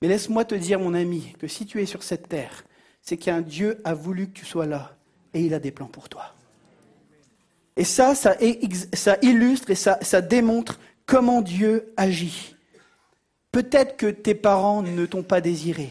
Mais 0.00 0.08
laisse-moi 0.08 0.44
te 0.44 0.54
dire, 0.54 0.78
mon 0.78 0.94
ami, 0.94 1.34
que 1.38 1.46
si 1.46 1.64
tu 1.64 1.80
es 1.80 1.86
sur 1.86 2.02
cette 2.02 2.28
terre, 2.28 2.64
c'est 3.00 3.16
qu'un 3.16 3.40
Dieu 3.40 3.80
a 3.84 3.94
voulu 3.94 4.26
que 4.26 4.32
tu 4.32 4.44
sois 4.44 4.66
là 4.66 4.96
et 5.32 5.40
il 5.40 5.54
a 5.54 5.58
des 5.58 5.70
plans 5.70 5.86
pour 5.86 6.08
toi. 6.08 6.34
Et 7.76 7.84
ça, 7.84 8.14
ça, 8.14 8.36
illustre 9.22 9.70
et 9.70 9.74
ça, 9.74 9.98
ça 10.02 10.20
démontre 10.20 10.78
comment 11.06 11.40
Dieu 11.40 11.92
agit. 11.96 12.56
Peut-être 13.50 13.96
que 13.96 14.06
tes 14.06 14.34
parents 14.34 14.82
ne 14.82 15.06
t'ont 15.06 15.22
pas 15.22 15.40
désiré, 15.40 15.90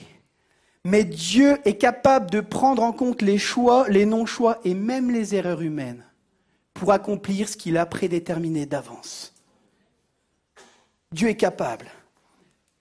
mais 0.84 1.04
Dieu 1.04 1.58
est 1.66 1.76
capable 1.76 2.32
de 2.32 2.40
prendre 2.40 2.84
en 2.84 2.92
compte 2.92 3.22
les 3.22 3.38
choix, 3.38 3.88
les 3.88 4.06
non-choix 4.06 4.60
et 4.66 4.74
même 4.74 5.12
les 5.12 5.36
erreurs 5.36 5.62
humaines 5.62 6.04
pour 6.74 6.92
accomplir 6.92 7.48
ce 7.48 7.58
qu'il 7.58 7.78
a 7.78 7.86
prédéterminé 7.86 8.66
d'avance. 8.66 9.34
Dieu 11.12 11.30
est 11.30 11.36
capable. 11.36 11.88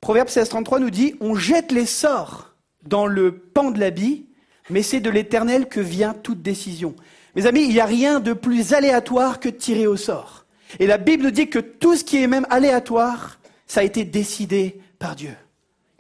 Proverbe 0.01 0.29
16.33 0.29 0.81
nous 0.81 0.91
dit, 0.91 1.15
on 1.21 1.35
jette 1.35 1.73
les 1.73 1.87
sorts 1.87 2.55
dans 2.85 3.07
le 3.07 3.37
pan 3.37 3.71
de 3.71 3.79
l'habit, 3.79 4.27
mais 4.71 4.83
c'est 4.83 5.01
de 5.01 5.11
l'éternel 5.11 5.69
que 5.69 5.81
vient 5.81 6.15
toute 6.15 6.41
décision. 6.41 6.95
Mes 7.35 7.47
amis, 7.47 7.65
il 7.65 7.71
n'y 7.71 7.81
a 7.81 7.87
rien 7.87 8.21
de 8.21 8.33
plus 8.33 8.73
aléatoire 8.73 9.41
que 9.41 9.49
de 9.49 9.57
tirer 9.57 9.87
au 9.87 9.97
sort. 9.97 10.47
Et 10.79 10.87
la 10.87 10.99
Bible 10.99 11.25
nous 11.25 11.31
dit 11.31 11.51
que 11.51 11.59
tout 11.59 11.97
ce 11.97 12.05
qui 12.05 12.23
est 12.23 12.27
même 12.27 12.47
aléatoire, 12.49 13.39
ça 13.67 13.81
a 13.81 13.85
été 13.85 14.05
décidé 14.05 14.81
par 14.99 15.17
Dieu. 15.17 15.35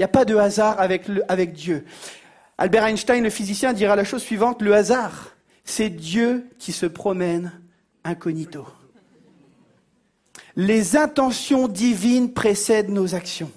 Il 0.00 0.04
n'y 0.04 0.06
a 0.06 0.08
pas 0.08 0.24
de 0.24 0.34
hasard 0.34 0.80
avec, 0.80 1.52
Dieu. 1.52 1.84
Albert 2.56 2.86
Einstein, 2.86 3.22
le 3.22 3.28
physicien, 3.28 3.74
dira 3.74 3.96
la 3.96 4.04
chose 4.04 4.22
suivante, 4.22 4.62
le 4.62 4.74
hasard, 4.74 5.36
c'est 5.62 5.90
Dieu 5.90 6.48
qui 6.58 6.72
se 6.72 6.86
promène 6.86 7.52
incognito. 8.02 8.66
Les 10.56 10.96
intentions 10.96 11.68
divines 11.68 12.32
précèdent 12.32 12.88
nos 12.88 13.14
actions. 13.14 13.52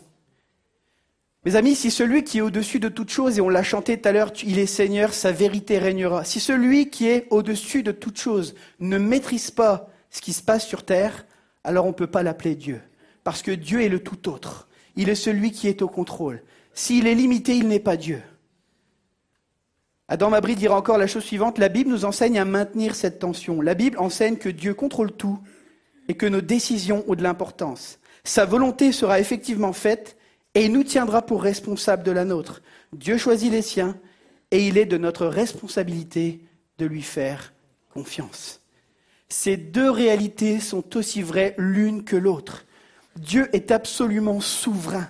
Mes 1.46 1.56
amis, 1.56 1.76
si 1.76 1.90
celui 1.90 2.26
qui 2.26 2.40
est 2.40 2.42
au-dessus 2.42 2.82
de 2.82 2.90
toute 2.90 3.10
chose, 3.10 3.38
et 3.38 3.42
on 3.42 3.48
l'a 3.48 3.64
chanté 3.64 3.98
tout 3.98 4.10
à 4.10 4.12
l'heure, 4.12 4.34
il 4.44 4.60
est 4.60 4.66
Seigneur, 4.66 5.14
sa 5.14 5.32
vérité 5.32 5.78
régnera. 5.78 6.26
Si 6.26 6.42
celui 6.42 6.90
qui 6.90 7.08
est 7.08 7.26
au-dessus 7.30 7.84
de 7.84 7.94
toute 7.94 8.20
chose 8.20 8.54
ne 8.82 8.98
maîtrise 8.98 9.50
pas 9.50 9.90
ce 10.10 10.20
qui 10.20 10.34
se 10.34 10.44
passe 10.44 10.68
sur 10.68 10.84
terre, 10.84 11.26
alors 11.64 11.86
on 11.86 11.92
ne 11.92 11.94
peut 11.94 12.06
pas 12.06 12.22
l'appeler 12.22 12.56
Dieu. 12.56 12.82
Parce 13.24 13.42
que 13.42 13.52
Dieu 13.52 13.82
est 13.82 13.88
le 13.88 14.04
tout 14.04 14.28
autre. 14.28 14.68
Il 14.96 15.10
est 15.10 15.16
celui 15.16 15.52
qui 15.52 15.68
est 15.68 15.82
au 15.82 15.88
contrôle. 15.88 16.42
S'il 16.74 17.08
est 17.08 17.16
limité, 17.16 17.56
il 17.56 17.68
n'est 17.68 17.80
pas 17.80 17.98
Dieu. 17.98 18.22
Adam 20.08 20.30
Mabry 20.30 20.56
dira 20.56 20.78
encore 20.78 20.98
la 20.98 21.08
chose 21.08 21.24
suivante, 21.24 21.58
la 21.58 21.70
Bible 21.70 21.90
nous 21.90 22.06
enseigne 22.06 22.38
à 22.38 22.46
maintenir 22.46 22.94
cette 22.94 23.20
tension. 23.20 23.62
La 23.62 23.74
Bible 23.74 23.98
enseigne 23.98 24.38
que 24.38 24.50
Dieu 24.50 24.74
contrôle 24.74 25.12
tout 25.12 25.40
et 26.08 26.16
que 26.16 26.26
nos 26.26 26.42
décisions 26.42 27.04
ont 27.08 27.16
de 27.16 27.24
l'importance. 27.24 28.00
Sa 28.24 28.46
volonté 28.46 28.92
sera 28.92 29.20
effectivement 29.20 29.74
faite 29.74 30.18
et 30.56 30.66
il 30.66 30.74
nous 30.74 30.84
tiendra 30.84 31.24
pour 31.24 31.42
responsables 31.42 32.04
de 32.04 32.12
la 32.12 32.26
nôtre. 32.26 32.62
Dieu 32.92 33.18
choisit 33.18 33.52
les 33.52 33.62
siens 33.62 33.98
et 34.52 34.68
il 34.68 34.78
est 34.78 34.86
de 34.86 34.98
notre 34.98 35.26
responsabilité 35.26 36.42
de 36.78 36.86
lui 36.86 37.02
faire 37.02 37.54
confiance. 37.94 38.62
Ces 39.30 39.58
deux 39.58 39.90
réalités 39.90 40.60
sont 40.60 40.96
aussi 40.96 41.22
vraies 41.22 41.56
l'une 41.58 42.04
que 42.04 42.16
l'autre. 42.16 42.66
Dieu 43.18 43.50
est 43.54 43.72
absolument 43.72 44.40
souverain, 44.40 45.08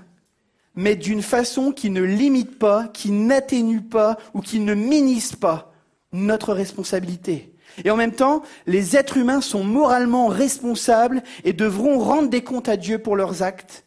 mais 0.76 0.96
d'une 0.96 1.22
façon 1.22 1.72
qui 1.72 1.90
ne 1.90 2.02
limite 2.02 2.60
pas, 2.60 2.88
qui 2.88 3.12
n'atténue 3.12 3.82
pas 3.82 4.18
ou 4.34 4.42
qui 4.42 4.60
ne 4.60 4.74
minimise 4.74 5.36
pas 5.36 5.74
notre 6.12 6.54
responsabilité. 6.54 7.54
Et 7.84 7.90
en 7.90 7.96
même 7.96 8.14
temps, 8.14 8.44
les 8.68 8.96
êtres 8.96 9.18
humains 9.18 9.42
sont 9.42 9.64
moralement 9.64 10.28
responsables 10.28 11.24
et 11.44 11.54
devront 11.54 12.00
rendre 12.00 12.30
des 12.30 12.44
comptes 12.44 12.70
à 12.70 12.78
Dieu 12.78 13.00
pour 13.00 13.16
leurs 13.16 13.42
actes 13.42 13.84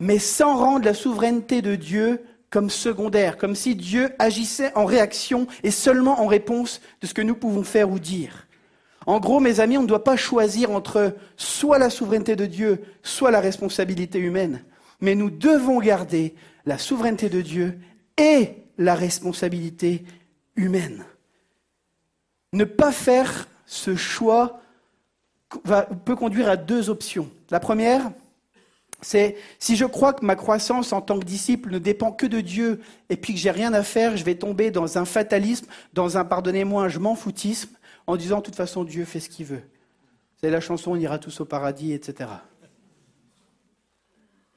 mais 0.00 0.18
sans 0.18 0.56
rendre 0.56 0.86
la 0.86 0.94
souveraineté 0.94 1.62
de 1.62 1.76
Dieu 1.76 2.24
comme 2.48 2.70
secondaire, 2.70 3.36
comme 3.36 3.54
si 3.54 3.76
Dieu 3.76 4.10
agissait 4.18 4.72
en 4.74 4.84
réaction 4.84 5.46
et 5.62 5.70
seulement 5.70 6.20
en 6.20 6.26
réponse 6.26 6.80
de 7.00 7.06
ce 7.06 7.14
que 7.14 7.22
nous 7.22 7.36
pouvons 7.36 7.62
faire 7.62 7.90
ou 7.90 8.00
dire. 8.00 8.48
En 9.06 9.18
gros, 9.18 9.40
mes 9.40 9.60
amis, 9.60 9.78
on 9.78 9.82
ne 9.82 9.86
doit 9.86 10.04
pas 10.04 10.16
choisir 10.16 10.70
entre 10.70 11.16
soit 11.36 11.78
la 11.78 11.90
souveraineté 11.90 12.36
de 12.36 12.46
Dieu, 12.46 12.82
soit 13.02 13.30
la 13.30 13.40
responsabilité 13.40 14.18
humaine, 14.18 14.62
mais 15.00 15.14
nous 15.14 15.30
devons 15.30 15.80
garder 15.80 16.34
la 16.66 16.78
souveraineté 16.78 17.28
de 17.28 17.40
Dieu 17.40 17.78
et 18.18 18.54
la 18.76 18.94
responsabilité 18.94 20.04
humaine. 20.56 21.04
Ne 22.52 22.64
pas 22.64 22.92
faire 22.92 23.48
ce 23.66 23.96
choix 23.96 24.60
peut 26.04 26.16
conduire 26.16 26.48
à 26.48 26.56
deux 26.56 26.90
options. 26.90 27.30
La 27.50 27.60
première, 27.60 28.10
c'est 29.02 29.36
si 29.58 29.76
je 29.76 29.84
crois 29.84 30.12
que 30.12 30.24
ma 30.24 30.36
croissance 30.36 30.92
en 30.92 31.00
tant 31.00 31.18
que 31.18 31.24
disciple 31.24 31.70
ne 31.70 31.78
dépend 31.78 32.12
que 32.12 32.26
de 32.26 32.40
Dieu 32.40 32.80
et 33.08 33.16
puis 33.16 33.34
que 33.34 33.40
j'ai 33.40 33.50
rien 33.50 33.72
à 33.72 33.82
faire, 33.82 34.16
je 34.16 34.24
vais 34.24 34.34
tomber 34.34 34.70
dans 34.70 34.98
un 34.98 35.04
fatalisme, 35.04 35.66
dans 35.94 36.18
un 36.18 36.24
pardonnez-moi, 36.24 36.88
je 36.88 36.98
m'en 36.98 37.14
foutisme, 37.14 37.70
en 38.10 38.16
disant 38.16 38.38
de 38.38 38.42
toute 38.42 38.56
façon 38.56 38.84
Dieu 38.84 39.04
fait 39.04 39.20
ce 39.20 39.28
qu'il 39.28 39.46
veut. 39.46 39.62
C'est 40.40 40.50
la 40.50 40.60
chanson 40.60 40.92
On 40.92 40.96
ira 40.96 41.18
tous 41.18 41.40
au 41.40 41.44
paradis, 41.44 41.92
etc. 41.92 42.30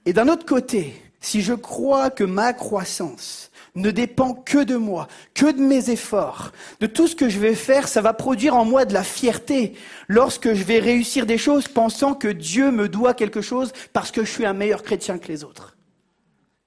Et 0.05 0.13
d'un 0.13 0.27
autre 0.27 0.45
côté, 0.45 0.93
si 1.19 1.41
je 1.41 1.53
crois 1.53 2.09
que 2.09 2.23
ma 2.23 2.53
croissance 2.53 3.51
ne 3.75 3.91
dépend 3.91 4.33
que 4.33 4.63
de 4.63 4.75
moi, 4.75 5.07
que 5.33 5.51
de 5.51 5.61
mes 5.61 5.89
efforts, 5.89 6.51
de 6.79 6.87
tout 6.87 7.07
ce 7.07 7.15
que 7.15 7.29
je 7.29 7.39
vais 7.39 7.55
faire, 7.55 7.87
ça 7.87 8.01
va 8.01 8.13
produire 8.13 8.55
en 8.55 8.65
moi 8.65 8.85
de 8.85 8.93
la 8.93 9.03
fierté 9.03 9.73
lorsque 10.07 10.53
je 10.53 10.63
vais 10.63 10.79
réussir 10.79 11.25
des 11.25 11.37
choses 11.37 11.67
pensant 11.67 12.13
que 12.13 12.27
Dieu 12.27 12.71
me 12.71 12.89
doit 12.89 13.13
quelque 13.13 13.41
chose 13.41 13.71
parce 13.93 14.11
que 14.11 14.25
je 14.25 14.31
suis 14.31 14.45
un 14.45 14.53
meilleur 14.53 14.83
chrétien 14.83 15.17
que 15.17 15.27
les 15.27 15.43
autres. 15.43 15.77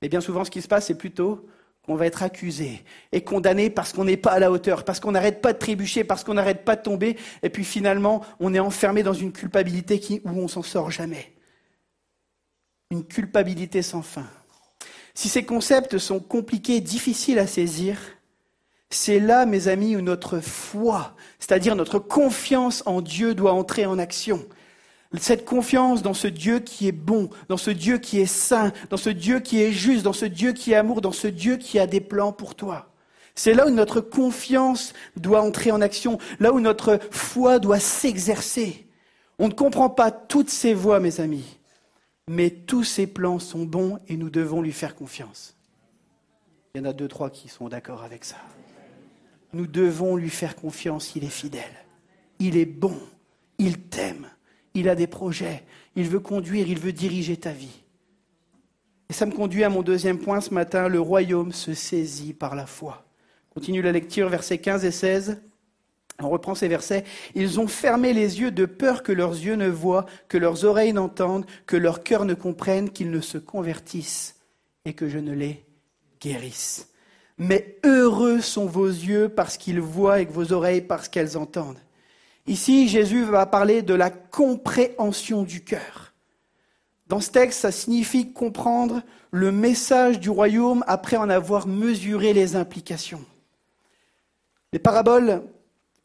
Et 0.02 0.08
bien 0.08 0.20
souvent, 0.20 0.44
ce 0.44 0.50
qui 0.50 0.62
se 0.62 0.68
passe, 0.68 0.86
c'est 0.86 0.98
plutôt 0.98 1.46
qu'on 1.86 1.94
va 1.94 2.06
être 2.06 2.22
accusé 2.22 2.82
et 3.12 3.22
condamné 3.22 3.70
parce 3.70 3.92
qu'on 3.92 4.04
n'est 4.04 4.16
pas 4.16 4.32
à 4.32 4.38
la 4.38 4.50
hauteur, 4.50 4.84
parce 4.84 4.98
qu'on 4.98 5.12
n'arrête 5.12 5.40
pas 5.40 5.52
de 5.52 5.58
trébucher, 5.58 6.04
parce 6.04 6.24
qu'on 6.24 6.34
n'arrête 6.34 6.64
pas 6.64 6.76
de 6.76 6.82
tomber, 6.82 7.16
et 7.42 7.48
puis 7.48 7.64
finalement, 7.64 8.24
on 8.40 8.52
est 8.52 8.58
enfermé 8.58 9.02
dans 9.02 9.12
une 9.12 9.32
culpabilité 9.32 10.20
où 10.24 10.30
on 10.30 10.48
s'en 10.48 10.62
sort 10.62 10.90
jamais. 10.90 11.32
Une 12.90 13.04
culpabilité 13.04 13.82
sans 13.82 14.02
fin. 14.02 14.26
Si 15.14 15.28
ces 15.28 15.44
concepts 15.44 15.98
sont 15.98 16.20
compliqués, 16.20 16.80
difficiles 16.80 17.38
à 17.38 17.46
saisir, 17.46 17.98
c'est 18.90 19.18
là, 19.18 19.46
mes 19.46 19.68
amis, 19.68 19.96
où 19.96 20.00
notre 20.00 20.40
foi, 20.40 21.14
c'est-à-dire 21.38 21.74
notre 21.74 21.98
confiance 21.98 22.82
en 22.86 23.00
Dieu, 23.00 23.34
doit 23.34 23.52
entrer 23.52 23.86
en 23.86 23.98
action. 23.98 24.46
Cette 25.18 25.44
confiance 25.44 26.02
dans 26.02 26.14
ce 26.14 26.28
Dieu 26.28 26.58
qui 26.58 26.88
est 26.88 26.92
bon, 26.92 27.30
dans 27.48 27.56
ce 27.56 27.70
Dieu 27.70 27.98
qui 27.98 28.20
est 28.20 28.26
saint, 28.26 28.72
dans 28.90 28.96
ce 28.96 29.10
Dieu 29.10 29.40
qui 29.40 29.62
est 29.62 29.72
juste, 29.72 30.04
dans 30.04 30.12
ce 30.12 30.26
Dieu 30.26 30.52
qui 30.52 30.72
est 30.72 30.76
amour, 30.76 31.00
dans 31.00 31.12
ce 31.12 31.28
Dieu 31.28 31.56
qui 31.56 31.78
a 31.78 31.86
des 31.86 32.00
plans 32.00 32.32
pour 32.32 32.54
toi. 32.54 32.92
C'est 33.34 33.54
là 33.54 33.66
où 33.66 33.70
notre 33.70 34.00
confiance 34.00 34.94
doit 35.16 35.42
entrer 35.42 35.70
en 35.70 35.80
action, 35.80 36.18
là 36.40 36.52
où 36.52 36.60
notre 36.60 36.98
foi 37.10 37.58
doit 37.58 37.80
s'exercer. 37.80 38.86
On 39.38 39.48
ne 39.48 39.52
comprend 39.52 39.90
pas 39.90 40.10
toutes 40.10 40.50
ces 40.50 40.74
voies, 40.74 41.00
mes 41.00 41.20
amis 41.20 41.56
mais 42.28 42.50
tous 42.50 42.84
ses 42.84 43.06
plans 43.06 43.38
sont 43.38 43.64
bons 43.64 44.00
et 44.08 44.16
nous 44.16 44.30
devons 44.30 44.60
lui 44.60 44.72
faire 44.72 44.96
confiance. 44.96 45.56
Il 46.74 46.78
y 46.78 46.80
en 46.82 46.84
a 46.84 46.92
deux, 46.92 47.08
trois 47.08 47.30
qui 47.30 47.48
sont 47.48 47.68
d'accord 47.68 48.02
avec 48.02 48.24
ça. 48.24 48.36
Nous 49.52 49.66
devons 49.66 50.16
lui 50.16 50.28
faire 50.28 50.56
confiance, 50.56 51.14
il 51.14 51.24
est 51.24 51.28
fidèle. 51.28 51.62
Il 52.38 52.56
est 52.56 52.66
bon, 52.66 52.98
il 53.58 53.78
t'aime, 53.78 54.26
il 54.76 54.88
a 54.90 54.94
des 54.94 55.06
projets, 55.06 55.64
il 55.96 56.08
veut 56.08 56.20
conduire, 56.20 56.68
il 56.68 56.78
veut 56.78 56.92
diriger 56.92 57.36
ta 57.36 57.50
vie. 57.50 57.82
Et 59.08 59.12
ça 59.12 59.24
me 59.24 59.32
conduit 59.32 59.64
à 59.64 59.70
mon 59.70 59.82
deuxième 59.82 60.18
point 60.18 60.40
ce 60.40 60.52
matin, 60.52 60.88
le 60.88 61.00
royaume 61.00 61.52
se 61.52 61.74
saisit 61.74 62.34
par 62.34 62.54
la 62.54 62.66
foi. 62.66 63.04
Continue 63.54 63.80
la 63.80 63.92
lecture, 63.92 64.28
versets 64.28 64.58
15 64.58 64.84
et 64.84 64.90
16. 64.90 65.40
On 66.22 66.28
reprend 66.28 66.54
ces 66.54 66.68
versets. 66.68 67.04
Ils 67.34 67.58
ont 67.58 67.66
fermé 67.66 68.12
les 68.12 68.40
yeux 68.40 68.50
de 68.50 68.66
peur 68.66 69.02
que 69.02 69.12
leurs 69.12 69.32
yeux 69.32 69.54
ne 69.54 69.68
voient, 69.68 70.04
que 70.28 70.36
leurs 70.36 70.64
oreilles 70.64 70.92
n'entendent, 70.92 71.46
que 71.66 71.76
leur 71.76 72.02
cœur 72.02 72.26
ne 72.26 72.34
comprenne, 72.34 72.90
qu'ils 72.90 73.10
ne 73.10 73.20
se 73.20 73.38
convertissent 73.38 74.36
et 74.84 74.92
que 74.92 75.08
je 75.08 75.18
ne 75.18 75.32
les 75.32 75.64
guérisse. 76.20 76.90
Mais 77.38 77.78
heureux 77.84 78.40
sont 78.40 78.66
vos 78.66 78.88
yeux 78.88 79.28
parce 79.28 79.56
qu'ils 79.56 79.80
voient 79.80 80.20
et 80.20 80.26
que 80.26 80.32
vos 80.32 80.52
oreilles 80.52 80.82
parce 80.82 81.08
qu'elles 81.08 81.38
entendent. 81.38 81.78
Ici, 82.46 82.88
Jésus 82.88 83.24
va 83.24 83.46
parler 83.46 83.82
de 83.82 83.94
la 83.94 84.10
compréhension 84.10 85.42
du 85.42 85.64
cœur. 85.64 86.14
Dans 87.08 87.20
ce 87.20 87.30
texte, 87.30 87.60
ça 87.60 87.72
signifie 87.72 88.32
comprendre 88.32 89.02
le 89.30 89.52
message 89.52 90.20
du 90.20 90.30
royaume 90.30 90.84
après 90.86 91.16
en 91.16 91.28
avoir 91.28 91.66
mesuré 91.66 92.32
les 92.32 92.56
implications. 92.56 93.24
Les 94.72 94.78
paraboles 94.78 95.42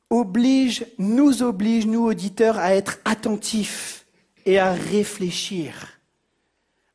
obligent, 0.09 0.85
nous 0.97 1.41
obligent, 1.43 1.87
nous 1.87 2.05
auditeurs, 2.05 2.57
à 2.57 2.75
être 2.75 2.99
attentifs 3.05 4.05
et 4.45 4.59
à 4.59 4.73
réfléchir. 4.73 5.99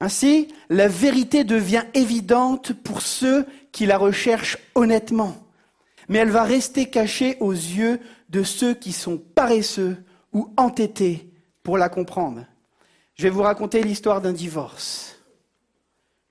Ainsi, 0.01 0.49
la 0.69 0.89
vérité 0.89 1.43
devient 1.43 1.85
évidente 1.95 2.73
pour 2.73 3.01
ceux 3.01 3.47
qui 3.73 3.87
la 3.87 3.97
recherchent 3.97 4.59
honnêtement, 4.75 5.37
mais 6.09 6.19
elle 6.19 6.31
va 6.31 6.45
rester 6.45 6.91
cachée 6.91 7.37
aux 7.41 7.53
yeux 7.53 7.99
de 8.29 8.43
ceux 8.43 8.75
qui 8.75 8.93
sont 8.93 9.19
paresseux 9.19 9.97
ou 10.33 10.53
entêtés 10.57 11.31
pour 11.63 11.79
la 11.79 11.89
comprendre. 11.89 12.45
Je 13.15 13.23
vais 13.23 13.31
vous 13.31 13.43
raconter 13.43 13.83
l'histoire 13.83 14.21
d'un 14.21 14.33
divorce. 14.33 15.23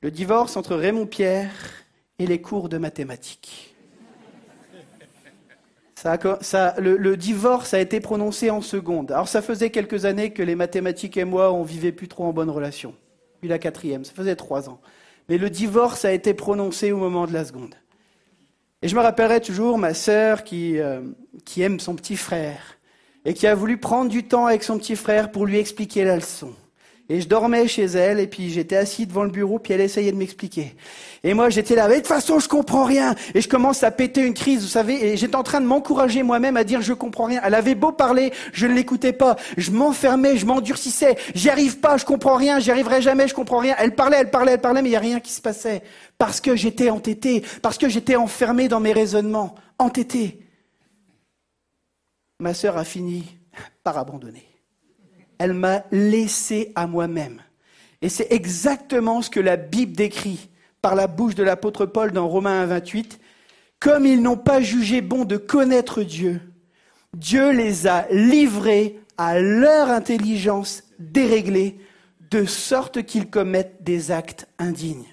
Le 0.02 0.12
divorce 0.12 0.56
entre 0.56 0.76
Raymond 0.76 1.08
Pierre 1.08 1.52
et 2.20 2.28
les 2.28 2.42
cours 2.42 2.70
de 2.70 2.78
mathématiques. 2.78 3.76
Ça, 6.42 6.76
le, 6.78 7.18
divorce 7.18 7.74
a 7.74 7.80
été 7.80 8.00
prononcé 8.00 8.52
en 8.52 8.62
seconde. 8.62 9.12
Alors 9.12 9.28
ça 9.28 9.42
faisait 9.42 9.72
quelques 9.72 10.06
années 10.06 10.32
que 10.32 10.44
les 10.44 10.54
mathématiques 10.54 11.18
et 11.18 11.24
moi, 11.24 11.52
on 11.52 11.64
vivait 11.64 11.92
plus 11.92 12.08
trop 12.08 12.26
en 12.26 12.34
bonne 12.34 12.52
relation. 12.52 12.94
Puis 13.40 13.50
la 13.50 13.58
quatrième, 13.58 14.06
ça 14.06 14.14
faisait 14.14 14.36
trois 14.36 14.70
ans. 14.70 14.80
Mais 15.30 15.40
le 15.40 15.50
divorce 15.50 16.06
a 16.06 16.12
été 16.12 16.36
prononcé 16.36 16.92
au 16.92 16.98
moment 16.98 17.26
de 17.26 17.34
la 17.34 17.44
seconde. 17.44 17.74
Et 18.86 18.88
je 18.88 18.96
me 18.96 19.02
rappellerai 19.02 19.42
toujours 19.42 19.80
ma 19.80 19.96
sœur 19.96 20.44
qui, 20.44 20.78
euh, 20.78 21.00
qui 21.44 21.64
aime 21.64 21.80
son 21.80 21.96
petit 21.96 22.16
frère 22.16 22.78
et 23.26 23.34
qui 23.34 23.48
a 23.48 23.56
voulu 23.56 23.78
prendre 23.78 24.12
du 24.12 24.26
temps 24.26 24.46
avec 24.46 24.64
son 24.64 24.78
petit 24.78 24.96
frère 24.96 25.32
pour 25.32 25.48
lui 25.48 25.58
expliquer 25.58 26.04
la 26.04 26.18
leçon. 26.18 26.54
Et 27.10 27.20
je 27.20 27.28
dormais 27.28 27.68
chez 27.68 27.86
elle, 27.86 28.20
et 28.20 28.26
puis 28.26 28.50
j'étais 28.50 28.76
assis 28.76 29.06
devant 29.06 29.24
le 29.24 29.30
bureau, 29.30 29.60
puis 29.60 29.74
elle 29.74 29.82
essayait 29.82 30.12
de 30.12 30.18
m'expliquer. 30.18 30.76
Et 31.24 31.34
moi, 31.36 31.50
j'étais 31.50 31.76
là, 31.76 31.88
mais 31.88 31.96
de 31.96 32.00
toute 32.00 32.08
façon, 32.08 32.40
je 32.40 32.48
comprends 32.48 32.84
rien. 32.84 33.14
Et 33.36 33.42
je 33.42 33.50
commence 33.50 33.84
à 33.84 33.92
péter 33.92 34.22
une 34.22 34.34
crise, 34.34 34.62
vous 34.62 34.68
savez, 34.68 35.06
et 35.06 35.18
j'étais 35.18 35.36
en 35.36 35.44
train 35.44 35.62
de 35.62 35.68
m'encourager 35.68 36.24
moi-même 36.24 36.58
à 36.58 36.64
dire, 36.64 36.82
je 36.82 36.94
comprends 36.94 37.26
rien. 37.26 37.42
Elle 37.44 37.54
avait 37.54 37.76
beau 37.76 37.92
parler, 37.92 38.34
je 38.54 38.66
ne 38.66 38.74
l'écoutais 38.74 39.14
pas. 39.14 39.36
Je 39.56 39.70
m'enfermais, 39.70 40.38
je 40.38 40.48
m'endurcissais. 40.48 41.16
J'y 41.36 41.50
arrive 41.50 41.80
pas, 41.80 41.98
je 41.98 42.06
comprends 42.06 42.38
rien, 42.38 42.60
j'y 42.60 42.72
arriverai 42.72 43.04
jamais, 43.04 43.28
je 43.28 43.36
comprends 43.36 43.60
rien. 43.60 43.76
Elle 43.78 43.94
parlait, 43.94 44.18
elle 44.20 44.32
parlait, 44.32 44.54
elle 44.54 44.62
parlait, 44.62 44.82
mais 44.82 44.90
il 44.90 44.94
n'y 44.94 44.98
a 44.98 45.00
rien 45.00 45.20
qui 45.20 45.32
se 45.32 45.42
passait. 45.42 45.84
Parce 46.18 46.42
que 46.42 46.56
j'étais 46.56 46.90
entêté, 46.90 47.44
parce 47.62 47.78
que 47.78 47.90
j'étais 47.90 48.16
enfermé 48.16 48.68
dans 48.68 48.80
mes 48.80 48.94
raisonnements. 48.94 49.56
Entêté. 49.80 50.40
Ma 52.40 52.54
sœur 52.54 52.78
a 52.78 52.84
fini 52.84 53.38
par 53.84 53.98
abandonner 53.98 54.56
elle 55.38 55.54
m'a 55.54 55.84
laissé 55.92 56.72
à 56.76 56.88
moi-même. 56.88 57.42
Et 58.02 58.10
c'est 58.10 58.32
exactement 58.32 59.22
ce 59.22 59.30
que 59.30 59.40
la 59.40 59.58
Bible 59.58 59.94
décrit 59.94 60.50
par 60.82 60.96
la 60.96 61.08
bouche 61.08 61.36
de 61.36 61.44
l'apôtre 61.44 61.86
Paul 61.86 62.12
dans 62.12 62.28
Romains 62.28 62.62
1, 62.62 62.66
28. 62.68 63.20
Comme 63.80 64.06
ils 64.06 64.22
n'ont 64.22 64.38
pas 64.38 64.62
jugé 64.62 65.02
bon 65.02 65.26
de 65.26 65.38
connaître 65.38 66.04
Dieu, 66.04 66.42
Dieu 67.16 67.52
les 67.52 67.88
a 67.88 68.08
livrés 68.12 69.00
à 69.18 69.40
leur 69.40 69.90
intelligence 69.90 70.84
déréglée, 71.00 71.80
de 72.32 72.46
sorte 72.46 73.04
qu'ils 73.04 73.30
commettent 73.30 73.84
des 73.84 74.12
actes 74.12 74.48
indignes. 74.60 75.06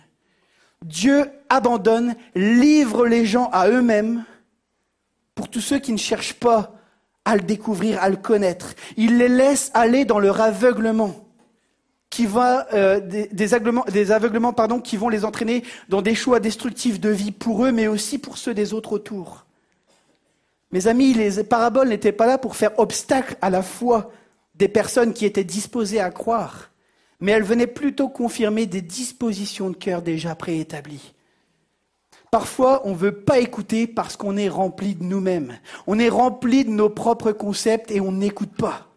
Dieu 0.84 1.30
abandonne, 1.48 2.14
livre 2.34 3.06
les 3.06 3.26
gens 3.26 3.48
à 3.52 3.68
eux-mêmes 3.68 4.24
pour 5.34 5.48
tous 5.48 5.60
ceux 5.60 5.78
qui 5.78 5.92
ne 5.92 5.98
cherchent 5.98 6.34
pas 6.34 6.74
à 7.24 7.36
le 7.36 7.42
découvrir, 7.42 8.02
à 8.02 8.08
le 8.08 8.16
connaître. 8.16 8.74
Il 8.96 9.18
les 9.18 9.28
laisse 9.28 9.70
aller 9.74 10.04
dans 10.04 10.18
leur 10.18 10.40
aveuglement, 10.40 11.14
qui 12.10 12.26
va 12.26 12.66
euh, 12.74 13.00
des, 13.00 13.54
aveuglements, 13.54 13.84
aveuglements 14.10 14.52
pardon, 14.52 14.80
qui 14.80 14.96
vont 14.96 15.08
les 15.08 15.24
entraîner 15.24 15.62
dans 15.88 16.02
des 16.02 16.14
choix 16.14 16.40
destructifs 16.40 17.00
de 17.00 17.10
vie 17.10 17.32
pour 17.32 17.64
eux, 17.64 17.72
mais 17.72 17.86
aussi 17.86 18.18
pour 18.18 18.38
ceux 18.38 18.54
des 18.54 18.74
autres 18.74 18.92
autour. 18.92 19.46
Mes 20.72 20.88
amis, 20.88 21.12
les 21.14 21.44
paraboles 21.44 21.88
n'étaient 21.88 22.12
pas 22.12 22.26
là 22.26 22.38
pour 22.38 22.56
faire 22.56 22.78
obstacle 22.78 23.36
à 23.40 23.50
la 23.50 23.62
foi 23.62 24.10
des 24.54 24.68
personnes 24.68 25.12
qui 25.12 25.24
étaient 25.24 25.44
disposées 25.44 26.00
à 26.00 26.10
croire, 26.10 26.70
mais 27.22 27.32
elles 27.32 27.44
venaient 27.44 27.68
plutôt 27.68 28.08
confirmer 28.08 28.66
des 28.66 28.82
dispositions 28.82 29.70
de 29.70 29.76
cœur 29.76 30.02
déjà 30.02 30.34
préétablies. 30.34 31.14
Parfois, 32.32 32.82
on 32.84 32.90
ne 32.90 32.96
veut 32.96 33.14
pas 33.14 33.38
écouter 33.38 33.86
parce 33.86 34.16
qu'on 34.16 34.36
est 34.36 34.48
rempli 34.48 34.96
de 34.96 35.04
nous-mêmes. 35.04 35.58
On 35.86 36.00
est 36.00 36.08
rempli 36.08 36.64
de 36.64 36.70
nos 36.70 36.90
propres 36.90 37.30
concepts 37.30 37.92
et 37.92 38.00
on 38.00 38.10
n'écoute 38.10 38.52
pas. 38.56 38.88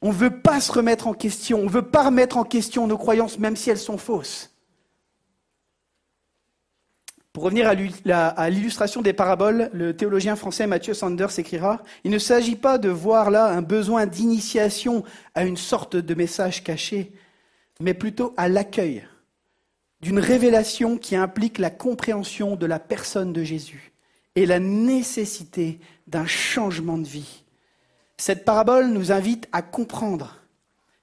On 0.00 0.08
ne 0.08 0.14
veut 0.14 0.40
pas 0.40 0.60
se 0.60 0.72
remettre 0.72 1.06
en 1.06 1.12
question. 1.12 1.58
On 1.60 1.64
ne 1.64 1.70
veut 1.70 1.82
pas 1.90 2.04
remettre 2.04 2.38
en 2.38 2.44
question 2.44 2.86
nos 2.86 2.96
croyances, 2.96 3.38
même 3.38 3.56
si 3.56 3.68
elles 3.68 3.76
sont 3.76 3.98
fausses. 3.98 4.55
Pour 7.36 7.44
revenir 7.44 7.68
à 7.68 8.48
l'illustration 8.48 9.02
des 9.02 9.12
paraboles, 9.12 9.68
le 9.74 9.94
théologien 9.94 10.36
français 10.36 10.66
Mathieu 10.66 10.94
Sanders 10.94 11.38
écrira 11.38 11.82
Il 12.02 12.10
ne 12.10 12.18
s'agit 12.18 12.56
pas 12.56 12.78
de 12.78 12.88
voir 12.88 13.30
là 13.30 13.48
un 13.48 13.60
besoin 13.60 14.06
d'initiation 14.06 15.04
à 15.34 15.44
une 15.44 15.58
sorte 15.58 15.96
de 15.96 16.14
message 16.14 16.64
caché, 16.64 17.12
mais 17.78 17.92
plutôt 17.92 18.32
à 18.38 18.48
l'accueil 18.48 19.06
d'une 20.00 20.18
révélation 20.18 20.96
qui 20.96 21.14
implique 21.14 21.58
la 21.58 21.68
compréhension 21.68 22.56
de 22.56 22.64
la 22.64 22.78
personne 22.78 23.34
de 23.34 23.44
Jésus 23.44 23.92
et 24.34 24.46
la 24.46 24.58
nécessité 24.58 25.78
d'un 26.06 26.24
changement 26.24 26.96
de 26.96 27.06
vie. 27.06 27.44
Cette 28.16 28.46
parabole 28.46 28.86
nous 28.86 29.12
invite 29.12 29.46
à 29.52 29.60
comprendre, 29.60 30.38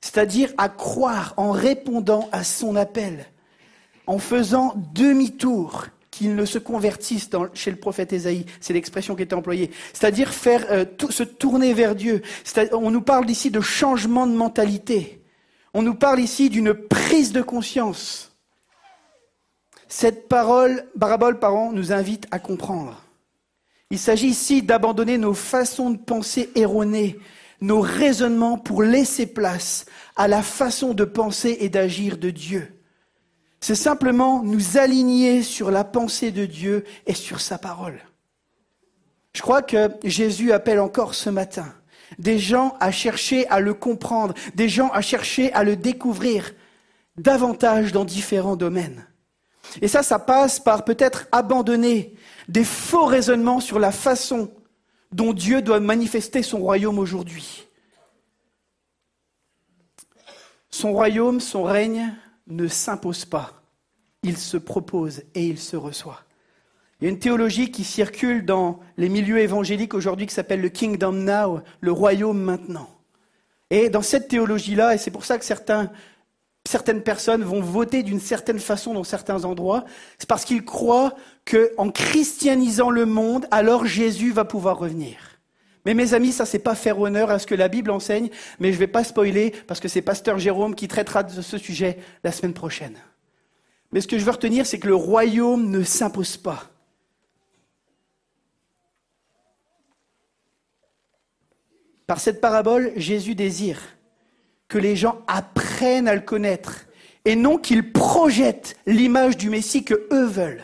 c'est-à-dire 0.02 0.52
à 0.58 0.68
croire 0.68 1.36
en 1.38 1.52
répondant 1.52 2.28
à 2.32 2.44
son 2.44 2.76
appel, 2.76 3.28
en 4.08 4.18
faisant 4.18 4.74
demi-tour 4.96 5.90
qu'il 6.14 6.36
ne 6.36 6.46
se 6.46 6.60
convertisse 6.60 7.28
chez 7.56 7.72
le 7.72 7.78
prophète 7.78 8.14
Ésaïe, 8.14 8.46
c'est 8.62 8.74
l'expression 8.74 9.16
qui 9.16 9.24
était 9.24 9.34
employée, 9.34 9.72
c'est-à-dire 9.94 10.32
faire 10.32 10.64
euh, 10.70 10.86
se 11.10 11.24
tourner 11.24 11.74
vers 11.74 11.96
Dieu. 11.96 12.22
On 12.72 12.92
nous 12.92 13.02
parle 13.02 13.28
ici 13.32 13.50
de 13.50 13.62
changement 13.62 14.28
de 14.28 14.34
mentalité. 14.34 15.24
On 15.74 15.82
nous 15.82 15.96
parle 15.96 16.20
ici 16.20 16.52
d'une 16.52 16.76
prise 16.76 17.32
de 17.32 17.42
conscience. 17.42 18.32
Cette 19.88 20.28
parole, 20.28 20.86
parabole 21.00 21.40
pardon, 21.40 21.72
nous 21.72 21.92
invite 21.92 22.28
à 22.30 22.38
comprendre. 22.38 23.02
Il 23.90 23.98
s'agit 23.98 24.28
ici 24.28 24.62
d'abandonner 24.62 25.18
nos 25.18 25.34
façons 25.34 25.90
de 25.90 25.98
penser 25.98 26.52
erronées, 26.54 27.18
nos 27.60 27.82
raisonnements 27.82 28.60
pour 28.60 28.84
laisser 28.84 29.26
place 29.26 29.86
à 30.16 30.28
la 30.28 30.44
façon 30.44 30.94
de 30.94 31.06
penser 31.06 31.58
et 31.60 31.70
d'agir 31.70 32.20
de 32.20 32.30
Dieu. 32.30 32.83
C'est 33.64 33.76
simplement 33.76 34.44
nous 34.44 34.78
aligner 34.78 35.42
sur 35.42 35.72
la 35.72 35.86
pensée 35.86 36.32
de 36.32 36.46
Dieu 36.46 36.84
et 37.06 37.14
sur 37.14 37.40
sa 37.40 37.58
parole. 37.58 37.98
Je 39.32 39.42
crois 39.42 39.62
que 39.62 39.90
Jésus 40.04 40.52
appelle 40.52 40.82
encore 40.82 41.16
ce 41.16 41.30
matin 41.30 41.74
des 42.20 42.40
gens 42.40 42.76
à 42.82 42.92
chercher 42.92 43.48
à 43.48 43.62
le 43.62 43.74
comprendre, 43.74 44.34
des 44.54 44.68
gens 44.68 44.90
à 44.90 45.00
chercher 45.00 45.54
à 45.54 45.64
le 45.64 45.78
découvrir 45.78 46.54
davantage 47.16 47.94
dans 47.94 48.04
différents 48.04 48.58
domaines. 48.58 49.08
Et 49.82 49.88
ça, 49.88 50.04
ça 50.04 50.20
passe 50.20 50.60
par 50.60 50.84
peut-être 50.84 51.28
abandonner 51.32 52.18
des 52.50 52.66
faux 52.66 53.06
raisonnements 53.06 53.62
sur 53.62 53.80
la 53.80 53.94
façon 53.94 54.52
dont 55.14 55.32
Dieu 55.32 55.62
doit 55.62 55.80
manifester 55.80 56.44
son 56.44 56.58
royaume 56.58 57.00
aujourd'hui. 57.00 57.66
Son 60.70 60.92
royaume, 60.92 61.40
son 61.40 61.64
règne 61.64 62.14
ne 62.48 62.68
s'impose 62.68 63.26
pas. 63.26 63.64
Il 64.24 64.38
se 64.38 64.58
propose 64.58 65.24
et 65.36 65.48
il 65.48 65.60
se 65.60 65.76
reçoit. 65.76 66.24
Il 67.00 67.06
y 67.06 67.08
a 67.08 67.12
une 67.12 67.20
théologie 67.20 67.72
qui 67.72 67.84
circule 67.84 68.46
dans 68.46 68.80
les 68.96 69.10
milieux 69.10 69.40
évangéliques 69.40 69.94
aujourd'hui 69.94 70.26
qui 70.26 70.34
s'appelle 70.34 70.62
le 70.62 70.70
Kingdom 70.70 71.12
Now, 71.12 71.62
le 71.82 71.92
royaume 71.92 72.42
maintenant. 72.42 72.90
Et 73.70 73.90
dans 73.90 74.02
cette 74.02 74.30
théologie-là, 74.30 74.96
et 74.96 74.98
c'est 74.98 75.12
pour 75.12 75.26
ça 75.26 75.38
que 75.38 75.44
certaines 75.44 77.02
personnes 77.02 77.44
vont 77.44 77.60
voter 77.60 78.04
d'une 78.04 78.22
certaine 78.22 78.60
façon 78.60 78.94
dans 78.94 79.04
certains 79.04 79.44
endroits, 79.44 79.84
c'est 80.18 80.30
parce 80.30 80.46
qu'ils 80.46 80.64
croient 80.64 81.16
qu'en 81.46 81.90
christianisant 81.90 82.90
le 82.90 83.06
monde, 83.06 83.48
alors 83.52 83.86
Jésus 83.86 84.32
va 84.32 84.46
pouvoir 84.46 84.78
revenir. 84.78 85.33
Mais 85.86 85.94
mes 85.94 86.14
amis, 86.14 86.32
ça 86.32 86.46
c'est 86.46 86.60
pas 86.60 86.76
faire 86.76 87.00
honneur 87.00 87.30
à 87.30 87.40
ce 87.40 87.48
que 87.48 87.56
la 87.56 87.68
Bible 87.68 87.92
enseigne, 87.92 88.30
mais 88.60 88.72
je 88.72 88.78
vais 88.78 88.88
pas 88.88 89.04
spoiler 89.04 89.52
parce 89.68 89.80
que 89.80 89.88
c'est 89.88 90.02
pasteur 90.02 90.40
Jérôme 90.40 90.76
qui 90.76 90.88
traitera 90.88 91.24
de 91.24 91.42
ce 91.42 91.58
sujet 91.58 91.98
la 92.24 92.32
semaine 92.32 92.54
prochaine. 92.54 92.98
Mais 93.92 94.02
ce 94.02 94.08
que 94.08 94.18
je 94.18 94.26
veux 94.26 94.32
retenir, 94.32 94.66
c'est 94.66 94.80
que 94.80 94.88
le 94.88 94.96
royaume 94.96 95.70
ne 95.70 95.84
s'impose 95.84 96.38
pas. 96.38 96.72
Par 102.08 102.20
cette 102.20 102.42
parabole, 102.42 102.92
Jésus 102.96 103.36
désire 103.36 103.80
que 104.68 104.78
les 104.78 104.96
gens 104.96 105.22
apprennent 105.28 106.08
à 106.08 106.16
le 106.16 106.22
connaître 106.22 106.86
et 107.26 107.36
non 107.36 107.58
qu'ils 107.58 107.94
projettent 107.94 108.76
l'image 108.86 109.38
du 109.38 109.50
Messie 109.50 109.86
que 109.86 110.08
eux 110.12 110.26
veulent, 110.26 110.64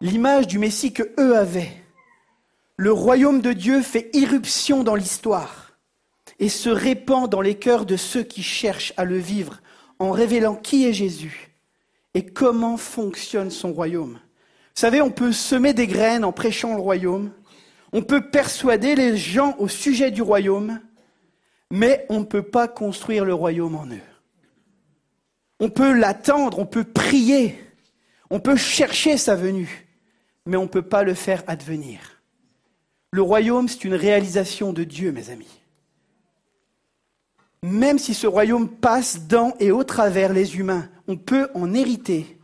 l'image 0.00 0.46
du 0.46 0.58
Messie 0.58 0.92
que 0.92 1.02
eux 1.18 1.36
avaient. 1.36 1.72
Le 2.80 2.92
royaume 2.92 3.40
de 3.40 3.52
Dieu 3.52 3.82
fait 3.82 4.08
irruption 4.12 4.84
dans 4.84 4.94
l'histoire 4.94 5.72
et 6.38 6.48
se 6.48 6.68
répand 6.68 7.28
dans 7.28 7.40
les 7.40 7.56
cœurs 7.56 7.84
de 7.84 7.96
ceux 7.96 8.22
qui 8.22 8.44
cherchent 8.44 8.92
à 8.96 9.04
le 9.04 9.18
vivre 9.18 9.60
en 9.98 10.12
révélant 10.12 10.54
qui 10.54 10.86
est 10.86 10.92
Jésus 10.92 11.50
et 12.14 12.24
comment 12.24 12.76
fonctionne 12.76 13.50
son 13.50 13.72
royaume. 13.72 14.12
Vous 14.12 14.80
savez, 14.80 15.02
on 15.02 15.10
peut 15.10 15.32
semer 15.32 15.74
des 15.74 15.88
graines 15.88 16.24
en 16.24 16.30
prêchant 16.30 16.76
le 16.76 16.80
royaume, 16.80 17.32
on 17.92 18.02
peut 18.02 18.30
persuader 18.30 18.94
les 18.94 19.16
gens 19.16 19.56
au 19.58 19.66
sujet 19.66 20.12
du 20.12 20.22
royaume, 20.22 20.78
mais 21.72 22.06
on 22.08 22.20
ne 22.20 22.24
peut 22.24 22.44
pas 22.44 22.68
construire 22.68 23.24
le 23.24 23.34
royaume 23.34 23.74
en 23.74 23.86
eux. 23.86 24.08
On 25.58 25.68
peut 25.68 25.92
l'attendre, 25.92 26.60
on 26.60 26.66
peut 26.66 26.84
prier, 26.84 27.58
on 28.30 28.38
peut 28.38 28.54
chercher 28.54 29.16
sa 29.16 29.34
venue, 29.34 29.88
mais 30.46 30.56
on 30.56 30.62
ne 30.62 30.68
peut 30.68 30.82
pas 30.82 31.02
le 31.02 31.14
faire 31.14 31.42
advenir. 31.48 32.17
Le 33.10 33.22
royaume, 33.22 33.68
c'est 33.68 33.84
une 33.84 33.94
réalisation 33.94 34.72
de 34.72 34.84
Dieu, 34.84 35.12
mes 35.12 35.30
amis. 35.30 35.60
Même 37.62 37.98
si 37.98 38.14
ce 38.14 38.26
royaume 38.26 38.68
passe 38.68 39.26
dans 39.26 39.54
et 39.58 39.72
au 39.72 39.82
travers 39.82 40.32
les 40.32 40.58
humains, 40.58 40.88
on 41.08 41.16
peut 41.16 41.48
en 41.54 41.74
hériter, 41.74 42.38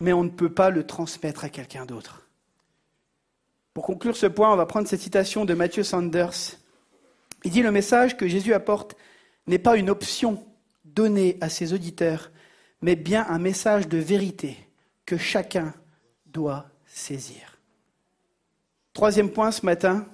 mais 0.00 0.12
on 0.12 0.24
ne 0.24 0.30
peut 0.30 0.52
pas 0.52 0.70
le 0.70 0.84
transmettre 0.84 1.44
à 1.44 1.48
quelqu'un 1.48 1.86
d'autre. 1.86 2.26
Pour 3.74 3.84
conclure 3.84 4.16
ce 4.16 4.26
point, 4.26 4.52
on 4.52 4.56
va 4.56 4.66
prendre 4.66 4.88
cette 4.88 5.00
citation 5.00 5.44
de 5.44 5.54
Matthew 5.54 5.82
Sanders. 5.82 6.56
Il 7.44 7.50
dit 7.50 7.62
le 7.62 7.70
message 7.70 8.16
que 8.16 8.26
Jésus 8.26 8.52
apporte 8.52 8.96
n'est 9.46 9.58
pas 9.58 9.76
une 9.76 9.90
option 9.90 10.44
donnée 10.84 11.38
à 11.40 11.48
ses 11.48 11.72
auditeurs, 11.72 12.30
mais 12.80 12.96
bien 12.96 13.26
un 13.28 13.38
message 13.38 13.88
de 13.88 13.98
vérité 13.98 14.56
que 15.06 15.16
chacun 15.16 15.72
doit 16.26 16.66
saisir. 16.86 17.51
Troisième 18.92 19.30
point 19.30 19.50
ce 19.52 19.64
matin, 19.64 20.06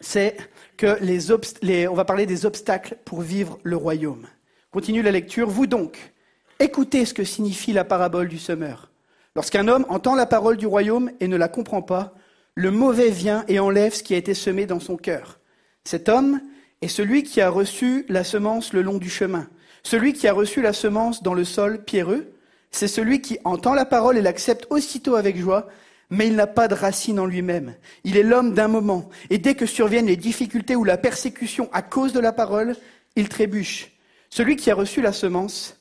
c'est 0.00 0.36
que 0.76 0.98
les, 1.00 1.86
on 1.86 1.94
va 1.94 2.04
parler 2.04 2.26
des 2.26 2.44
obstacles 2.44 2.96
pour 3.04 3.20
vivre 3.20 3.58
le 3.62 3.76
royaume. 3.76 4.26
Continue 4.72 5.02
la 5.02 5.12
lecture. 5.12 5.48
Vous 5.48 5.66
donc, 5.66 6.12
écoutez 6.58 7.04
ce 7.04 7.14
que 7.14 7.22
signifie 7.22 7.72
la 7.72 7.84
parabole 7.84 8.28
du 8.28 8.38
semeur. 8.38 8.90
Lorsqu'un 9.36 9.68
homme 9.68 9.86
entend 9.88 10.16
la 10.16 10.26
parole 10.26 10.56
du 10.56 10.66
royaume 10.66 11.12
et 11.20 11.28
ne 11.28 11.36
la 11.36 11.48
comprend 11.48 11.82
pas, 11.82 12.14
le 12.56 12.72
mauvais 12.72 13.10
vient 13.10 13.44
et 13.46 13.60
enlève 13.60 13.94
ce 13.94 14.02
qui 14.02 14.14
a 14.14 14.18
été 14.18 14.34
semé 14.34 14.66
dans 14.66 14.80
son 14.80 14.96
cœur. 14.96 15.38
Cet 15.84 16.08
homme 16.08 16.40
est 16.82 16.88
celui 16.88 17.22
qui 17.22 17.40
a 17.40 17.50
reçu 17.50 18.04
la 18.08 18.24
semence 18.24 18.72
le 18.72 18.82
long 18.82 18.98
du 18.98 19.10
chemin. 19.10 19.48
Celui 19.84 20.12
qui 20.12 20.26
a 20.26 20.32
reçu 20.32 20.60
la 20.60 20.72
semence 20.72 21.22
dans 21.22 21.34
le 21.34 21.44
sol 21.44 21.84
pierreux, 21.84 22.32
c'est 22.72 22.88
celui 22.88 23.20
qui 23.20 23.38
entend 23.44 23.74
la 23.74 23.84
parole 23.84 24.18
et 24.18 24.22
l'accepte 24.22 24.66
aussitôt 24.70 25.14
avec 25.14 25.36
joie, 25.36 25.68
mais 26.10 26.26
il 26.26 26.34
n'a 26.34 26.46
pas 26.46 26.68
de 26.68 26.74
racine 26.74 27.20
en 27.20 27.26
lui-même. 27.26 27.74
Il 28.04 28.16
est 28.16 28.22
l'homme 28.22 28.52
d'un 28.52 28.68
moment, 28.68 29.08
et 29.30 29.38
dès 29.38 29.54
que 29.54 29.66
surviennent 29.66 30.06
les 30.06 30.16
difficultés 30.16 30.76
ou 30.76 30.84
la 30.84 30.98
persécution 30.98 31.68
à 31.72 31.82
cause 31.82 32.12
de 32.12 32.20
la 32.20 32.32
parole, 32.32 32.76
il 33.16 33.28
trébuche. 33.28 33.92
Celui 34.28 34.56
qui 34.56 34.70
a 34.70 34.74
reçu 34.74 35.00
la 35.00 35.12
semence, 35.12 35.76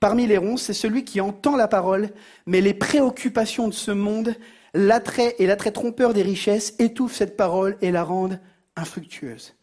parmi 0.00 0.26
les 0.26 0.38
ronces, 0.38 0.62
c'est 0.62 0.72
celui 0.72 1.04
qui 1.04 1.20
entend 1.20 1.56
la 1.56 1.68
parole, 1.68 2.10
mais 2.46 2.60
les 2.60 2.74
préoccupations 2.74 3.68
de 3.68 3.74
ce 3.74 3.90
monde, 3.90 4.34
l'attrait 4.74 5.36
et 5.38 5.46
l'attrait 5.46 5.72
trompeur 5.72 6.14
des 6.14 6.22
richesses 6.22 6.74
étouffent 6.78 7.16
cette 7.16 7.36
parole 7.36 7.76
et 7.80 7.90
la 7.90 8.02
rendent 8.02 8.40
infructueuse. 8.76 9.54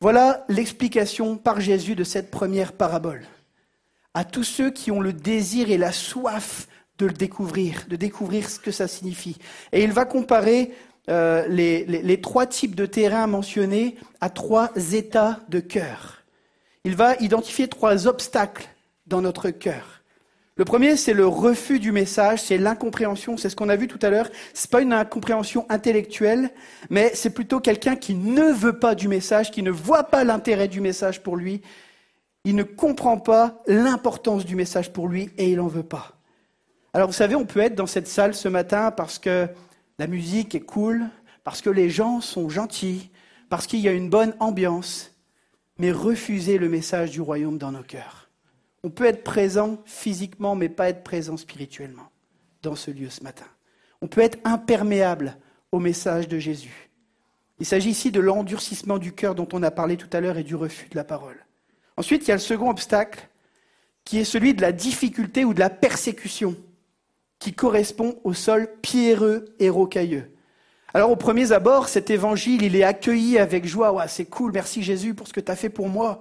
Voilà 0.00 0.44
l'explication 0.48 1.36
par 1.36 1.60
Jésus 1.60 1.94
de 1.94 2.04
cette 2.04 2.30
première 2.30 2.72
parabole. 2.72 3.22
À 4.14 4.24
tous 4.24 4.44
ceux 4.44 4.70
qui 4.70 4.90
ont 4.90 5.00
le 5.00 5.12
désir 5.12 5.70
et 5.70 5.78
la 5.78 5.92
soif 5.92 6.66
de 6.98 7.06
le 7.06 7.12
découvrir, 7.12 7.84
de 7.88 7.96
découvrir 7.96 8.48
ce 8.48 8.58
que 8.58 8.70
ça 8.70 8.88
signifie. 8.88 9.38
Et 9.72 9.82
il 9.82 9.92
va 9.92 10.04
comparer 10.04 10.72
euh, 11.08 11.46
les, 11.48 12.20
trois 12.20 12.46
types 12.46 12.74
de 12.74 12.86
terrains 12.86 13.26
mentionnés 13.26 13.96
à 14.20 14.30
trois 14.30 14.70
états 14.92 15.40
de 15.48 15.60
cœur. 15.60 16.22
Il 16.84 16.94
va 16.94 17.16
identifier 17.16 17.68
trois 17.68 18.06
obstacles 18.06 18.68
dans 19.06 19.20
notre 19.20 19.50
cœur. 19.50 20.02
Le 20.56 20.64
premier, 20.64 20.96
c'est 20.96 21.14
le 21.14 21.26
refus 21.26 21.80
du 21.80 21.92
message, 21.92 22.42
c'est 22.42 22.58
l'incompréhension, 22.58 23.36
c'est 23.36 23.48
ce 23.48 23.56
qu'on 23.56 23.70
a 23.70 23.76
vu 23.76 23.88
tout 23.88 23.98
à 24.02 24.10
l'heure. 24.10 24.28
C'est 24.52 24.70
pas 24.70 24.82
une 24.82 24.92
incompréhension 24.92 25.64
intellectuelle, 25.70 26.50
mais 26.90 27.10
c'est 27.14 27.30
plutôt 27.30 27.58
quelqu'un 27.58 27.96
qui 27.96 28.14
ne 28.14 28.52
veut 28.52 28.78
pas 28.78 28.94
du 28.94 29.08
message, 29.08 29.50
qui 29.50 29.62
ne 29.62 29.70
voit 29.70 30.04
pas 30.04 30.24
l'intérêt 30.24 30.68
du 30.68 30.80
message 30.80 31.22
pour 31.22 31.36
lui. 31.36 31.62
Il 32.44 32.54
ne 32.54 32.64
comprend 32.64 33.18
pas 33.18 33.62
l'importance 33.66 34.44
du 34.44 34.54
message 34.54 34.92
pour 34.92 35.08
lui 35.08 35.30
et 35.38 35.50
il 35.50 35.56
n'en 35.56 35.68
veut 35.68 35.82
pas. 35.82 36.21
Alors 36.94 37.08
vous 37.08 37.14
savez, 37.14 37.34
on 37.34 37.46
peut 37.46 37.60
être 37.60 37.74
dans 37.74 37.86
cette 37.86 38.08
salle 38.08 38.34
ce 38.34 38.48
matin 38.48 38.90
parce 38.90 39.18
que 39.18 39.48
la 39.98 40.06
musique 40.06 40.54
est 40.54 40.60
cool, 40.60 41.06
parce 41.42 41.62
que 41.62 41.70
les 41.70 41.88
gens 41.88 42.20
sont 42.20 42.48
gentils, 42.48 43.10
parce 43.48 43.66
qu'il 43.66 43.80
y 43.80 43.88
a 43.88 43.92
une 43.92 44.10
bonne 44.10 44.34
ambiance, 44.40 45.12
mais 45.78 45.90
refuser 45.90 46.58
le 46.58 46.68
message 46.68 47.10
du 47.10 47.20
royaume 47.20 47.56
dans 47.56 47.72
nos 47.72 47.82
cœurs. 47.82 48.30
On 48.84 48.90
peut 48.90 49.06
être 49.06 49.24
présent 49.24 49.78
physiquement, 49.86 50.54
mais 50.54 50.68
pas 50.68 50.88
être 50.88 51.02
présent 51.02 51.36
spirituellement 51.36 52.10
dans 52.62 52.76
ce 52.76 52.90
lieu 52.90 53.08
ce 53.08 53.22
matin. 53.22 53.46
On 54.02 54.08
peut 54.08 54.20
être 54.20 54.38
imperméable 54.44 55.36
au 55.70 55.78
message 55.78 56.28
de 56.28 56.38
Jésus. 56.38 56.90
Il 57.58 57.66
s'agit 57.66 57.90
ici 57.90 58.10
de 58.10 58.20
l'endurcissement 58.20 58.98
du 58.98 59.12
cœur 59.12 59.34
dont 59.34 59.48
on 59.52 59.62
a 59.62 59.70
parlé 59.70 59.96
tout 59.96 60.08
à 60.12 60.20
l'heure 60.20 60.36
et 60.36 60.42
du 60.42 60.56
refus 60.56 60.88
de 60.88 60.96
la 60.96 61.04
parole. 61.04 61.46
Ensuite, 61.96 62.24
il 62.24 62.28
y 62.28 62.32
a 62.32 62.36
le 62.36 62.40
second 62.40 62.70
obstacle, 62.70 63.28
qui 64.04 64.18
est 64.18 64.24
celui 64.24 64.52
de 64.52 64.60
la 64.60 64.72
difficulté 64.72 65.44
ou 65.44 65.54
de 65.54 65.60
la 65.60 65.70
persécution, 65.70 66.56
qui 67.42 67.52
correspond 67.52 68.16
au 68.24 68.34
sol 68.34 68.68
pierreux 68.82 69.46
et 69.58 69.68
rocailleux. 69.68 70.30
Alors 70.94 71.10
au 71.10 71.16
premier 71.16 71.52
abord, 71.52 71.88
cet 71.88 72.10
évangile, 72.10 72.62
il 72.62 72.76
est 72.76 72.84
accueilli 72.84 73.38
avec 73.38 73.66
joie. 73.66 74.06
c'est 74.08 74.26
cool, 74.26 74.52
merci 74.52 74.82
Jésus 74.82 75.14
pour 75.14 75.26
ce 75.26 75.32
que 75.32 75.40
tu 75.40 75.50
as 75.50 75.56
fait 75.56 75.70
pour 75.70 75.88
moi 75.88 76.20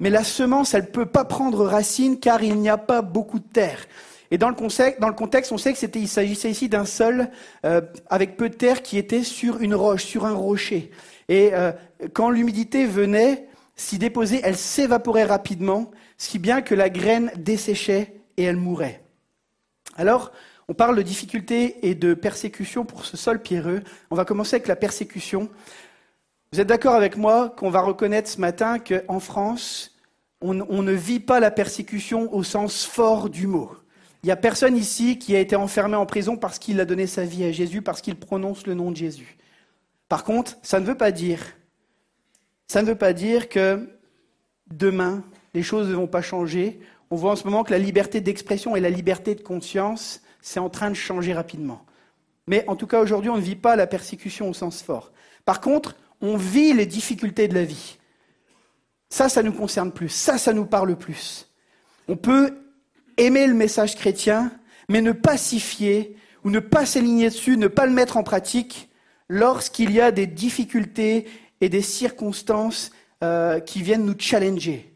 mais 0.00 0.10
la 0.10 0.24
semence, 0.24 0.74
elle 0.74 0.84
ne 0.84 0.86
peut 0.88 1.06
pas 1.06 1.24
prendre 1.24 1.64
racine 1.66 2.18
car 2.18 2.42
il 2.42 2.56
n'y 2.56 2.70
a 2.70 2.78
pas 2.78 3.02
beaucoup 3.02 3.38
de 3.38 3.44
terre. 3.44 3.86
Et 4.30 4.38
dans 4.38 4.48
le, 4.48 4.54
contexte, 4.54 5.00
dans 5.00 5.08
le 5.08 5.14
contexte 5.14 5.52
on 5.52 5.58
sait 5.58 5.74
qu'il 5.74 6.08
s'agissait 6.08 6.50
ici 6.50 6.68
d'un 6.68 6.86
sol 6.86 7.28
euh, 7.66 7.82
avec 8.08 8.36
peu 8.36 8.48
de 8.48 8.54
terre 8.54 8.82
qui 8.82 8.96
était 8.96 9.24
sur 9.24 9.60
une 9.60 9.74
roche, 9.74 10.04
sur 10.04 10.24
un 10.24 10.32
rocher. 10.32 10.90
Et 11.28 11.50
euh, 11.52 11.72
quand 12.14 12.30
l'humidité 12.30 12.86
venait 12.86 13.46
s'y 13.76 13.98
déposer, 13.98 14.40
elle 14.42 14.56
s'évaporait 14.56 15.24
rapidement, 15.24 15.90
ce 16.16 16.38
bien 16.38 16.62
que 16.62 16.74
la 16.74 16.88
graine 16.88 17.30
desséchait 17.36 18.14
et 18.36 18.44
elle 18.44 18.56
mourait. 18.56 18.99
Alors, 19.96 20.32
on 20.68 20.74
parle 20.74 20.96
de 20.96 21.02
difficulté 21.02 21.88
et 21.88 21.94
de 21.94 22.14
persécution 22.14 22.84
pour 22.84 23.04
ce 23.04 23.16
sol 23.16 23.42
pierreux. 23.42 23.82
On 24.10 24.16
va 24.16 24.24
commencer 24.24 24.56
avec 24.56 24.68
la 24.68 24.76
persécution. 24.76 25.48
Vous 26.52 26.60
êtes 26.60 26.68
d'accord 26.68 26.94
avec 26.94 27.16
moi 27.16 27.50
qu'on 27.50 27.70
va 27.70 27.80
reconnaître 27.80 28.28
ce 28.28 28.40
matin 28.40 28.78
qu'en 28.78 29.20
France, 29.20 29.96
on, 30.40 30.54
ne 30.54 30.92
vit 30.92 31.20
pas 31.20 31.40
la 31.40 31.50
persécution 31.50 32.32
au 32.34 32.42
sens 32.42 32.86
fort 32.86 33.28
du 33.28 33.46
mot. 33.46 33.72
Il 34.22 34.26
n'y 34.26 34.32
a 34.32 34.36
personne 34.36 34.76
ici 34.76 35.18
qui 35.18 35.34
a 35.34 35.40
été 35.40 35.56
enfermé 35.56 35.96
en 35.96 36.06
prison 36.06 36.36
parce 36.36 36.58
qu'il 36.58 36.80
a 36.80 36.84
donné 36.84 37.06
sa 37.06 37.24
vie 37.24 37.44
à 37.44 37.52
Jésus, 37.52 37.82
parce 37.82 38.00
qu'il 38.00 38.16
prononce 38.16 38.66
le 38.66 38.74
nom 38.74 38.90
de 38.90 38.96
Jésus. 38.96 39.38
Par 40.08 40.24
contre, 40.24 40.56
ça 40.62 40.80
ne 40.80 40.86
veut 40.86 40.96
pas 40.96 41.12
dire, 41.12 41.40
ça 42.68 42.82
ne 42.82 42.86
veut 42.86 42.96
pas 42.96 43.12
dire 43.12 43.48
que 43.48 43.88
demain, 44.70 45.24
les 45.54 45.62
choses 45.62 45.88
ne 45.88 45.94
vont 45.94 46.06
pas 46.06 46.22
changer. 46.22 46.80
On 47.10 47.16
voit 47.16 47.32
en 47.32 47.36
ce 47.36 47.44
moment 47.44 47.64
que 47.64 47.72
la 47.72 47.78
liberté 47.78 48.20
d'expression 48.20 48.76
et 48.76 48.80
la 48.80 48.90
liberté 48.90 49.34
de 49.34 49.42
conscience, 49.42 50.22
c'est 50.40 50.60
en 50.60 50.70
train 50.70 50.90
de 50.90 50.94
changer 50.94 51.32
rapidement. 51.32 51.84
Mais 52.46 52.64
en 52.68 52.76
tout 52.76 52.86
cas, 52.86 53.00
aujourd'hui, 53.00 53.30
on 53.30 53.36
ne 53.36 53.42
vit 53.42 53.56
pas 53.56 53.76
la 53.76 53.86
persécution 53.86 54.48
au 54.48 54.54
sens 54.54 54.82
fort. 54.82 55.12
Par 55.44 55.60
contre, 55.60 55.96
on 56.20 56.36
vit 56.36 56.72
les 56.72 56.86
difficultés 56.86 57.48
de 57.48 57.54
la 57.54 57.64
vie. 57.64 57.98
Ça, 59.08 59.28
ça 59.28 59.42
nous 59.42 59.52
concerne 59.52 59.92
plus. 59.92 60.08
Ça, 60.08 60.38
ça 60.38 60.52
nous 60.52 60.66
parle 60.66 60.96
plus. 60.96 61.48
On 62.08 62.16
peut 62.16 62.58
aimer 63.16 63.46
le 63.46 63.54
message 63.54 63.96
chrétien, 63.96 64.52
mais 64.88 65.02
ne 65.02 65.12
pas 65.12 65.36
s'y 65.36 65.60
fier 65.60 66.16
ou 66.44 66.50
ne 66.50 66.60
pas 66.60 66.86
s'aligner 66.86 67.28
dessus, 67.28 67.56
ne 67.56 67.68
pas 67.68 67.86
le 67.86 67.92
mettre 67.92 68.16
en 68.16 68.22
pratique 68.22 68.88
lorsqu'il 69.28 69.92
y 69.92 70.00
a 70.00 70.10
des 70.10 70.26
difficultés 70.26 71.28
et 71.60 71.68
des 71.68 71.82
circonstances 71.82 72.90
euh, 73.22 73.60
qui 73.60 73.82
viennent 73.82 74.06
nous 74.06 74.18
challenger. 74.18 74.89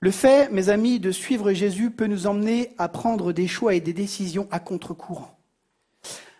Le 0.00 0.10
fait, 0.10 0.50
mes 0.50 0.68
amis, 0.68 1.00
de 1.00 1.10
suivre 1.10 1.52
Jésus 1.52 1.90
peut 1.90 2.06
nous 2.06 2.26
emmener 2.26 2.74
à 2.78 2.88
prendre 2.88 3.32
des 3.32 3.48
choix 3.48 3.74
et 3.74 3.80
des 3.80 3.94
décisions 3.94 4.46
à 4.50 4.60
contre-courant. 4.60 5.38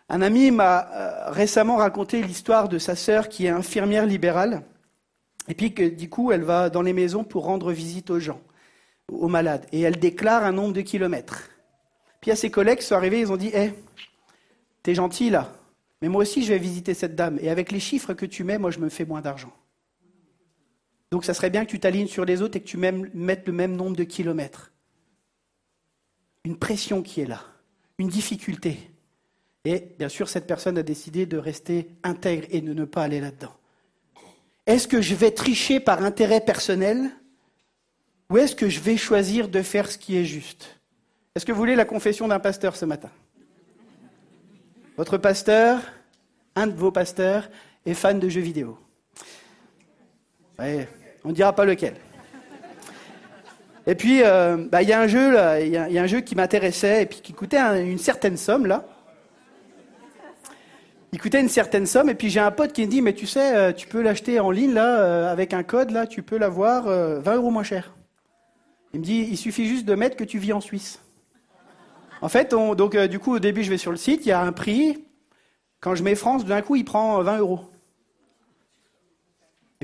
Un 0.09 0.23
ami 0.23 0.51
m'a 0.51 0.89
euh, 0.93 1.31
récemment 1.31 1.77
raconté 1.77 2.23
l'histoire 2.23 2.69
de 2.69 2.79
sa 2.79 2.95
sœur 2.95 3.29
qui 3.29 3.47
est 3.47 3.51
infirmière 3.51 4.07
libérale 4.07 4.63
et 5.49 5.55
puis 5.55 5.73
que 5.73 5.83
du 5.83 6.09
coup, 6.09 6.33
elle 6.33 6.43
va 6.43 6.71
dans 6.71 6.83
les 6.83 6.93
maisons 6.93 7.25
pour 7.25 7.45
rendre 7.45 7.73
visite 7.73 8.11
aux 8.11 8.21
gens. 8.21 8.41
aux 9.11 9.29
malades. 9.29 9.67
Et 9.73 9.81
elle 9.83 9.99
déclare 9.99 10.45
un 10.45 10.53
nombre 10.53 10.73
de 10.73 10.81
kilomètres. 10.81 11.49
Puis 12.21 12.33
à 12.33 12.37
ses 12.37 12.51
collègues 12.51 12.81
sont 12.81 12.97
arrivés, 12.97 13.21
ils 13.21 13.31
ont 13.33 13.37
dit 13.37 13.51
Hé, 13.55 13.73
t'es 14.83 14.95
gentil 14.97 15.31
là, 15.31 15.53
mais 16.03 16.09
moi 16.09 16.23
aussi 16.23 16.43
je 16.43 16.53
vais 16.53 16.59
visiter 16.59 16.93
cette 16.93 17.15
dame. 17.15 17.39
Et 17.41 17.49
avec 17.49 17.71
les 17.71 17.79
chiffres 17.79 18.15
que 18.15 18.27
tu 18.27 18.43
mets, 18.43 18.59
moi 18.59 18.73
je 18.73 18.81
me 18.81 18.89
fais 18.89 19.05
moins 19.05 19.21
d'argent. 19.21 19.53
Donc 21.11 21.25
ça 21.25 21.35
serait 21.35 21.51
bien 21.51 21.65
que 21.65 21.71
tu 21.71 21.81
t'alignes 21.81 22.09
sur 22.09 22.25
les 22.25 22.43
autres 22.43 22.57
et 22.57 22.61
que 22.61 22.67
tu 22.67 22.77
mettes 22.77 23.47
le 23.47 23.53
même 23.53 23.77
nombre 23.77 23.97
de 23.97 24.05
kilomètres. 24.05 24.73
Une 26.45 26.57
pression 26.57 27.03
qui 27.03 27.21
est 27.21 27.27
là, 27.27 27.43
une 27.99 28.09
difficulté. 28.09 28.91
Et 29.65 29.95
bien 29.99 30.09
sûr, 30.09 30.29
cette 30.29 30.47
personne 30.47 30.79
a 30.79 30.83
décidé 30.83 31.27
de 31.27 31.39
rester 31.39 31.89
intègre 32.03 32.47
et 32.51 32.61
de 32.61 32.73
ne 32.73 32.85
pas 32.85 33.03
aller 33.03 33.21
là-dedans. 33.21 33.55
Est-ce 34.67 34.89
que 34.89 35.01
je 35.01 35.15
vais 35.15 35.31
tricher 35.31 35.81
par 35.81 36.03
intérêt 36.03 36.41
personnel 36.41 37.11
ou 38.31 38.39
est-ce 38.39 38.57
que 38.57 38.69
je 38.69 38.81
vais 38.81 38.97
choisir 38.97 39.49
de 39.49 39.63
faire 39.63 39.91
ce 39.91 39.99
qui 39.99 40.17
est 40.17 40.25
juste? 40.25 40.81
Est-ce 41.35 41.47
que 41.47 41.53
vous 41.53 41.59
voulez 41.59 41.77
la 41.77 41.85
confession 41.85 42.27
d'un 42.27 42.41
pasteur 42.41 42.75
ce 42.75 42.85
matin? 42.85 43.11
Votre 44.97 45.19
pasteur, 45.19 45.81
un 46.55 46.67
de 46.67 46.75
vos 46.75 46.91
pasteurs, 46.91 47.49
est 47.85 47.95
fan 47.95 48.19
de 48.19 48.29
jeux 48.29 48.41
vidéo. 48.41 48.79
On 50.59 51.29
ne 51.29 51.35
dira 51.35 51.53
pas 51.53 51.65
lequel. 51.65 51.95
Et 53.87 53.95
puis, 53.95 54.23
euh, 54.23 54.57
bah, 54.71 54.83
il 54.83 54.89
y 54.89 54.93
a 54.93 55.01
un 55.01 55.07
jeu, 55.07 55.39
a 55.39 55.57
un 55.57 56.07
jeu 56.07 56.21
qui 56.21 56.35
m'intéressait 56.35 57.03
et 57.03 57.07
puis 57.07 57.21
qui 57.21 57.33
coûtait 57.33 57.59
une 57.59 57.99
certaine 57.99 58.37
somme 58.37 58.67
là. 58.67 58.85
Il 61.17 61.21
coûtait 61.21 61.41
une 61.41 61.49
certaine 61.49 61.87
somme, 61.87 62.11
et 62.11 62.15
puis 62.15 62.29
j'ai 62.29 62.41
un 62.41 62.51
pote 62.51 62.75
qui 62.75 62.83
me 62.83 62.91
dit, 62.91 63.01
mais 63.01 63.15
tu 63.15 63.27
sais, 63.27 63.57
euh, 63.57 63.73
tu 63.73 63.87
peux 63.87 64.03
l'acheter 64.03 64.39
en 64.39 64.51
ligne, 64.51 64.75
là, 64.75 65.01
euh, 65.01 65.33
avec 65.33 65.55
un 65.55 65.63
code, 65.63 65.91
là, 65.91 66.07
tu 66.07 66.23
peux 66.23 66.37
l'avoir 66.37 66.85
20 66.85 66.91
euh, 66.91 67.37
euros 67.37 67.51
moins 67.51 67.63
cher. 67.63 67.95
Il 68.93 69.01
me 69.01 69.05
dit, 69.05 69.27
il 69.31 69.39
suffit 69.39 69.67
juste 69.67 69.87
de 69.87 69.95
mettre 69.95 70.17
que 70.17 70.25
tu 70.25 70.39
vis 70.39 70.53
en 70.53 70.61
Suisse. 70.61 71.01
En 72.21 72.29
fait, 72.29 72.51
donc 72.51 72.97
du 72.97 73.19
coup, 73.19 73.35
au 73.35 73.39
début, 73.39 73.63
je 73.63 73.71
vais 73.71 73.79
sur 73.79 73.93
le 73.93 73.97
site, 73.97 74.27
il 74.27 74.29
y 74.29 74.33
a 74.33 74.43
un 74.43 74.53
prix. 74.53 75.07
Quand 75.81 75.95
je 75.95 76.03
mets 76.03 76.15
France, 76.15 76.45
d'un 76.45 76.61
coup, 76.61 76.77
il 76.77 76.85
prend 76.85 77.23
20 77.23 77.39
euros. 77.39 77.61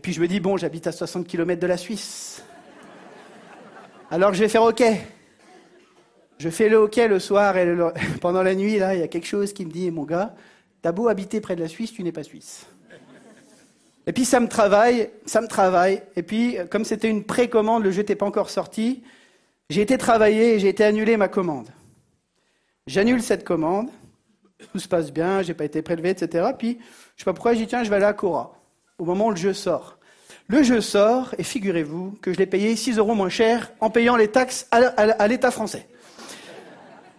Puis 0.03 0.13
je 0.13 0.21
me 0.21 0.29
dis, 0.29 0.41
bon, 0.41 0.57
j'habite 0.57 0.87
à 0.87 0.93
60 0.93 1.27
km 1.27 1.61
de 1.61 1.67
la 1.67 1.77
Suisse. 1.77 2.45
Alors 4.11 4.35
je 4.35 4.41
vais 4.41 4.49
faire 4.49 4.65
OK. 4.65 4.83
Je 6.39 6.49
fais 6.51 6.69
le 6.69 6.81
OK 6.81 6.97
le 6.97 7.19
soir 7.19 7.57
et 7.57 7.77
pendant 8.21 8.43
la 8.43 8.55
nuit, 8.55 8.79
là, 8.79 8.95
il 8.95 9.01
y 9.01 9.05
a 9.05 9.09
quelque 9.09 9.27
chose 9.27 9.53
qui 9.53 9.65
me 9.65 9.71
dit, 9.71 9.91
mon 9.91 10.05
gars, 10.05 10.35
T'as 10.83 10.91
beau 10.91 11.07
habiter 11.07 11.41
près 11.41 11.55
de 11.55 11.61
la 11.61 11.69
Suisse, 11.69 11.93
tu 11.93 12.03
n'es 12.03 12.11
pas 12.11 12.25
suisse. 12.25 12.67
Et 14.09 14.13
puis 14.13 14.25
ça 14.25 14.41
me 14.41 14.49
travaille, 14.49 15.11
ça 15.27 15.41
me 15.41 15.47
travaille. 15.47 16.03
Et 16.17 16.25
puis, 16.25 16.57
comme 16.71 16.85
c'était 16.85 17.09
une 17.09 17.23
précommande, 17.23 17.85
le 17.85 17.93
jeu 17.93 18.01
n'était 18.01 18.17
pas 18.17 18.27
encore 18.27 18.51
sorti, 18.51 19.05
j'ai 19.71 19.81
été 19.81 19.97
travailler 19.97 20.55
et 20.55 20.59
j'ai 20.59 20.69
été 20.69 20.83
annuler 20.83 21.17
ma 21.17 21.29
commande. 21.29 21.69
J'annule 22.89 23.23
cette 23.23 23.45
commande, 23.45 23.91
tout 24.73 24.81
se 24.81 24.89
passe 24.89 25.13
bien, 25.13 25.43
j'ai 25.43 25.55
pas 25.55 25.65
été 25.65 25.83
prélevé, 25.83 26.11
etc. 26.11 26.51
Puis, 26.59 26.81
je 27.15 27.23
sais 27.23 27.25
pas 27.25 27.33
pourquoi, 27.33 27.55
j'ai 27.55 27.61
dit 27.61 27.69
tiens, 27.69 27.85
je 27.85 27.91
vais 27.91 27.97
aller 27.97 28.05
à 28.05 28.13
Cora, 28.13 28.61
au 28.99 29.05
moment 29.05 29.27
où 29.27 29.31
le 29.31 29.37
jeu 29.37 29.53
sort. 29.53 29.99
Le 30.49 30.63
jeu 30.63 30.81
sort, 30.81 31.35
et 31.39 31.45
figurez-vous 31.45 32.19
que 32.21 32.33
je 32.33 32.39
l'ai 32.39 32.47
payé 32.47 32.77
6 32.77 32.99
euros 32.99 33.15
moins 33.15 33.29
cher 33.29 33.73
en 33.81 33.91
payant 33.91 34.17
les 34.17 34.29
taxes 34.29 34.67
à 34.71 35.29
l'État 35.29 35.51
français. 35.51 35.87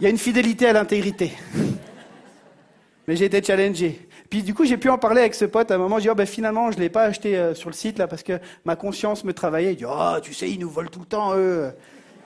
Il 0.00 0.04
y 0.04 0.06
a 0.06 0.10
une 0.10 0.18
fidélité 0.18 0.66
à 0.66 0.72
l'intégrité. 0.72 1.32
Mais 3.06 3.16
j'ai 3.16 3.26
été 3.26 3.42
challengé. 3.42 4.08
Puis 4.30 4.42
du 4.42 4.54
coup, 4.54 4.64
j'ai 4.64 4.76
pu 4.76 4.88
en 4.88 4.98
parler 4.98 5.20
avec 5.20 5.34
ce 5.34 5.44
pote. 5.44 5.70
À 5.70 5.74
un 5.74 5.78
moment, 5.78 5.98
j'ai 5.98 6.04
dit, 6.04 6.10
oh, 6.10 6.14
ben, 6.14 6.26
finalement, 6.26 6.70
je 6.72 6.76
ne 6.76 6.82
l'ai 6.82 6.88
pas 6.88 7.04
acheté 7.04 7.36
euh, 7.36 7.54
sur 7.54 7.70
le 7.70 7.74
site 7.74 7.98
là 7.98 8.08
parce 8.08 8.22
que 8.22 8.40
ma 8.64 8.76
conscience 8.76 9.24
me 9.24 9.32
travaillait. 9.32 9.74
Il 9.74 9.76
dit, 9.76 9.84
oh, 9.86 10.16
tu 10.22 10.34
sais, 10.34 10.50
ils 10.50 10.58
nous 10.58 10.70
volent 10.70 10.88
tout 10.90 11.00
le 11.00 11.06
temps, 11.06 11.36
eux. 11.36 11.70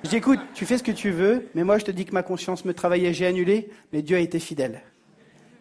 Je 0.04 0.10
dis, 0.10 0.16
écoute, 0.16 0.38
tu 0.54 0.64
fais 0.64 0.78
ce 0.78 0.82
que 0.82 0.92
tu 0.92 1.10
veux, 1.10 1.48
mais 1.54 1.64
moi, 1.64 1.78
je 1.78 1.84
te 1.84 1.90
dis 1.90 2.04
que 2.04 2.14
ma 2.14 2.22
conscience 2.22 2.64
me 2.64 2.72
travaillait. 2.72 3.12
J'ai 3.12 3.26
annulé, 3.26 3.68
mais 3.92 4.00
Dieu 4.00 4.16
a 4.16 4.20
été 4.20 4.38
fidèle. 4.38 4.82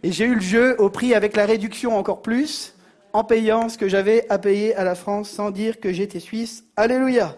Et 0.04 0.12
j'ai 0.12 0.26
eu 0.26 0.36
le 0.36 0.42
jeu 0.42 0.76
au 0.80 0.90
prix 0.90 1.16
avec 1.16 1.36
la 1.36 1.46
réduction 1.46 1.98
encore 1.98 2.22
plus, 2.22 2.77
en 3.18 3.24
payant 3.24 3.68
ce 3.68 3.80
que 3.80 3.90
j'avais 3.90 4.30
à 4.30 4.38
payer 4.38 4.76
à 4.76 4.84
la 4.84 4.94
France 4.94 5.32
sans 5.32 5.50
dire 5.50 5.80
que 5.80 5.92
j'étais 5.92 6.20
suisse. 6.20 6.64
Alléluia. 6.76 7.36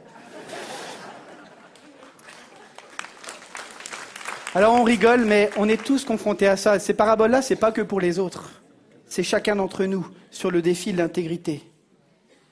Alors 4.54 4.74
on 4.74 4.84
rigole, 4.84 5.24
mais 5.24 5.50
on 5.56 5.70
est 5.70 5.82
tous 5.82 6.04
confrontés 6.04 6.50
à 6.50 6.58
ça. 6.58 6.80
Ces 6.80 6.94
paraboles-là, 6.94 7.42
c'est 7.42 7.56
pas 7.56 7.72
que 7.72 7.80
pour 7.80 8.02
les 8.02 8.20
autres. 8.20 8.62
C'est 9.06 9.24
chacun 9.24 9.56
d'entre 9.56 9.86
nous 9.86 10.06
sur 10.32 10.52
le 10.52 10.62
défi 10.62 10.92
de 10.92 10.98
l'intégrité. 10.98 11.64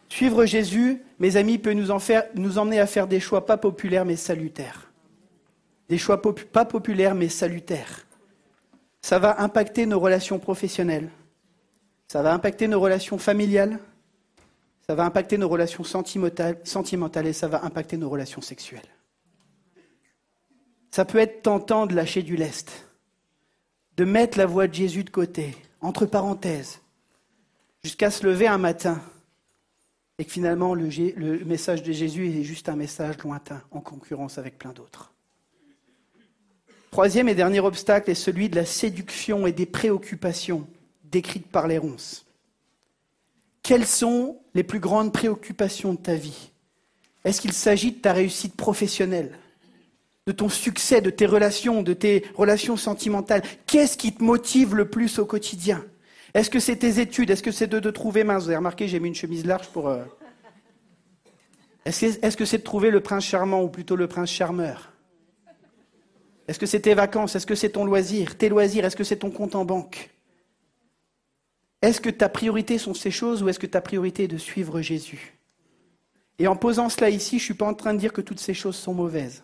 Suivre 0.08 0.46
Jésus, 0.46 1.04
mes 1.20 1.36
amis, 1.36 1.58
peut 1.58 1.74
nous, 1.74 1.92
emmener 1.92 2.80
à 2.80 2.88
faire 2.88 3.08
des 3.08 3.20
choix 3.20 3.46
pas 3.46 3.58
populaires 3.58 4.06
mais 4.06 4.16
salutaires. 4.16 4.90
Des 5.90 5.98
choix 5.98 6.22
pas 6.22 6.64
populaires 6.64 7.14
mais 7.14 7.28
salutaires. 7.28 8.06
Ça 9.02 9.20
va 9.20 9.42
impacter 9.42 9.86
nos 9.86 10.00
relations 10.00 10.40
professionnelles. 10.40 11.10
Ça 12.08 12.22
va 12.22 12.34
impacter 12.34 12.68
nos 12.68 12.80
relations 12.80 13.18
familiales. 13.18 13.80
Ça 14.88 14.96
va 14.96 15.06
impacter 15.06 15.38
nos 15.38 15.50
relations 15.50 15.84
sentimentales 15.84 17.28
et 17.28 17.34
ça 17.34 17.50
va 17.50 17.66
impacter 17.66 17.98
nos 17.98 18.10
relations 18.10 18.42
sexuelles. 18.42 18.88
Ça 20.92 21.04
peut 21.04 21.18
être 21.18 21.42
tentant 21.42 21.86
de 21.86 21.94
lâcher 21.94 22.24
du 22.24 22.38
lest, 22.38 22.88
de 23.98 24.06
mettre 24.06 24.38
la 24.38 24.46
voix 24.46 24.68
de 24.68 24.74
Jésus 24.74 25.04
de 25.04 25.10
côté, 25.10 25.56
entre 25.82 26.06
parenthèses, 26.06 26.80
jusqu'à 27.84 28.10
se 28.10 28.26
lever 28.26 28.48
un 28.48 28.58
matin 28.58 29.02
et 30.18 30.26
que 30.26 30.32
finalement 30.32 30.74
le, 30.74 30.88
le, 31.16 31.44
message 31.46 31.84
de 31.84 31.92
Jésus 31.92 32.30
est 32.30 32.44
juste 32.44 32.70
un 32.70 32.78
message 32.78 33.18
lointain 33.20 33.62
en 33.72 33.82
concurrence 33.82 34.38
avec 34.38 34.58
plein 34.58 34.72
d'autres. 34.72 35.14
Troisième 36.92 37.28
et 37.28 37.36
dernier 37.36 37.60
obstacle 37.60 38.10
est 38.10 38.16
celui 38.16 38.50
de 38.50 38.56
la 38.56 38.66
séduction 38.66 39.46
et 39.46 39.52
des 39.52 39.66
préoccupations 39.66 40.66
décrites 41.12 41.48
par 41.48 41.68
les 41.68 41.78
ronces. 41.78 42.26
Quelles 43.64 43.86
sont 43.86 44.40
les 44.54 44.64
plus 44.64 44.80
grandes 44.80 45.12
préoccupations 45.12 45.94
de 45.94 46.00
ta 46.00 46.16
vie? 46.16 46.52
Est-ce 47.26 47.42
qu'il 47.42 47.54
s'agit 47.54 47.92
de 47.92 47.98
ta 47.98 48.14
réussite 48.14 48.56
professionnelle? 48.56 49.38
De 50.26 50.32
ton 50.32 50.50
succès, 50.50 51.02
de 51.02 51.10
tes 51.10 51.26
relations, 51.26 51.84
de 51.84 51.94
tes 51.94 52.26
relations 52.36 52.78
sentimentales? 52.78 53.44
Qu'est-ce 53.66 53.98
qui 53.98 54.14
te 54.14 54.24
motive 54.24 54.76
le 54.76 54.90
plus 54.90 55.20
au 55.20 55.26
quotidien? 55.26 55.84
Est-ce 56.34 56.50
que 56.50 56.60
c'est 56.60 56.78
tes 56.78 57.00
études? 57.00 57.30
Est-ce 57.30 57.44
que 57.44 57.52
c'est 57.52 57.68
de, 57.68 57.92
trouver 57.92 58.24
mince 58.24 58.44
Vous 58.44 58.50
avez 58.50 58.58
remarqué, 58.58 58.88
j'ai 58.88 59.00
mis 59.00 59.10
une 59.10 59.16
chemise 59.16 59.46
large 59.46 59.68
pour. 59.70 59.90
Euh, 59.90 60.04
est-ce 61.86 62.38
que 62.38 62.46
c'est 62.46 62.60
de 62.60 62.64
trouver 62.64 62.92
le 62.92 63.00
prince 63.00 63.26
charmant 63.26 63.62
ou 63.62 63.70
plutôt 63.70 63.96
le 63.96 64.08
prince 64.08 64.30
charmeur? 64.30 64.92
Est-ce 66.48 66.60
que 66.60 66.66
c'est 66.66 66.82
tes 66.82 66.94
vacances? 66.94 67.36
Est-ce 67.36 67.46
que 67.46 67.56
c'est 67.56 67.72
ton 67.72 67.86
loisir? 67.86 68.38
Tes 68.38 68.50
loisirs? 68.50 68.86
Est-ce 68.86 68.96
que 68.96 69.04
c'est 69.04 69.18
ton 69.18 69.32
compte 69.32 69.56
en 69.56 69.66
banque? 69.66 70.10
Est-ce 71.82 72.02
que 72.02 72.10
ta 72.10 72.30
priorité 72.30 72.78
sont 72.78 72.94
ces 72.94 73.12
choses 73.12 73.44
ou 73.44 73.50
est-ce 73.50 73.60
que 73.60 73.68
ta 73.68 73.82
priorité 73.82 74.24
est 74.24 74.28
de 74.28 74.38
suivre 74.38 74.82
Jésus? 74.82 75.38
Et 76.40 76.48
en 76.48 76.56
posant 76.56 76.90
cela 76.90 77.10
ici, 77.10 77.38
je 77.38 77.44
ne 77.44 77.46
suis 77.46 77.54
pas 77.54 77.68
en 77.68 77.74
train 77.74 77.94
de 77.94 78.00
dire 78.00 78.14
que 78.14 78.22
toutes 78.22 78.40
ces 78.40 78.54
choses 78.54 78.76
sont 78.76 78.94
mauvaises. 78.94 79.44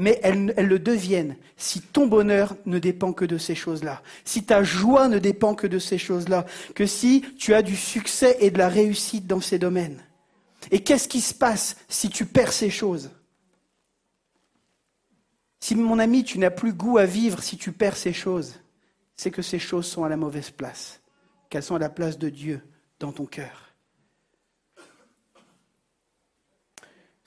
Mais 0.00 0.20
elles, 0.22 0.54
le 0.56 0.78
deviennent 0.78 1.36
si 1.56 1.80
ton 1.80 2.06
bonheur 2.06 2.56
ne 2.66 2.78
dépend 2.78 3.12
que 3.12 3.24
de 3.24 3.36
ces 3.36 3.56
choses-là, 3.56 4.00
si 4.24 4.44
ta 4.44 4.62
joie 4.62 5.08
ne 5.08 5.18
dépend 5.18 5.56
que 5.56 5.66
de 5.66 5.80
ces 5.80 5.98
choses-là, 5.98 6.46
que 6.76 6.86
si 6.86 7.24
tu 7.36 7.52
as 7.52 7.62
du 7.62 7.74
succès 7.74 8.36
et 8.40 8.52
de 8.52 8.58
la 8.58 8.68
réussite 8.68 9.26
dans 9.26 9.40
ces 9.40 9.58
domaines. 9.58 10.00
Et 10.70 10.84
qu'est-ce 10.84 11.08
qui 11.08 11.20
se 11.20 11.34
passe 11.34 11.76
si 11.88 12.10
tu 12.10 12.26
perds 12.26 12.52
ces 12.52 12.70
choses? 12.70 13.10
Si 15.60 15.74
mon 15.74 15.98
ami, 15.98 16.22
tu 16.22 16.38
n'as 16.38 16.50
plus 16.50 16.72
goût 16.72 16.98
à 16.98 17.04
vivre 17.04 17.42
si 17.42 17.56
tu 17.56 17.72
perds 17.72 17.96
ces 17.96 18.12
choses, 18.12 18.54
c'est 19.16 19.32
que 19.32 19.42
ces 19.42 19.58
choses 19.58 19.86
sont 19.86 20.04
à 20.04 20.08
la 20.08 20.16
mauvaise 20.16 20.50
place, 20.50 21.00
qu'elles 21.48 21.62
sont 21.62 21.76
à 21.76 21.80
la 21.80 21.88
place 21.88 22.18
de 22.18 22.28
Dieu 22.28 22.60
dans 22.98 23.12
ton 23.12 23.26
cœur. 23.26 23.68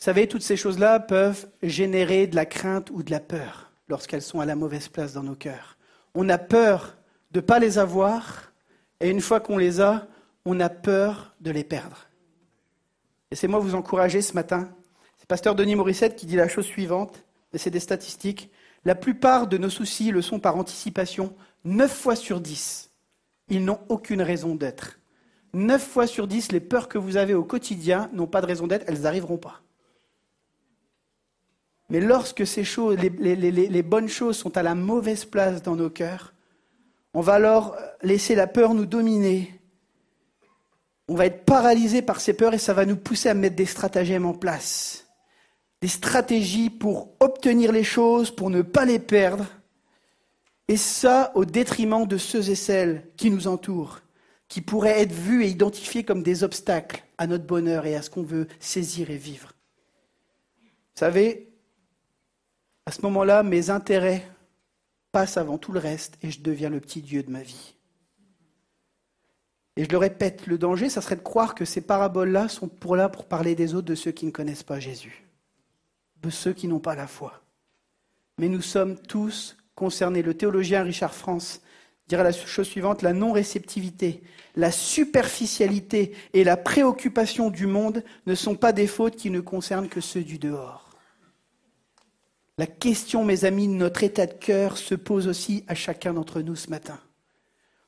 Vous 0.01 0.05
savez, 0.05 0.27
toutes 0.27 0.41
ces 0.41 0.57
choses-là 0.57 0.99
peuvent 0.99 1.47
générer 1.61 2.27
de 2.27 2.35
la 2.35 2.45
crainte 2.45 2.89
ou 2.89 3.03
de 3.03 3.11
la 3.11 3.19
peur 3.19 3.71
lorsqu'elles 3.87 4.21
sont 4.21 4.39
à 4.39 4.45
la 4.45 4.55
mauvaise 4.55 4.87
place 4.87 5.13
dans 5.13 5.23
nos 5.23 5.35
cœurs. 5.35 5.77
On 6.15 6.27
a 6.29 6.37
peur 6.37 6.97
de 7.31 7.39
ne 7.39 7.45
pas 7.45 7.59
les 7.59 7.77
avoir, 7.77 8.51
et 8.99 9.09
une 9.09 9.21
fois 9.21 9.39
qu'on 9.39 9.57
les 9.57 9.79
a, 9.79 10.07
on 10.45 10.59
a 10.59 10.69
peur 10.69 11.35
de 11.39 11.51
les 11.51 11.63
perdre. 11.63 12.07
Laissez-moi 13.31 13.59
vous 13.59 13.75
encourager 13.75 14.21
ce 14.21 14.33
matin. 14.33 14.69
C'est 15.17 15.27
pasteur 15.27 15.55
Denis 15.55 15.75
Morissette 15.75 16.15
qui 16.15 16.25
dit 16.25 16.35
la 16.35 16.47
chose 16.47 16.65
suivante, 16.65 17.23
et 17.53 17.57
c'est 17.57 17.69
des 17.69 17.79
statistiques. 17.79 18.51
La 18.85 18.95
plupart 18.95 19.47
de 19.47 19.57
nos 19.57 19.69
soucis 19.69 20.11
le 20.11 20.21
sont 20.21 20.39
par 20.39 20.57
anticipation. 20.57 21.35
Neuf 21.63 21.93
fois 21.93 22.15
sur 22.15 22.41
dix, 22.41 22.90
ils 23.51 23.63
n'ont 23.63 23.81
aucune 23.89 24.21
raison 24.21 24.55
d'être. 24.55 24.97
Neuf 25.53 25.85
fois 25.85 26.07
sur 26.07 26.25
dix, 26.25 26.53
les 26.53 26.61
peurs 26.61 26.87
que 26.87 26.97
vous 26.97 27.17
avez 27.17 27.33
au 27.33 27.43
quotidien 27.43 28.09
n'ont 28.13 28.25
pas 28.25 28.39
de 28.39 28.45
raison 28.47 28.65
d'être, 28.65 28.85
elles 28.87 29.01
n'arriveront 29.01 29.37
pas. 29.37 29.61
Mais 31.89 31.99
lorsque 31.99 32.47
ces 32.47 32.63
choses, 32.63 32.95
les, 32.97 33.83
bonnes 33.83 34.07
choses 34.07 34.37
sont 34.37 34.55
à 34.55 34.63
la 34.63 34.73
mauvaise 34.73 35.25
place 35.25 35.61
dans 35.61 35.75
nos 35.75 35.89
cœurs, 35.89 36.33
on 37.13 37.19
va 37.19 37.33
alors 37.33 37.75
laisser 38.01 38.35
la 38.35 38.47
peur 38.47 38.73
nous 38.73 38.85
dominer. 38.85 39.59
On 41.09 41.15
va 41.15 41.25
être 41.25 41.43
paralysé 41.43 42.01
par 42.01 42.21
ces 42.21 42.31
peurs 42.31 42.53
et 42.53 42.57
ça 42.57 42.73
va 42.73 42.85
nous 42.85 42.95
pousser 42.95 43.27
à 43.27 43.33
mettre 43.33 43.57
des 43.57 43.65
stratagèmes 43.65 44.25
en 44.25 44.33
place. 44.33 45.07
des 45.81 45.89
stratégies 45.89 46.69
pour 46.69 47.15
obtenir 47.19 47.73
les 47.73 47.83
choses, 47.83 48.31
pour 48.31 48.49
ne 48.49 48.61
pas 48.61 48.85
les 48.85 48.99
perdre, 48.99 49.45
et 50.71 50.77
ça 50.77 51.33
au 51.35 51.43
détriment 51.43 52.07
de 52.07 52.17
ceux 52.17 52.49
et 52.49 52.55
celles 52.55 53.05
qui 53.17 53.29
nous 53.29 53.49
entourent, 53.49 53.99
qui 54.47 54.61
pourraient 54.61 55.01
être 55.01 55.11
vus 55.11 55.43
et 55.43 55.49
identifiés 55.49 56.05
comme 56.05 56.23
des 56.23 56.45
obstacles 56.45 57.03
à 57.17 57.27
notre 57.27 57.43
bonheur 57.43 57.85
et 57.85 57.93
à 57.93 58.01
ce 58.01 58.09
qu'on 58.09 58.23
veut 58.23 58.47
saisir 58.61 59.11
et 59.11 59.17
vivre. 59.17 59.51
Vous 60.61 60.99
savez, 60.99 61.51
à 62.85 62.93
ce 62.93 63.01
moment-là, 63.01 63.43
mes 63.43 63.69
intérêts 63.69 64.25
passent 65.11 65.35
avant 65.35 65.57
tout 65.57 65.73
le 65.73 65.79
reste 65.81 66.17
et 66.21 66.31
je 66.31 66.41
deviens 66.41 66.69
le 66.69 66.79
petit 66.79 67.01
Dieu 67.01 67.21
de 67.21 67.31
ma 67.31 67.41
vie. 67.41 67.75
Et 69.75 69.83
je 69.83 69.89
le 69.89 69.97
répète, 69.97 70.47
le 70.47 70.57
danger, 70.57 70.89
ça 70.89 71.01
serait 71.01 71.17
de 71.17 71.21
croire 71.21 71.53
que 71.53 71.65
ces 71.65 71.81
paraboles-là 71.81 72.47
sont 72.47 72.69
pour 72.69 72.95
là 72.95 73.09
pour 73.09 73.25
parler 73.25 73.55
des 73.55 73.75
autres, 73.75 73.87
de 73.87 73.95
ceux 73.95 74.11
qui 74.11 74.25
ne 74.25 74.31
connaissent 74.31 74.63
pas 74.63 74.79
Jésus, 74.79 75.27
de 76.21 76.29
ceux 76.29 76.53
qui 76.53 76.69
n'ont 76.69 76.79
pas 76.79 76.95
la 76.95 77.07
foi. 77.07 77.43
Mais 78.37 78.47
nous 78.47 78.61
sommes 78.61 78.97
tous 78.97 79.57
Le 79.81 80.33
théologien 80.33 80.83
Richard 80.83 81.13
France 81.13 81.61
dirait 82.07 82.23
la 82.23 82.31
chose 82.31 82.67
suivante, 82.67 83.01
la 83.01 83.13
non-réceptivité, 83.13 84.21
la 84.55 84.71
superficialité 84.71 86.13
et 86.33 86.43
la 86.43 86.55
préoccupation 86.55 87.49
du 87.49 87.65
monde 87.65 88.03
ne 88.27 88.35
sont 88.35 88.55
pas 88.55 88.73
des 88.73 88.85
fautes 88.85 89.15
qui 89.15 89.31
ne 89.31 89.39
concernent 89.39 89.89
que 89.89 90.01
ceux 90.01 90.21
du 90.21 90.37
dehors. 90.37 90.89
La 92.59 92.67
question, 92.67 93.25
mes 93.25 93.45
amis, 93.45 93.67
de 93.67 93.73
notre 93.73 94.03
état 94.03 94.27
de 94.27 94.33
cœur 94.33 94.77
se 94.77 94.93
pose 94.93 95.27
aussi 95.27 95.63
à 95.67 95.73
chacun 95.73 96.13
d'entre 96.13 96.41
nous 96.41 96.55
ce 96.55 96.69
matin. 96.69 96.99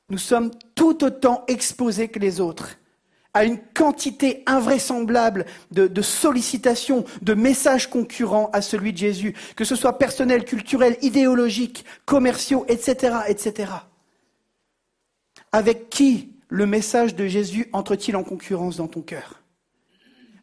Nous 0.08 0.18
sommes 0.18 0.50
tout 0.74 1.04
autant 1.04 1.44
exposés 1.46 2.08
que 2.08 2.18
les 2.18 2.40
autres 2.40 2.76
à 3.34 3.44
une 3.44 3.58
quantité 3.58 4.42
invraisemblable 4.46 5.44
de, 5.72 6.02
sollicitations, 6.02 7.04
de 7.20 7.34
messages 7.34 7.90
concurrents 7.90 8.48
à 8.52 8.62
celui 8.62 8.92
de 8.92 8.98
Jésus, 8.98 9.34
que 9.56 9.64
ce 9.64 9.76
soit 9.76 9.98
personnel, 9.98 10.44
culturel, 10.44 10.96
idéologique, 11.02 11.84
commerciaux, 12.06 12.64
etc., 12.68 13.16
etc. 13.28 13.72
Avec 15.52 15.90
qui 15.90 16.30
le 16.48 16.66
message 16.66 17.16
de 17.16 17.26
Jésus 17.26 17.68
entre-t-il 17.72 18.16
en 18.16 18.24
concurrence 18.24 18.76
dans 18.76 18.88
ton 18.88 19.02
cœur? 19.02 19.42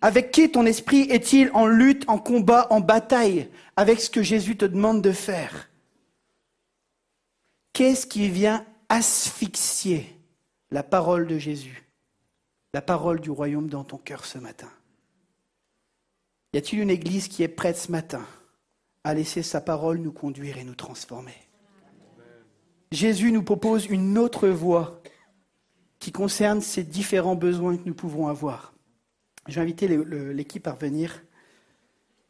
Avec 0.02 0.32
qui 0.32 0.52
ton 0.52 0.66
esprit 0.66 1.02
est-il 1.10 1.52
en 1.54 1.68
lutte, 1.68 2.04
en 2.08 2.18
combat, 2.18 2.68
en 2.72 2.82
bataille 2.82 3.48
avec 3.78 4.02
ce 4.02 4.10
que 4.10 4.24
Jésus 4.24 4.58
te 4.58 4.66
demande 4.66 5.02
de 5.02 5.12
faire? 5.12 5.70
Qu'est-ce 7.74 8.06
qui 8.06 8.28
vient 8.28 8.66
asphyxier 8.90 10.14
la 10.72 10.84
parole 10.84 11.28
de 11.28 11.38
Jésus, 11.38 11.81
la 12.74 12.82
parole 12.82 13.20
du 13.20 13.30
royaume 13.30 13.68
dans 13.68 13.84
ton 13.84 13.98
cœur 13.98 14.26
ce 14.26 14.38
matin 14.38 14.70
Y 16.54 16.58
a-t-il 16.58 16.82
une 16.82 16.90
église 16.90 17.28
qui 17.28 17.44
est 17.44 17.48
prête 17.48 17.78
ce 17.78 17.92
matin 17.92 18.26
à 19.04 19.14
laisser 19.14 19.42
sa 19.42 19.62
parole 19.62 19.98
nous 19.98 20.12
conduire 20.12 20.58
et 20.58 20.64
nous 20.64 20.76
transformer? 20.76 21.36
Jésus 22.92 23.32
nous 23.32 23.44
propose 23.44 23.86
une 23.86 24.18
autre 24.18 24.50
voie 24.50 25.02
qui 26.00 26.12
concerne 26.12 26.62
ces 26.62 26.84
différents 26.84 27.36
besoins 27.36 27.78
que 27.78 27.86
nous 27.86 27.94
pouvons 27.94 28.28
avoir. 28.28 28.74
Je 29.48 29.56
vais 29.56 29.62
inviter 29.62 29.88
l'équipe 29.88 30.68
à 30.68 30.74
revenir. 30.74 31.24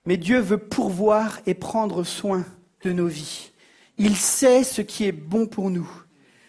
Mais 0.06 0.18
Dieu 0.18 0.40
veut 0.40 0.58
pourvoir 0.58 1.40
et 1.46 1.54
prendre 1.54 2.04
soin 2.04 2.46
de 2.84 2.92
nos 2.92 3.08
vies. 3.08 3.52
Il 3.98 4.16
sait 4.16 4.64
ce 4.64 4.82
qui 4.82 5.06
est 5.06 5.12
bon 5.12 5.48
pour 5.48 5.72
nous. 5.72 5.90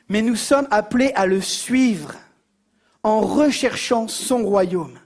Mais 0.09 0.21
nous 0.21 0.37
sommes 0.37 0.69
appelés 0.71 1.13
à 1.15 1.27
le 1.27 1.41
suivre 1.41 2.15
en 3.03 3.21
recherchant 3.21 4.09
son 4.09 4.43
royaume. 4.45 4.99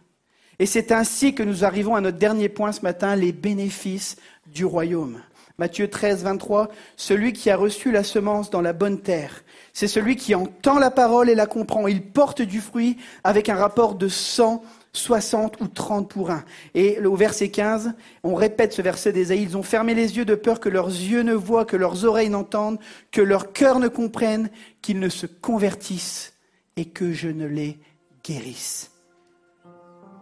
Et 0.59 0.67
c'est 0.67 0.93
ainsi 0.93 1.35
que 1.35 1.43
nous 1.43 1.65
arrivons 1.65 1.95
à 1.95 2.01
notre 2.01 2.19
dernier 2.19 2.49
point 2.49 2.73
ce 2.73 2.83
matin, 2.83 3.17
les 3.17 3.33
bénéfices 3.33 4.17
du 4.47 4.65
royaume. 4.65 5.21
Matthieu 5.59 5.89
13, 5.89 6.23
23, 6.23 6.69
celui 6.97 7.33
qui 7.33 7.51
a 7.51 7.57
reçu 7.57 7.91
la 7.91 8.05
semence 8.05 8.51
dans 8.51 8.61
la 8.61 8.75
bonne 8.75 9.01
terre, 9.01 9.43
c'est 9.73 9.89
celui 9.89 10.17
qui 10.17 10.35
entend 10.35 10.79
la 10.79 10.91
parole 10.91 11.31
et 11.31 11.35
la 11.35 11.47
comprend. 11.47 11.87
Il 11.87 12.03
porte 12.03 12.43
du 12.43 12.61
fruit 12.61 12.99
avec 13.25 13.49
un 13.49 13.55
rapport 13.55 13.95
de 13.95 14.09
100 14.09 14.63
60 14.97 15.61
ou 15.61 15.69
30 15.69 16.09
pour 16.09 16.31
un. 16.31 16.43
Et 16.75 16.99
au 17.05 17.17
verset 17.17 17.51
15, 17.51 17.93
on 18.25 18.35
répète 18.35 18.73
ce 18.73 18.83
verset 18.83 19.13
d'Ésaïe, 19.13 19.43
ils 19.43 19.57
ont 19.57 19.63
fermé 19.63 19.95
les 19.95 20.17
yeux 20.17 20.25
de 20.25 20.35
peur 20.35 20.59
que 20.59 20.69
leurs 20.69 20.89
yeux 20.89 21.23
ne 21.23 21.35
voient, 21.35 21.67
que 21.67 21.77
leurs 21.77 22.05
oreilles 22.05 22.31
n'entendent, 22.31 22.79
que 23.13 23.21
leur 23.21 23.53
cœur 23.53 23.79
ne 23.79 23.89
comprenne, 23.89 24.49
qu'ils 24.83 24.99
ne 24.99 25.09
se 25.09 25.27
convertissent 25.27 26.36
et 26.77 26.85
que 26.85 27.13
je 27.13 27.29
ne 27.29 27.47
les 27.47 27.79
guérisse. 28.23 28.91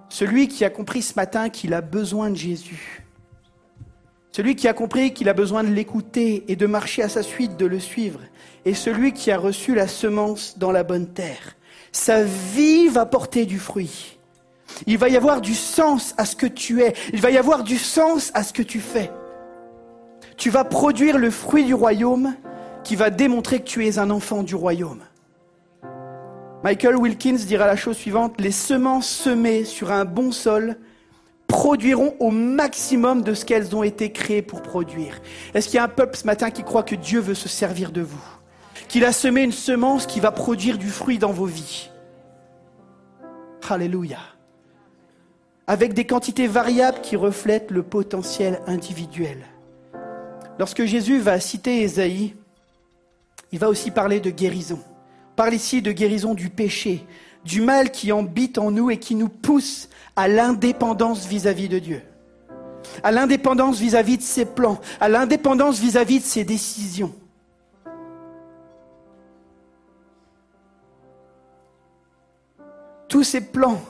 Celui 0.08 0.46
qui 0.48 0.64
a 0.64 0.70
compris 0.70 1.02
ce 1.02 1.14
matin 1.16 1.48
qu'il 1.48 1.74
a 1.74 1.80
besoin 1.80 2.30
de 2.30 2.36
Jésus, 2.36 3.04
celui 4.30 4.56
qui 4.56 4.68
a 4.68 4.72
compris 4.72 5.12
qu'il 5.12 5.28
a 5.28 5.32
besoin 5.32 5.64
de 5.64 5.68
l'écouter 5.68 6.44
et 6.48 6.56
de 6.56 6.66
marcher 6.66 7.02
à 7.02 7.08
sa 7.08 7.22
suite, 7.22 7.56
de 7.56 7.66
le 7.66 7.80
suivre, 7.80 8.20
et 8.64 8.74
celui 8.74 9.12
qui 9.12 9.30
a 9.30 9.38
reçu 9.38 9.74
la 9.74 9.88
semence 9.88 10.58
dans 10.58 10.72
la 10.72 10.84
bonne 10.84 11.12
terre, 11.12 11.56
sa 11.92 12.24
vie 12.24 12.88
va 12.88 13.06
porter 13.06 13.46
du 13.46 13.58
fruit. 13.58 14.18
Il 14.86 14.98
va 14.98 15.08
y 15.08 15.16
avoir 15.16 15.40
du 15.40 15.54
sens 15.54 16.14
à 16.18 16.24
ce 16.24 16.34
que 16.34 16.46
tu 16.46 16.82
es. 16.82 16.94
Il 17.12 17.20
va 17.20 17.30
y 17.30 17.38
avoir 17.38 17.62
du 17.62 17.78
sens 17.78 18.32
à 18.34 18.42
ce 18.42 18.52
que 18.52 18.62
tu 18.62 18.80
fais. 18.80 19.10
Tu 20.36 20.50
vas 20.50 20.64
produire 20.64 21.18
le 21.18 21.30
fruit 21.30 21.64
du 21.64 21.74
royaume 21.74 22.34
qui 22.82 22.96
va 22.96 23.10
démontrer 23.10 23.60
que 23.60 23.68
tu 23.68 23.86
es 23.86 23.98
un 23.98 24.10
enfant 24.10 24.42
du 24.42 24.54
royaume. 24.54 25.02
Michael 26.64 26.96
Wilkins 26.96 27.44
dira 27.46 27.66
la 27.66 27.76
chose 27.76 27.96
suivante, 27.96 28.40
les 28.40 28.50
semences 28.50 29.06
semées 29.06 29.64
sur 29.64 29.92
un 29.92 30.04
bon 30.04 30.32
sol 30.32 30.76
produiront 31.46 32.16
au 32.18 32.30
maximum 32.30 33.22
de 33.22 33.34
ce 33.34 33.44
qu'elles 33.44 33.76
ont 33.76 33.82
été 33.82 34.10
créées 34.10 34.42
pour 34.42 34.62
produire. 34.62 35.20
Est-ce 35.52 35.68
qu'il 35.68 35.76
y 35.76 35.78
a 35.78 35.84
un 35.84 35.88
peuple 35.88 36.16
ce 36.16 36.26
matin 36.26 36.50
qui 36.50 36.64
croit 36.64 36.82
que 36.82 36.94
Dieu 36.94 37.20
veut 37.20 37.34
se 37.34 37.48
servir 37.48 37.92
de 37.92 38.00
vous? 38.00 38.24
Qu'il 38.88 39.04
a 39.04 39.12
semé 39.12 39.42
une 39.42 39.52
semence 39.52 40.06
qui 40.06 40.20
va 40.20 40.32
produire 40.32 40.78
du 40.78 40.88
fruit 40.88 41.18
dans 41.18 41.32
vos 41.32 41.46
vies? 41.46 41.90
Alléluia 43.68 44.18
avec 45.66 45.94
des 45.94 46.06
quantités 46.06 46.46
variables 46.46 47.00
qui 47.00 47.16
reflètent 47.16 47.70
le 47.70 47.82
potentiel 47.82 48.60
individuel. 48.66 49.38
Lorsque 50.58 50.84
Jésus 50.84 51.18
va 51.18 51.40
citer 51.40 51.82
Ésaïe, 51.82 52.34
il 53.52 53.58
va 53.58 53.68
aussi 53.68 53.90
parler 53.90 54.20
de 54.20 54.30
guérison. 54.30 54.78
Parle 55.36 55.54
ici 55.54 55.82
de 55.82 55.92
guérison 55.92 56.34
du 56.34 56.48
péché, 56.48 57.04
du 57.44 57.60
mal 57.60 57.90
qui 57.90 58.12
habite 58.12 58.58
en 58.58 58.70
nous 58.70 58.90
et 58.90 58.98
qui 58.98 59.14
nous 59.14 59.28
pousse 59.28 59.88
à 60.16 60.28
l'indépendance 60.28 61.26
vis-à-vis 61.26 61.68
de 61.68 61.78
Dieu, 61.78 62.02
à 63.02 63.10
l'indépendance 63.10 63.78
vis-à-vis 63.78 64.18
de 64.18 64.22
ses 64.22 64.44
plans, 64.44 64.80
à 65.00 65.08
l'indépendance 65.08 65.80
vis-à-vis 65.80 66.20
de 66.20 66.24
ses 66.24 66.44
décisions. 66.44 67.12
Tous 73.08 73.24
ces 73.24 73.40
plans 73.40 73.80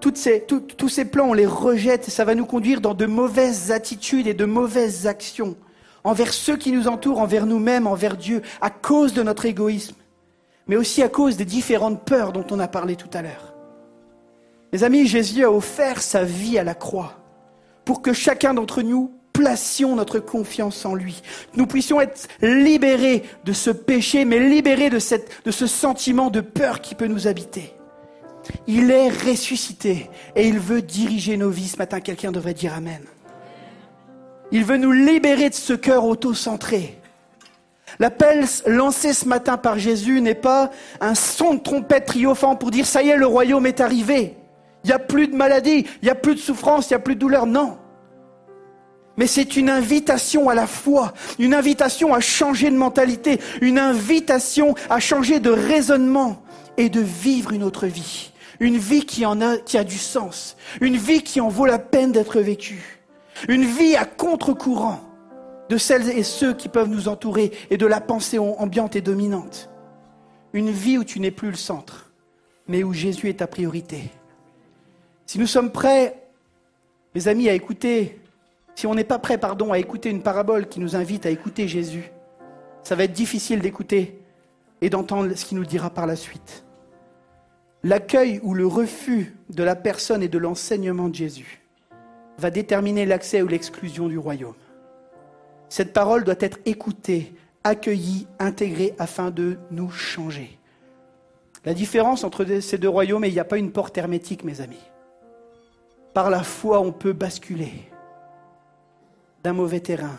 tous 0.00 0.88
ces 0.88 1.04
plans, 1.04 1.28
on 1.28 1.32
les 1.34 1.46
rejette 1.46 2.08
et 2.08 2.10
ça 2.10 2.24
va 2.24 2.34
nous 2.34 2.46
conduire 2.46 2.80
dans 2.80 2.94
de 2.94 3.04
mauvaises 3.04 3.70
attitudes 3.70 4.26
et 4.26 4.32
de 4.32 4.46
mauvaises 4.46 5.06
actions 5.06 5.56
envers 6.04 6.32
ceux 6.32 6.56
qui 6.56 6.72
nous 6.72 6.88
entourent, 6.88 7.20
envers 7.20 7.46
nous-mêmes, 7.46 7.86
envers 7.86 8.16
Dieu, 8.16 8.42
à 8.60 8.70
cause 8.70 9.12
de 9.12 9.22
notre 9.22 9.44
égoïsme, 9.44 9.96
mais 10.66 10.76
aussi 10.76 11.02
à 11.02 11.08
cause 11.08 11.36
des 11.36 11.44
différentes 11.44 12.04
peurs 12.04 12.32
dont 12.32 12.46
on 12.50 12.58
a 12.58 12.68
parlé 12.68 12.96
tout 12.96 13.10
à 13.12 13.22
l'heure. 13.22 13.54
Mes 14.72 14.84
amis, 14.84 15.06
Jésus 15.06 15.44
a 15.44 15.50
offert 15.50 16.00
sa 16.00 16.24
vie 16.24 16.58
à 16.58 16.64
la 16.64 16.74
croix 16.74 17.14
pour 17.84 18.02
que 18.02 18.12
chacun 18.12 18.54
d'entre 18.54 18.82
nous 18.82 19.12
placions 19.32 19.96
notre 19.96 20.18
confiance 20.18 20.84
en 20.84 20.94
lui. 20.94 21.22
Nous 21.56 21.66
puissions 21.66 22.00
être 22.00 22.28
libérés 22.42 23.24
de 23.44 23.52
ce 23.52 23.70
péché, 23.70 24.24
mais 24.24 24.38
libérés 24.38 24.90
de, 24.90 24.98
cette, 24.98 25.44
de 25.44 25.50
ce 25.50 25.66
sentiment 25.66 26.30
de 26.30 26.40
peur 26.40 26.80
qui 26.80 26.94
peut 26.94 27.06
nous 27.06 27.26
habiter. 27.26 27.74
Il 28.66 28.90
est 28.90 29.08
ressuscité 29.08 30.10
et 30.36 30.46
il 30.46 30.58
veut 30.58 30.82
diriger 30.82 31.36
nos 31.36 31.50
vies. 31.50 31.68
Ce 31.68 31.76
matin, 31.78 32.00
quelqu'un 32.00 32.32
devrait 32.32 32.54
dire 32.54 32.74
Amen. 32.74 33.02
Il 34.52 34.64
veut 34.64 34.76
nous 34.76 34.92
libérer 34.92 35.48
de 35.48 35.54
ce 35.54 35.72
cœur 35.72 36.04
auto-centré. 36.04 36.99
L'appel 37.98 38.44
lancé 38.66 39.12
ce 39.12 39.26
matin 39.26 39.56
par 39.56 39.78
Jésus 39.78 40.20
n'est 40.20 40.34
pas 40.34 40.70
un 41.00 41.14
son 41.14 41.54
de 41.54 41.60
trompette 41.60 42.06
triomphant 42.06 42.56
pour 42.56 42.70
dire 42.70 42.86
ça 42.86 43.02
y 43.02 43.08
est, 43.08 43.16
le 43.16 43.26
royaume 43.26 43.66
est 43.66 43.80
arrivé. 43.80 44.36
Il 44.84 44.88
n'y 44.88 44.92
a 44.92 44.98
plus 44.98 45.28
de 45.28 45.36
maladie, 45.36 45.86
il 46.02 46.04
n'y 46.04 46.10
a 46.10 46.14
plus 46.14 46.34
de 46.34 46.40
souffrance, 46.40 46.88
il 46.88 46.92
n'y 46.92 46.96
a 46.96 47.00
plus 47.00 47.14
de 47.14 47.20
douleur. 47.20 47.46
Non. 47.46 47.78
Mais 49.16 49.26
c'est 49.26 49.56
une 49.56 49.68
invitation 49.68 50.48
à 50.48 50.54
la 50.54 50.66
foi, 50.66 51.12
une 51.38 51.52
invitation 51.52 52.14
à 52.14 52.20
changer 52.20 52.70
de 52.70 52.76
mentalité, 52.76 53.38
une 53.60 53.78
invitation 53.78 54.74
à 54.88 55.00
changer 55.00 55.40
de 55.40 55.50
raisonnement 55.50 56.42
et 56.78 56.88
de 56.88 57.00
vivre 57.00 57.52
une 57.52 57.62
autre 57.62 57.86
vie. 57.86 58.32
Une 58.60 58.78
vie 58.78 59.04
qui, 59.04 59.26
en 59.26 59.40
a, 59.40 59.56
qui 59.56 59.78
a 59.78 59.84
du 59.84 59.98
sens. 59.98 60.56
Une 60.80 60.96
vie 60.96 61.22
qui 61.22 61.40
en 61.40 61.48
vaut 61.48 61.66
la 61.66 61.78
peine 61.78 62.12
d'être 62.12 62.40
vécue. 62.40 63.00
Une 63.48 63.64
vie 63.64 63.96
à 63.96 64.04
contre-courant 64.04 65.00
de 65.70 65.78
celles 65.78 66.10
et 66.10 66.24
ceux 66.24 66.52
qui 66.52 66.68
peuvent 66.68 66.88
nous 66.88 67.06
entourer 67.06 67.52
et 67.70 67.76
de 67.76 67.86
la 67.86 68.00
pensée 68.00 68.38
ambiante 68.38 68.96
et 68.96 69.00
dominante. 69.00 69.70
Une 70.52 70.70
vie 70.70 70.98
où 70.98 71.04
tu 71.04 71.20
n'es 71.20 71.30
plus 71.30 71.50
le 71.50 71.56
centre, 71.56 72.10
mais 72.66 72.82
où 72.82 72.92
Jésus 72.92 73.28
est 73.28 73.38
ta 73.38 73.46
priorité. 73.46 74.10
Si 75.26 75.38
nous 75.38 75.46
sommes 75.46 75.70
prêts, 75.70 76.26
mes 77.14 77.28
amis, 77.28 77.48
à 77.48 77.54
écouter 77.54 78.20
Si 78.74 78.88
on 78.88 78.96
n'est 78.96 79.04
pas 79.04 79.20
prêt, 79.20 79.38
pardon, 79.38 79.72
à 79.72 79.78
écouter 79.78 80.10
une 80.10 80.22
parabole 80.22 80.66
qui 80.66 80.80
nous 80.80 80.96
invite 80.96 81.24
à 81.24 81.30
écouter 81.30 81.68
Jésus, 81.68 82.10
ça 82.82 82.96
va 82.96 83.04
être 83.04 83.12
difficile 83.12 83.60
d'écouter 83.60 84.20
et 84.80 84.90
d'entendre 84.90 85.32
ce 85.36 85.44
qu'il 85.44 85.58
nous 85.58 85.64
dira 85.64 85.90
par 85.90 86.06
la 86.08 86.16
suite. 86.16 86.64
L'accueil 87.84 88.40
ou 88.42 88.54
le 88.54 88.66
refus 88.66 89.36
de 89.50 89.62
la 89.62 89.76
personne 89.76 90.24
et 90.24 90.28
de 90.28 90.38
l'enseignement 90.38 91.08
de 91.08 91.14
Jésus 91.14 91.60
va 92.38 92.50
déterminer 92.50 93.06
l'accès 93.06 93.40
ou 93.40 93.46
l'exclusion 93.46 94.08
du 94.08 94.18
royaume. 94.18 94.54
Cette 95.70 95.92
parole 95.92 96.24
doit 96.24 96.34
être 96.40 96.58
écoutée, 96.66 97.32
accueillie, 97.62 98.26
intégrée 98.40 98.92
afin 98.98 99.30
de 99.30 99.56
nous 99.70 99.88
changer. 99.88 100.58
La 101.64 101.74
différence 101.74 102.24
entre 102.24 102.44
ces 102.60 102.76
deux 102.76 102.88
royaumes, 102.88 103.24
et 103.24 103.28
il 103.28 103.34
n'y 103.34 103.40
a 103.40 103.44
pas 103.44 103.56
une 103.56 103.70
porte 103.70 103.96
hermétique, 103.96 104.42
mes 104.42 104.60
amis. 104.60 104.82
Par 106.12 106.28
la 106.28 106.42
foi, 106.42 106.80
on 106.80 106.90
peut 106.90 107.12
basculer 107.12 107.72
d'un 109.44 109.52
mauvais 109.52 109.78
terrain 109.78 110.18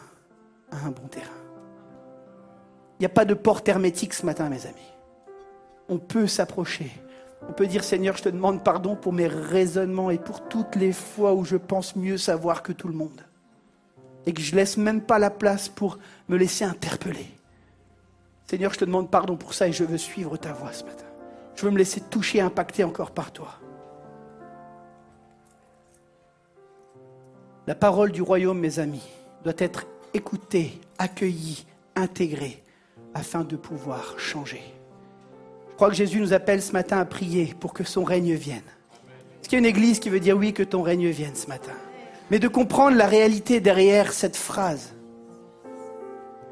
à 0.71 0.87
un 0.87 0.91
bon 0.91 1.07
terrain. 1.09 1.27
Il 2.97 3.01
n'y 3.01 3.07
a 3.07 3.09
pas 3.09 3.25
de 3.25 3.33
porte 3.33 3.67
hermétique 3.67 4.13
ce 4.13 4.25
matin, 4.25 4.47
mes 4.47 4.65
amis. 4.65 4.93
On 5.89 5.97
peut 5.97 6.27
s'approcher. 6.27 6.89
On 7.49 7.51
peut 7.51 7.67
dire, 7.67 7.83
Seigneur, 7.83 8.15
je 8.15 8.23
te 8.23 8.29
demande 8.29 8.63
pardon 8.63 8.95
pour 8.95 9.11
mes 9.11 9.27
raisonnements 9.27 10.11
et 10.11 10.17
pour 10.17 10.47
toutes 10.47 10.77
les 10.77 10.93
fois 10.93 11.33
où 11.33 11.43
je 11.43 11.57
pense 11.57 11.97
mieux 11.97 12.17
savoir 12.17 12.63
que 12.63 12.71
tout 12.71 12.87
le 12.87 12.93
monde. 12.93 13.25
Et 14.25 14.33
que 14.33 14.41
je 14.41 14.51
ne 14.51 14.57
laisse 14.57 14.77
même 14.77 15.01
pas 15.01 15.19
la 15.19 15.29
place 15.29 15.69
pour 15.69 15.97
me 16.29 16.37
laisser 16.37 16.63
interpeller. 16.63 17.27
Seigneur, 18.47 18.73
je 18.73 18.79
te 18.79 18.85
demande 18.85 19.09
pardon 19.09 19.37
pour 19.37 19.53
ça 19.53 19.67
et 19.67 19.73
je 19.73 19.83
veux 19.83 19.97
suivre 19.97 20.37
ta 20.37 20.53
voix 20.53 20.73
ce 20.73 20.83
matin. 20.83 21.05
Je 21.55 21.65
veux 21.65 21.71
me 21.71 21.77
laisser 21.77 22.01
toucher, 22.01 22.41
impacter 22.41 22.83
encore 22.83 23.11
par 23.11 23.31
toi. 23.31 23.59
La 27.67 27.75
parole 27.75 28.11
du 28.11 28.21
royaume, 28.21 28.59
mes 28.59 28.79
amis, 28.79 29.07
doit 29.43 29.53
être 29.57 29.85
écoutée, 30.13 30.79
accueillie, 30.97 31.65
intégrée, 31.95 32.63
afin 33.13 33.43
de 33.43 33.55
pouvoir 33.55 34.15
changer. 34.17 34.61
Je 35.69 35.75
crois 35.75 35.89
que 35.89 35.95
Jésus 35.95 36.19
nous 36.19 36.33
appelle 36.33 36.61
ce 36.61 36.73
matin 36.73 36.99
à 36.99 37.05
prier 37.05 37.55
pour 37.59 37.73
que 37.73 37.83
son 37.83 38.03
règne 38.03 38.33
vienne. 38.33 38.61
Est-ce 39.39 39.49
qu'il 39.49 39.53
y 39.53 39.55
a 39.55 39.59
une 39.59 39.65
église 39.65 39.99
qui 39.99 40.09
veut 40.09 40.19
dire 40.19 40.37
oui, 40.37 40.53
que 40.53 40.63
ton 40.63 40.81
règne 40.81 41.09
vienne 41.09 41.35
ce 41.35 41.47
matin? 41.47 41.73
Mais 42.31 42.39
de 42.39 42.47
comprendre 42.47 42.95
la 42.95 43.07
réalité 43.07 43.59
derrière 43.59 44.13
cette 44.13 44.37
phrase. 44.37 44.93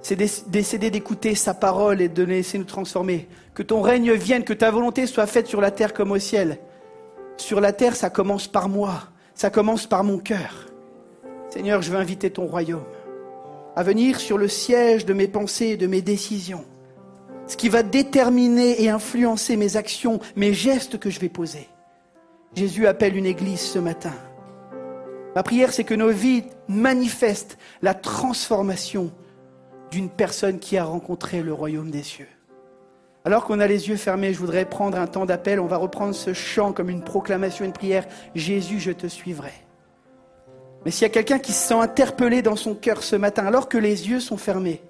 C'est 0.02 0.18
d'essayer 0.18 0.90
d'écouter 0.90 1.36
sa 1.36 1.54
parole 1.54 2.02
et 2.02 2.10
de 2.10 2.24
laisser 2.24 2.58
nous 2.58 2.66
transformer. 2.66 3.30
Que 3.54 3.64
ton 3.64 3.82
règne 3.82 4.12
vienne, 4.12 4.44
que 4.44 4.54
ta 4.54 4.72
volonté 4.72 5.08
soit 5.08 5.26
faite 5.26 5.48
sur 5.48 5.62
la 5.62 5.72
terre 5.72 5.94
comme 5.94 6.12
au 6.12 6.20
ciel. 6.20 6.60
Sur 7.38 7.62
la 7.62 7.72
terre, 7.72 7.96
ça 7.96 8.10
commence 8.10 8.48
par 8.48 8.68
moi, 8.68 9.04
ça 9.34 9.50
commence 9.50 9.88
par 9.88 10.04
mon 10.04 10.18
cœur. 10.18 10.68
Seigneur, 11.50 11.82
je 11.82 11.92
veux 11.92 11.98
inviter 11.98 12.30
ton 12.30 12.46
royaume 12.46 12.84
à 13.78 13.84
venir 13.84 14.20
sur 14.20 14.38
le 14.38 14.50
siège 14.50 15.06
de 15.06 15.14
mes 15.14 15.30
pensées 15.30 15.68
et 15.68 15.78
de 15.78 15.88
mes 15.88 16.02
décisions. 16.02 16.66
Ce 17.48 17.56
qui 17.56 17.70
va 17.70 17.84
déterminer 17.84 18.84
et 18.84 18.90
influencer 18.90 19.56
mes 19.56 19.78
actions, 19.78 20.20
mes 20.36 20.54
gestes 20.54 21.00
que 21.00 21.10
je 21.10 21.22
vais 21.22 21.30
poser. 21.30 21.70
Jésus 22.54 22.86
appelle 22.86 23.16
une 23.16 23.26
église 23.26 23.62
ce 23.62 23.80
matin. 23.80 24.14
Ma 25.36 25.44
prière, 25.44 25.72
c'est 25.72 25.84
que 25.84 25.94
nos 25.94 26.10
vies 26.10 26.44
manifestent 26.68 27.58
la 27.82 27.94
transformation 27.94 29.12
d'une 29.92 30.10
personne 30.10 30.60
qui 30.60 30.78
a 30.78 30.84
rencontré 30.84 31.42
le 31.42 31.54
royaume 31.54 31.92
des 31.92 32.04
cieux. 32.04 32.28
Alors 33.26 33.46
qu'on 33.46 33.60
a 33.60 33.68
les 33.68 33.90
yeux 33.90 33.98
fermés, 33.98 34.34
je 34.34 34.40
voudrais 34.40 34.66
prendre 34.66 34.98
un 34.98 35.08
temps 35.08 35.26
d'appel. 35.26 35.60
On 35.60 35.66
va 35.66 35.78
reprendre 35.78 36.16
ce 36.16 36.34
chant 36.34 36.72
comme 36.72 36.90
une 36.90 37.04
proclamation, 37.04 37.66
une 37.66 37.74
prière. 37.74 38.08
Jésus, 38.34 38.80
je 38.80 38.92
te 38.92 39.08
suivrai. 39.08 39.54
Mais 40.86 40.92
s'il 40.92 41.04
y 41.04 41.06
a 41.06 41.10
quelqu'un 41.10 41.40
qui 41.40 41.52
se 41.52 41.68
sent 41.68 41.74
interpellé 41.76 42.42
dans 42.42 42.56
son 42.56 42.74
cœur 42.74 43.04
ce 43.04 43.16
matin, 43.16 43.46
alors 43.46 43.68
que 43.68 43.78
les 43.78 44.10
yeux 44.10 44.22
sont 44.22 44.38
fermés, 44.38 44.82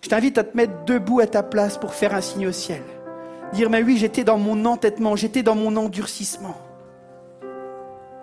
je 0.00 0.08
t'invite 0.08 0.38
à 0.38 0.44
te 0.44 0.56
mettre 0.56 0.84
debout 0.84 1.20
à 1.20 1.26
ta 1.26 1.42
place 1.42 1.78
pour 1.78 1.94
faire 1.94 2.14
un 2.14 2.20
signe 2.20 2.46
au 2.46 2.52
ciel. 2.52 2.82
Dire, 3.52 3.70
mais 3.70 3.82
oui, 3.82 3.96
j'étais 3.98 4.24
dans 4.24 4.38
mon 4.38 4.64
entêtement, 4.64 5.16
j'étais 5.16 5.42
dans 5.42 5.54
mon 5.56 5.76
endurcissement. 5.76 6.56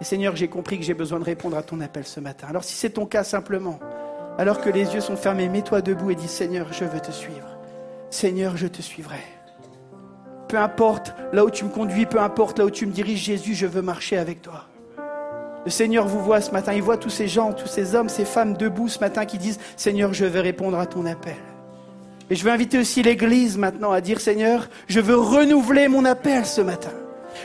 Et 0.01 0.03
Seigneur, 0.03 0.35
j'ai 0.35 0.47
compris 0.47 0.79
que 0.79 0.85
j'ai 0.85 0.93
besoin 0.93 1.19
de 1.19 1.25
répondre 1.25 1.57
à 1.57 1.63
ton 1.63 1.81
appel 1.81 2.05
ce 2.05 2.19
matin. 2.19 2.47
Alors 2.49 2.63
si 2.63 2.73
c'est 2.73 2.91
ton 2.91 3.05
cas 3.05 3.23
simplement, 3.23 3.79
alors 4.37 4.61
que 4.61 4.69
les 4.69 4.93
yeux 4.93 5.01
sont 5.01 5.17
fermés, 5.17 5.49
mets-toi 5.49 5.81
debout 5.81 6.11
et 6.11 6.15
dis, 6.15 6.27
Seigneur, 6.27 6.71
je 6.71 6.85
veux 6.85 7.01
te 7.01 7.11
suivre. 7.11 7.57
Seigneur, 8.09 8.55
je 8.55 8.67
te 8.67 8.81
suivrai. 8.81 9.19
Peu 10.47 10.57
importe 10.57 11.13
là 11.33 11.43
où 11.43 11.49
tu 11.49 11.65
me 11.65 11.69
conduis, 11.69 12.05
peu 12.05 12.19
importe 12.19 12.57
là 12.57 12.65
où 12.65 12.71
tu 12.71 12.85
me 12.85 12.91
diriges, 12.91 13.19
Jésus, 13.19 13.53
je 13.53 13.67
veux 13.67 13.81
marcher 13.81 14.17
avec 14.17 14.41
toi. 14.41 14.65
Le 15.65 15.69
Seigneur 15.69 16.07
vous 16.07 16.23
voit 16.23 16.39
ce 16.39 16.51
matin, 16.51 16.73
il 16.73 16.81
voit 16.81 16.97
tous 16.97 17.09
ces 17.09 17.27
gens, 17.27 17.51
tous 17.51 17.67
ces 17.67 17.93
hommes, 17.93 18.07
ces 18.07 18.23
femmes 18.23 18.55
debout 18.55 18.87
ce 18.87 18.99
matin 18.99 19.25
qui 19.25 19.37
disent, 19.37 19.59
Seigneur, 19.75 20.13
je 20.13 20.25
veux 20.25 20.39
répondre 20.39 20.79
à 20.79 20.85
ton 20.85 21.05
appel. 21.05 21.35
Et 22.29 22.35
je 22.35 22.45
veux 22.45 22.51
inviter 22.51 22.79
aussi 22.79 23.03
l'Église 23.03 23.57
maintenant 23.57 23.91
à 23.91 23.99
dire, 23.99 24.21
Seigneur, 24.21 24.69
je 24.87 25.01
veux 25.01 25.17
renouveler 25.17 25.89
mon 25.89 26.05
appel 26.05 26.45
ce 26.45 26.61
matin. 26.61 26.91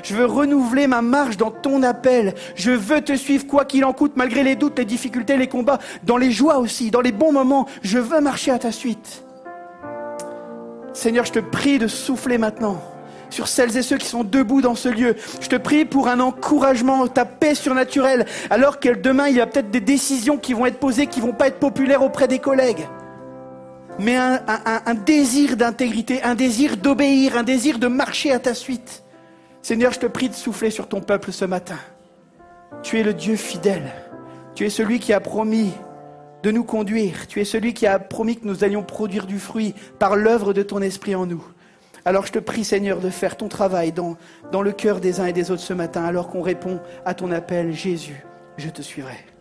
Je 0.02 0.14
veux 0.14 0.26
renouveler 0.26 0.86
ma 0.86 1.02
marche 1.02 1.36
dans 1.36 1.50
ton 1.50 1.82
appel. 1.82 2.34
Je 2.54 2.70
veux 2.70 3.00
te 3.00 3.14
suivre 3.14 3.46
quoi 3.46 3.64
qu'il 3.64 3.84
en 3.84 3.92
coûte, 3.92 4.12
malgré 4.16 4.42
les 4.42 4.56
doutes, 4.56 4.78
les 4.78 4.84
difficultés, 4.84 5.36
les 5.36 5.48
combats, 5.48 5.78
dans 6.04 6.16
les 6.16 6.30
joies 6.30 6.58
aussi, 6.58 6.90
dans 6.90 7.00
les 7.00 7.12
bons 7.12 7.32
moments. 7.32 7.66
Je 7.82 7.98
veux 7.98 8.20
marcher 8.20 8.50
à 8.50 8.58
ta 8.58 8.72
suite. 8.72 9.24
Seigneur, 10.92 11.24
je 11.24 11.32
te 11.32 11.38
prie 11.40 11.78
de 11.78 11.88
souffler 11.88 12.38
maintenant 12.38 12.80
sur 13.30 13.48
celles 13.48 13.76
et 13.76 13.82
ceux 13.82 13.98
qui 13.98 14.06
sont 14.06 14.24
debout 14.24 14.62
dans 14.62 14.76
ce 14.76 14.88
lieu. 14.88 15.16
Je 15.40 15.48
te 15.48 15.56
prie 15.56 15.84
pour 15.84 16.08
un 16.08 16.20
encouragement, 16.20 17.06
ta 17.08 17.24
paix 17.24 17.54
surnaturelle, 17.54 18.26
alors 18.48 18.78
que 18.78 18.90
demain, 18.90 19.28
il 19.28 19.36
y 19.36 19.40
a 19.40 19.46
peut-être 19.46 19.70
des 19.70 19.80
décisions 19.80 20.38
qui 20.38 20.52
vont 20.54 20.66
être 20.66 20.78
posées, 20.78 21.08
qui 21.08 21.20
vont 21.20 21.32
pas 21.32 21.48
être 21.48 21.58
populaires 21.58 22.02
auprès 22.02 22.28
des 22.28 22.38
collègues. 22.38 22.86
Mais 23.98 24.16
un, 24.16 24.40
un 24.86 24.94
désir 24.94 25.56
d'intégrité, 25.56 26.22
un 26.22 26.34
désir 26.34 26.76
d'obéir, 26.76 27.36
un 27.36 27.44
désir 27.44 27.78
de 27.78 27.86
marcher 27.86 28.32
à 28.32 28.38
ta 28.38 28.54
suite. 28.54 29.03
Seigneur, 29.64 29.94
je 29.94 29.98
te 29.98 30.04
prie 30.04 30.28
de 30.28 30.34
souffler 30.34 30.70
sur 30.70 30.88
ton 30.88 31.00
peuple 31.00 31.32
ce 31.32 31.46
matin. 31.46 31.78
Tu 32.82 33.00
es 33.00 33.02
le 33.02 33.14
Dieu 33.14 33.34
fidèle. 33.34 33.94
Tu 34.54 34.66
es 34.66 34.68
celui 34.68 35.00
qui 35.00 35.14
a 35.14 35.20
promis 35.20 35.72
de 36.42 36.50
nous 36.50 36.64
conduire. 36.64 37.26
Tu 37.28 37.40
es 37.40 37.46
celui 37.46 37.72
qui 37.72 37.86
a 37.86 37.98
promis 37.98 38.36
que 38.36 38.46
nous 38.46 38.62
allions 38.62 38.82
produire 38.82 39.24
du 39.24 39.38
fruit 39.38 39.74
par 39.98 40.16
l'œuvre 40.16 40.52
de 40.52 40.62
ton 40.62 40.82
esprit 40.82 41.14
en 41.14 41.24
nous. 41.24 41.42
Alors 42.04 42.26
je 42.26 42.32
te 42.32 42.38
prie 42.38 42.62
Seigneur 42.62 43.00
de 43.00 43.08
faire 43.08 43.38
ton 43.38 43.48
travail 43.48 43.92
dans, 43.92 44.18
le 44.52 44.72
cœur 44.72 45.00
des 45.00 45.20
uns 45.20 45.26
et 45.28 45.32
des 45.32 45.50
autres 45.50 45.62
ce 45.62 45.72
matin, 45.72 46.04
alors 46.04 46.28
qu'on 46.28 46.42
répond 46.42 46.80
à 47.06 47.14
ton 47.14 47.32
appel, 47.32 47.72
Jésus, 47.72 48.22
je 48.58 48.68
te 48.68 48.82
suivrai. 48.82 49.33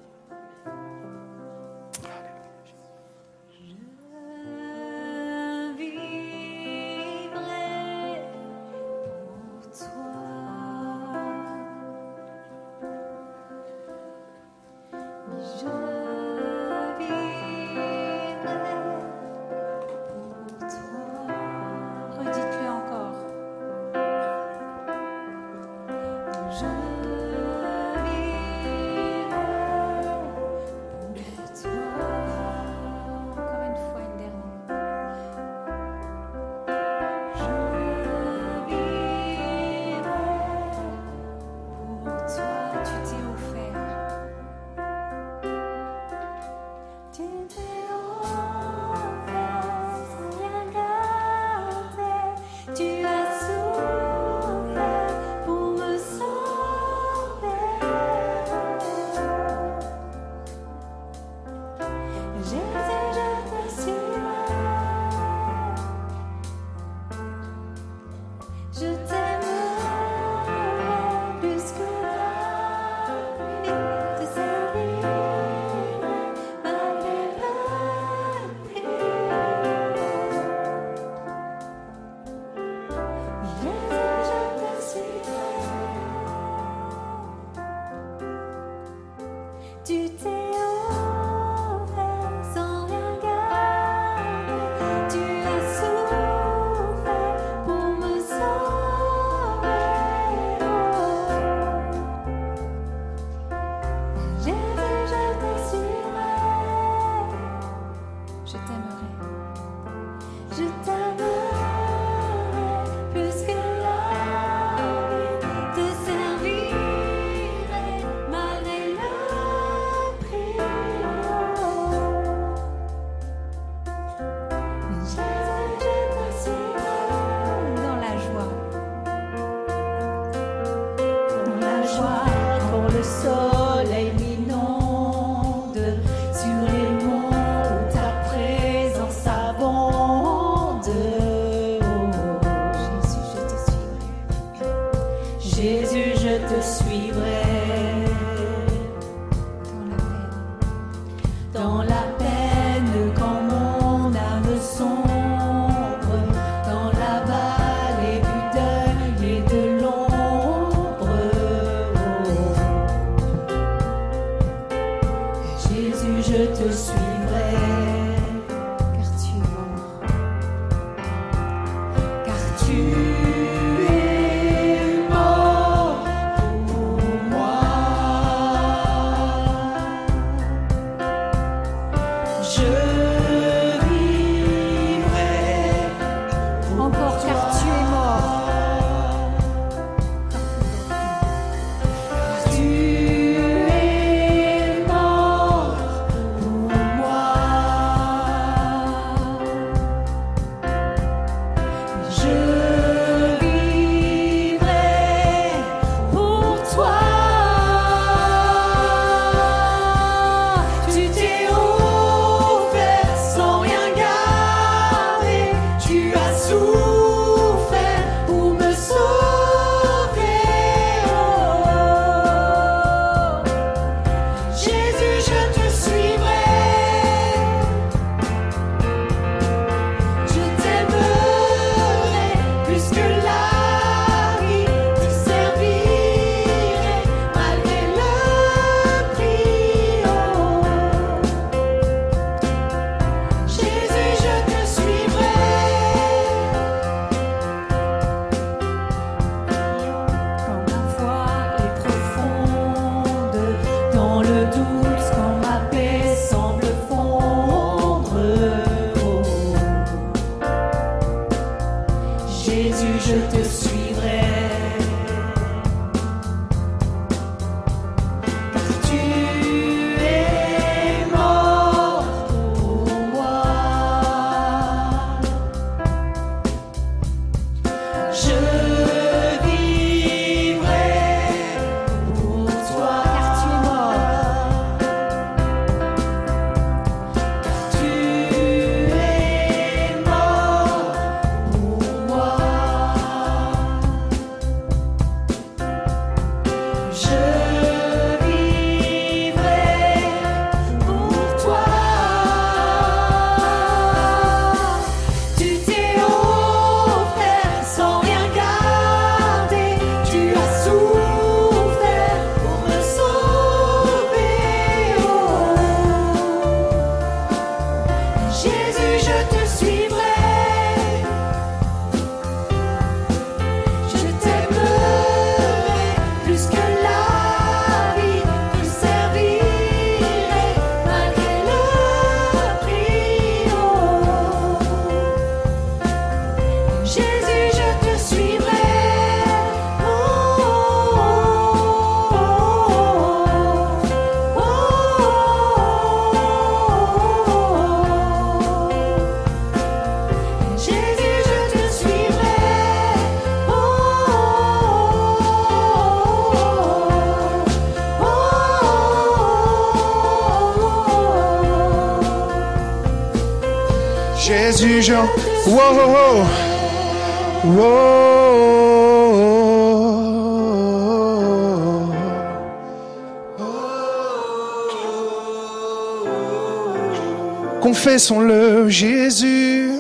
confessons-le 377.83 378.69
Jésus, 378.69 379.71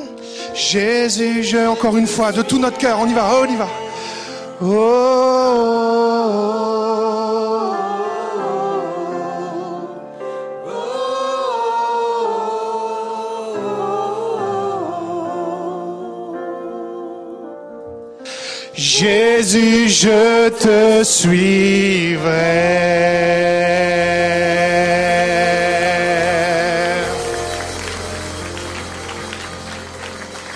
Jésus, 0.53 1.43
je, 1.43 1.67
encore 1.67 1.95
une 1.95 2.07
fois, 2.07 2.31
de 2.31 2.41
tout 2.41 2.59
notre 2.59 2.77
cœur, 2.77 2.97
on 2.99 3.07
y 3.07 3.13
va, 3.13 3.29
on 3.41 3.45
y 3.45 3.55
va. 3.55 3.67
Oh. 4.61 5.22
Jésus, 18.95 19.89
je 19.89 20.49
te 20.49 21.03
suivrai. 21.03 22.29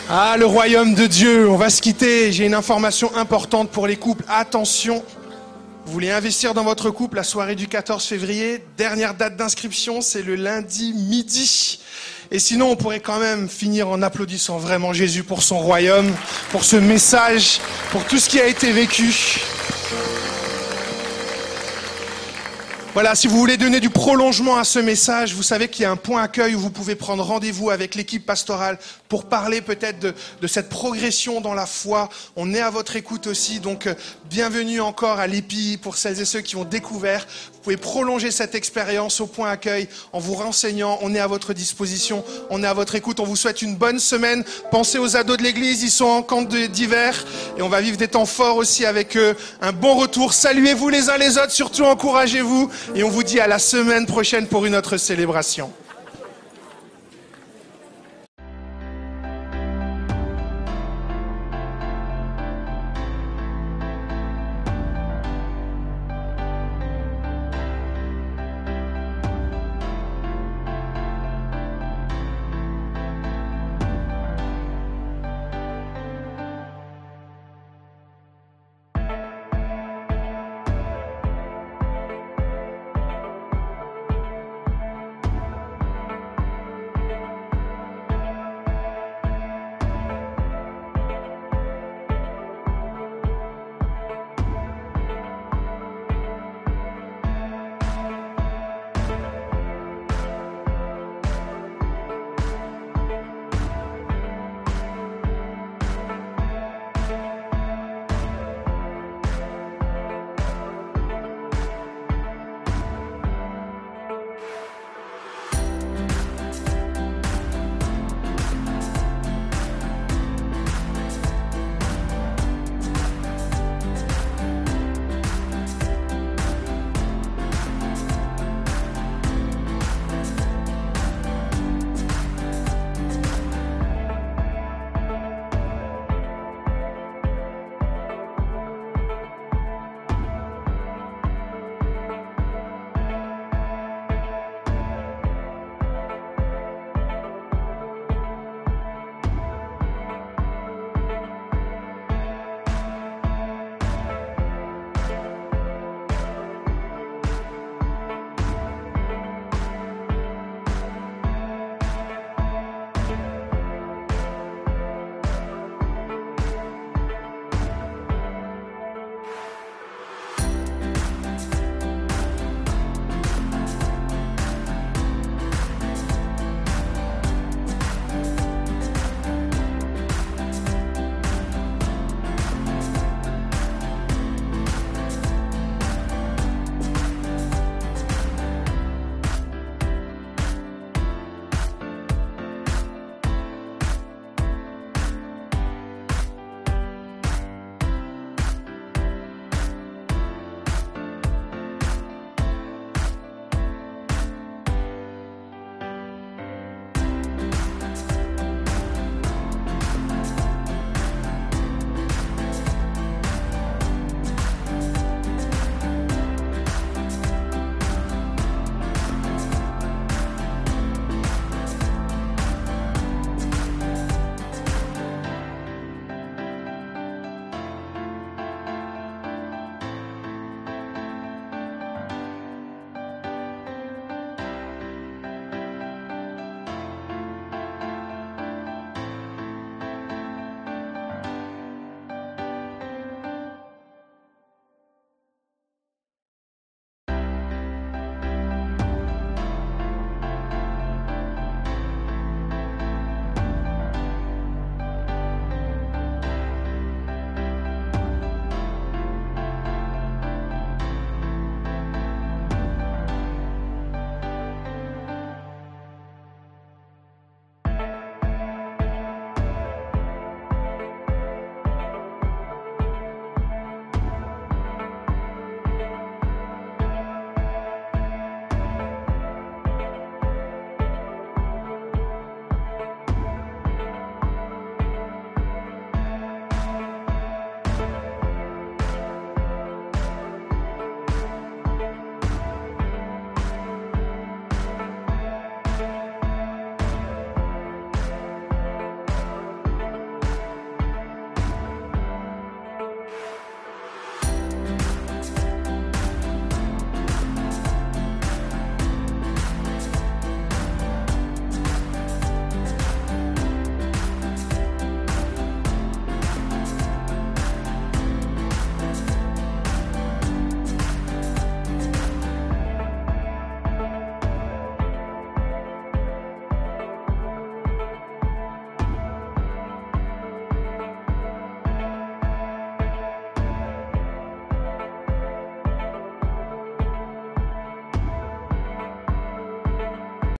Ah, 0.07 0.35
le 0.37 0.45
royaume 0.45 0.93
de 0.93 1.07
Dieu, 1.07 1.49
on 1.49 1.55
va 1.55 1.71
se 1.71 1.81
quitter. 1.81 2.31
J'ai 2.31 2.45
une 2.45 2.53
information 2.53 3.09
importante 3.15 3.71
pour 3.71 3.87
les 3.87 3.95
couples. 3.95 4.23
Attention, 4.29 5.03
vous 5.87 5.91
voulez 5.91 6.11
investir 6.11 6.53
dans 6.53 6.63
votre 6.63 6.91
couple 6.91 7.15
la 7.15 7.23
soirée 7.23 7.55
du 7.55 7.67
14 7.67 8.05
février? 8.05 8.63
Dernière 8.77 9.15
date 9.15 9.35
d'inscription, 9.35 10.01
c'est 10.01 10.21
le 10.21 10.35
lundi 10.35 10.93
midi. 10.93 11.79
Et 12.29 12.39
sinon, 12.39 12.71
on 12.71 12.75
pourrait 12.75 12.99
quand 12.99 13.19
même 13.19 13.47
finir 13.47 13.87
en 13.87 14.01
applaudissant 14.01 14.57
vraiment 14.57 14.91
Jésus 14.91 15.23
pour 15.23 15.43
son 15.43 15.59
royaume, 15.59 16.13
pour 16.51 16.65
ce 16.65 16.75
message, 16.75 17.59
pour 17.91 18.03
tout 18.03 18.17
ce 18.17 18.27
qui 18.27 18.39
a 18.39 18.47
été 18.47 18.71
vécu. 18.71 19.39
Voilà, 22.97 23.13
si 23.13 23.27
vous 23.27 23.37
voulez 23.37 23.57
donner 23.57 23.79
du 23.79 23.91
prolongement 23.91 24.57
à 24.57 24.63
ce 24.63 24.79
message, 24.79 25.35
vous 25.35 25.43
savez 25.43 25.67
qu'il 25.67 25.83
y 25.83 25.85
a 25.85 25.91
un 25.91 25.97
point 25.97 26.23
accueil 26.23 26.55
où 26.55 26.59
vous 26.59 26.71
pouvez 26.71 26.95
prendre 26.95 27.23
rendez-vous 27.23 27.69
avec 27.69 27.93
l'équipe 27.93 28.25
pastorale 28.25 28.79
pour 29.07 29.25
parler 29.25 29.61
peut-être 29.61 29.99
de, 29.99 30.15
de, 30.41 30.47
cette 30.47 30.67
progression 30.67 31.39
dans 31.39 31.53
la 31.53 31.67
foi. 31.67 32.09
On 32.35 32.55
est 32.55 32.59
à 32.59 32.71
votre 32.71 32.95
écoute 32.95 33.27
aussi, 33.27 33.59
donc 33.59 33.85
euh, 33.85 33.93
bienvenue 34.29 34.81
encore 34.81 35.19
à 35.19 35.27
l'EPI 35.27 35.77
pour 35.77 35.97
celles 35.97 36.19
et 36.19 36.25
ceux 36.25 36.41
qui 36.41 36.55
ont 36.55 36.65
découvert. 36.65 37.25
Vous 37.53 37.59
pouvez 37.61 37.77
prolonger 37.77 38.31
cette 38.31 38.55
expérience 38.55 39.21
au 39.21 39.27
point 39.27 39.49
accueil 39.49 39.87
en 40.11 40.19
vous 40.19 40.33
renseignant. 40.33 40.99
On 41.01 41.13
est 41.15 41.19
à 41.19 41.27
votre 41.27 41.53
disposition, 41.53 42.23
on 42.49 42.63
est 42.63 42.67
à 42.67 42.73
votre 42.73 42.95
écoute. 42.95 43.19
On 43.19 43.25
vous 43.25 43.35
souhaite 43.35 43.61
une 43.61 43.75
bonne 43.75 43.99
semaine. 43.99 44.43
Pensez 44.71 44.97
aux 44.97 45.15
ados 45.15 45.37
de 45.37 45.43
l'église, 45.43 45.83
ils 45.83 45.91
sont 45.91 46.05
en 46.05 46.21
camp 46.21 46.43
d'hiver 46.43 47.25
et 47.57 47.61
on 47.61 47.69
va 47.69 47.81
vivre 47.81 47.97
des 47.97 48.07
temps 48.07 48.25
forts 48.25 48.57
aussi 48.57 48.85
avec 48.85 49.15
eux. 49.15 49.35
Un 49.61 49.71
bon 49.71 49.95
retour. 49.95 50.33
Saluez-vous 50.33 50.89
les 50.89 51.09
uns 51.09 51.17
les 51.17 51.37
autres, 51.37 51.51
surtout 51.51 51.83
encouragez-vous 51.83 52.69
et 52.95 53.03
on 53.03 53.09
vous 53.09 53.23
dit 53.23 53.39
à 53.39 53.47
la 53.47 53.59
semaine 53.59 54.05
prochaine 54.05 54.47
pour 54.47 54.65
une 54.65 54.75
autre 54.75 54.97
célébration. 54.97 55.71